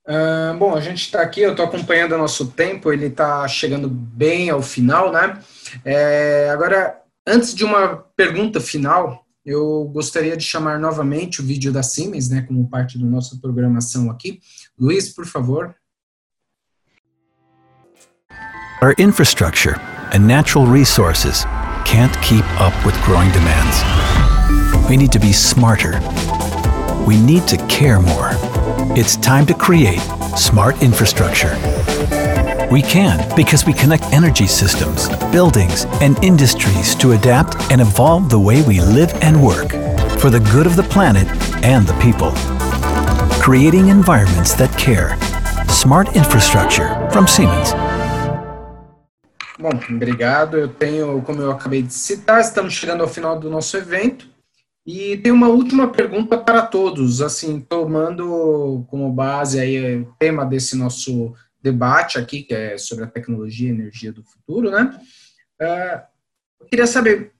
[0.07, 3.89] Uh, bom, a gente está aqui, eu estou acompanhando o nosso tempo, ele está chegando
[3.89, 5.37] bem ao final, né?
[5.83, 11.83] É, agora, antes de uma pergunta final, eu gostaria de chamar novamente o vídeo da
[11.83, 14.39] Siemens, né, como parte da nossa programação aqui.
[14.79, 15.75] Luiz, por favor.
[18.79, 19.75] Our infrastructure
[20.13, 21.45] and natural resources
[21.83, 24.87] can't keep up with growing demands.
[24.87, 25.99] We need to be smarter.
[27.03, 28.29] We need to care more.
[28.95, 29.99] It's time to create
[30.37, 31.57] smart infrastructure.
[32.71, 38.39] We can because we connect energy systems, buildings, and industries to adapt and evolve the
[38.39, 39.71] way we live and work
[40.19, 41.27] for the good of the planet
[41.63, 42.31] and the people.
[43.41, 45.17] Creating environments that care.
[45.67, 47.73] Smart infrastructure from Siemens.
[49.59, 50.55] Bom, obrigado.
[50.57, 54.29] Eu tenho, como eu acabei de citar, estamos chegando ao final do nosso evento.
[54.85, 60.77] E tem uma última pergunta para todos, assim, tomando como base aí o tema desse
[60.77, 64.97] nosso debate aqui, que é sobre a tecnologia e energia do futuro, né?
[65.59, 66.01] Uh,
[66.61, 67.33] eu queria saber,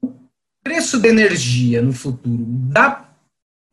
[0.00, 0.14] o
[0.62, 3.10] preço da energia no futuro, dá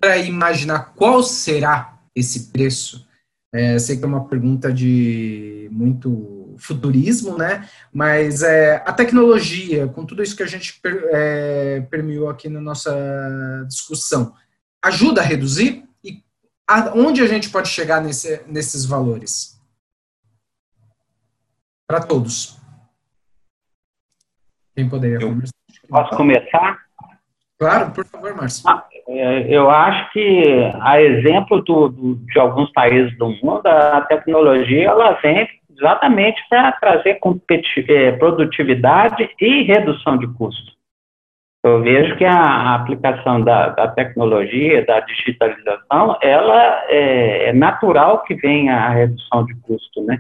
[0.02, 3.08] para imaginar qual será esse preço?
[3.54, 7.68] É, sei que é uma pergunta de muito futurismo, né?
[7.94, 12.62] Mas é, a tecnologia, com tudo isso que a gente per, é, permeou aqui na
[12.62, 14.34] nossa discussão,
[14.84, 15.84] ajuda a reduzir?
[16.04, 16.24] E
[16.70, 19.60] a, onde a gente pode chegar nesse, nesses valores?
[21.88, 22.58] Para todos.
[24.76, 25.54] Quem poderia Eu começar?
[25.90, 26.88] Posso começar?
[27.58, 28.70] Claro, por favor, Márcio.
[28.70, 30.44] Ah, é, eu acho que,
[30.80, 35.48] a exemplo do, do, de alguns países do mundo, a tecnologia ela vem
[35.78, 37.20] exatamente para trazer
[37.88, 40.76] é, produtividade e redução de custo.
[41.64, 48.36] Eu vejo que a, aplicação da, da, tecnologia, da digitalização, ela é, é, natural que
[48.36, 50.20] venha a redução de custo, né?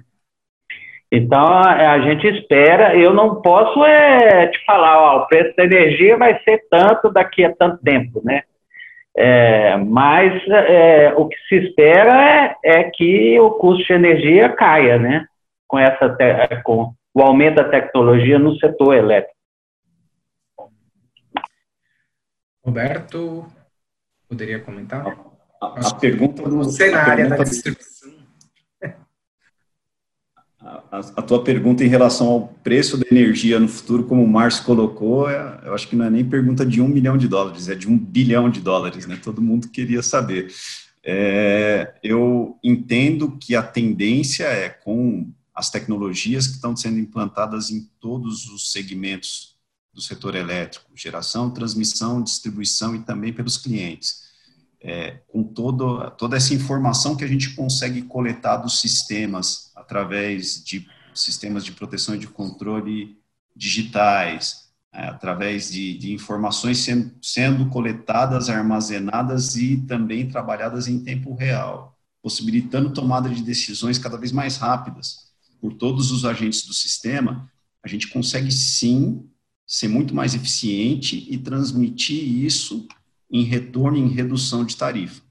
[1.10, 6.18] Então, a, gente espera, eu não posso é, te falar, ó, o preço da energia
[6.18, 8.44] vai ser tanto daqui a tanto tempo, né?
[9.16, 15.00] É, mas é, o que se espera é, é, que o custo de energia caia,
[15.00, 15.26] né?
[15.68, 16.15] Com, essa
[16.64, 19.35] com o aumento da tecnologia no setor elétrico.
[22.64, 23.45] Roberto,
[24.27, 25.18] poderia comentar?
[25.61, 27.98] A, a pergunta do Você na área da distribuição.
[30.60, 34.65] A, a, tua pergunta em relação ao preço da energia no futuro, como o Márcio
[34.65, 37.76] colocou, é, eu acho que não é nem pergunta de um milhão de dólares, é
[37.76, 39.18] de um bilhão de dólares, né?
[39.23, 40.48] Todo mundo queria saber.
[41.06, 47.90] É, eu entendo que a tendência é com as tecnologias que estão sendo implantadas em
[48.00, 49.58] todos os segmentos
[49.92, 54.28] do setor elétrico, geração, transmissão, distribuição e também pelos clientes.
[54.80, 60.88] É, com todo, toda essa informação que a gente consegue coletar dos sistemas através de
[61.16, 63.18] sistemas de proteção e de controle
[63.56, 71.34] digitais, é, através de, de informações sendo, sendo coletadas, armazenadas e também trabalhadas em tempo
[71.34, 75.27] real, possibilitando tomada de decisões cada vez mais rápidas
[75.60, 77.52] por todos os agentes do sistema,
[77.84, 79.28] a gente consegue sim
[79.66, 82.88] ser muito mais eficiente e transmitir isso
[83.30, 85.22] em retorno em redução de tarifa.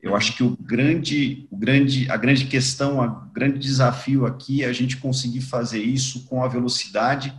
[0.00, 4.66] Eu acho que o grande, o grande, a grande questão, o grande desafio aqui é
[4.66, 7.34] a gente conseguir fazer isso com a velocidade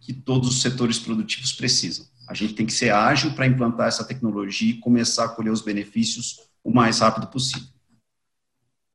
[0.00, 2.06] que todos os setores produtivos precisam.
[2.28, 5.60] A gente tem que ser ágil para implantar essa tecnologia e começar a colher os
[5.60, 7.68] benefícios o mais rápido possível.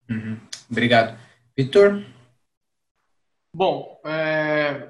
[0.10, 0.38] Uhum.
[0.70, 1.20] Obrigado.
[1.57, 2.03] Vitor?
[3.53, 4.89] Bom, é,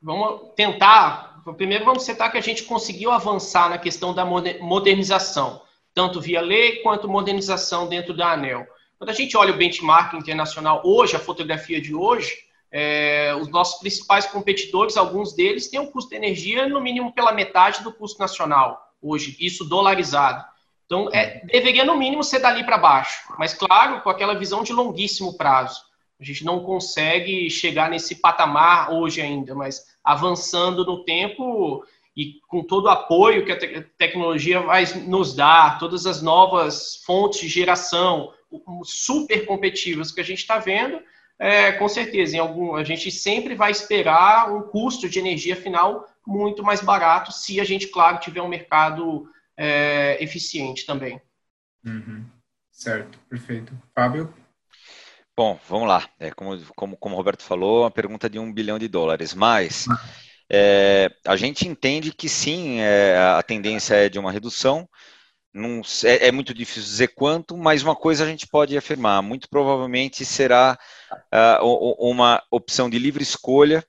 [0.00, 1.42] vamos tentar.
[1.56, 5.62] Primeiro, vamos citar que a gente conseguiu avançar na questão da modernização,
[5.94, 8.66] tanto via lei quanto modernização dentro da ANEL.
[8.98, 12.36] Quando a gente olha o benchmark internacional hoje, a fotografia de hoje,
[12.70, 17.32] é, os nossos principais competidores, alguns deles, têm um custo de energia no mínimo pela
[17.32, 20.44] metade do custo nacional, hoje, isso dolarizado.
[20.86, 24.72] Então, é, deveria no mínimo ser dali para baixo, mas claro, com aquela visão de
[24.72, 25.91] longuíssimo prazo.
[26.22, 31.84] A gente não consegue chegar nesse patamar hoje ainda, mas avançando no tempo
[32.16, 37.02] e com todo o apoio que a te tecnologia vai nos dar, todas as novas
[37.04, 38.32] fontes de geração
[38.84, 41.02] super competitivas que a gente está vendo,
[41.40, 46.06] é, com certeza, em algum, a gente sempre vai esperar um custo de energia final
[46.24, 51.20] muito mais barato se a gente, claro, tiver um mercado é, eficiente também.
[51.84, 52.24] Uhum.
[52.70, 53.72] Certo, perfeito.
[53.92, 54.32] Fábio?
[55.36, 56.08] Bom, vamos lá.
[56.18, 59.86] É, como, como, como o Roberto falou, uma pergunta de um bilhão de dólares, mas
[60.50, 64.88] é, a gente entende que sim, é, a tendência é de uma redução,
[65.54, 69.48] não, é, é, muito difícil dizer quanto, mas uma coisa a gente pode afirmar: muito
[69.50, 70.78] provavelmente será
[71.12, 73.84] uh, uma opção de livre escolha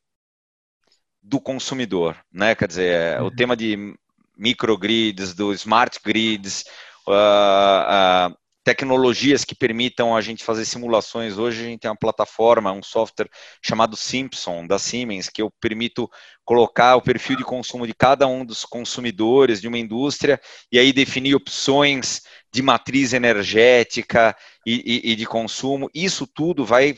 [1.22, 2.53] do consumidor, né?
[2.53, 3.28] Quer dizer, é, uhum.
[3.28, 3.95] o tema de
[4.38, 6.65] microgrids, do smart grids,
[7.07, 11.38] uh, uh, tecnologias que permitam a gente fazer simulações.
[11.38, 13.30] Hoje a gente tem uma plataforma, um software
[13.61, 16.10] chamado Simpson, da Siemens, que eu permito
[16.45, 20.40] colocar o perfil de consumo de cada um dos consumidores de uma indústria
[20.72, 22.22] e aí definir opções
[22.53, 24.35] de matriz energética
[24.65, 25.90] e, e, e de consumo.
[25.94, 26.95] Isso tudo vai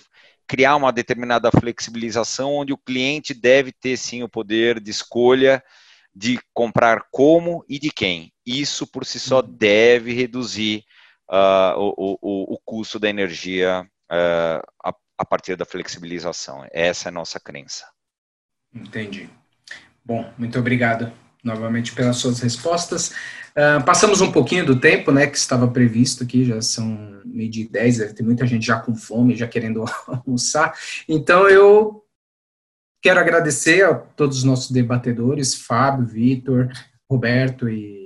[0.48, 5.64] criar uma determinada flexibilização onde o cliente deve ter sim o poder de escolha
[6.16, 8.32] de comprar como e de quem.
[8.46, 9.48] Isso por si só uhum.
[9.58, 10.85] deve reduzir
[11.30, 16.66] uh, o, o, o, custo da energia uh, a, a, partir da flexibilização.
[16.72, 17.86] Essa é a nossa crença.
[18.74, 19.30] Entendi.
[20.04, 21.12] Bom, muito obrigado
[21.44, 23.10] novamente pelas suas respostas.
[23.52, 27.70] Uh, passamos um pouquinho do tempo, né, que estava previsto aqui, já são meio de
[27.70, 30.74] 10, deve ter muita gente já com fome, já querendo almoçar.
[31.08, 32.04] Então, eu
[33.02, 36.72] quero agradecer a todos os nossos debatedores, Fábio, Vitor,
[37.10, 38.05] Roberto e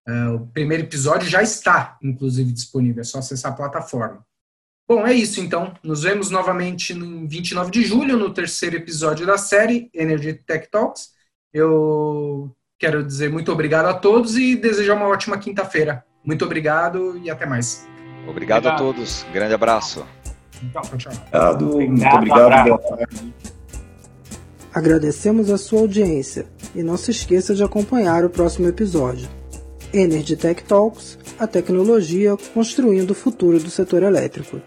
[0.07, 4.25] Uh, o primeiro episódio já está, inclusive, disponível, é só acessar a plataforma.
[4.87, 5.73] Bom, é isso então.
[5.83, 11.09] Nos vemos novamente no 29 de julho, no terceiro episódio da série Energy Tech Talks.
[11.53, 16.05] Eu quero dizer muito obrigado a todos e desejar uma ótima quinta-feira.
[16.23, 17.85] Muito obrigado e até mais.
[18.27, 18.67] Obrigado, obrigado.
[18.67, 19.25] a todos.
[19.33, 20.05] Grande abraço.
[20.71, 21.13] Tchau, tchau.
[21.33, 22.79] Obrigado, muito obrigado.
[24.73, 29.27] Agradecemos a sua audiência e não se esqueça de acompanhar o próximo episódio.
[29.97, 34.61] Energy Tech Talks, a tecnologia construindo o futuro do setor elétrico.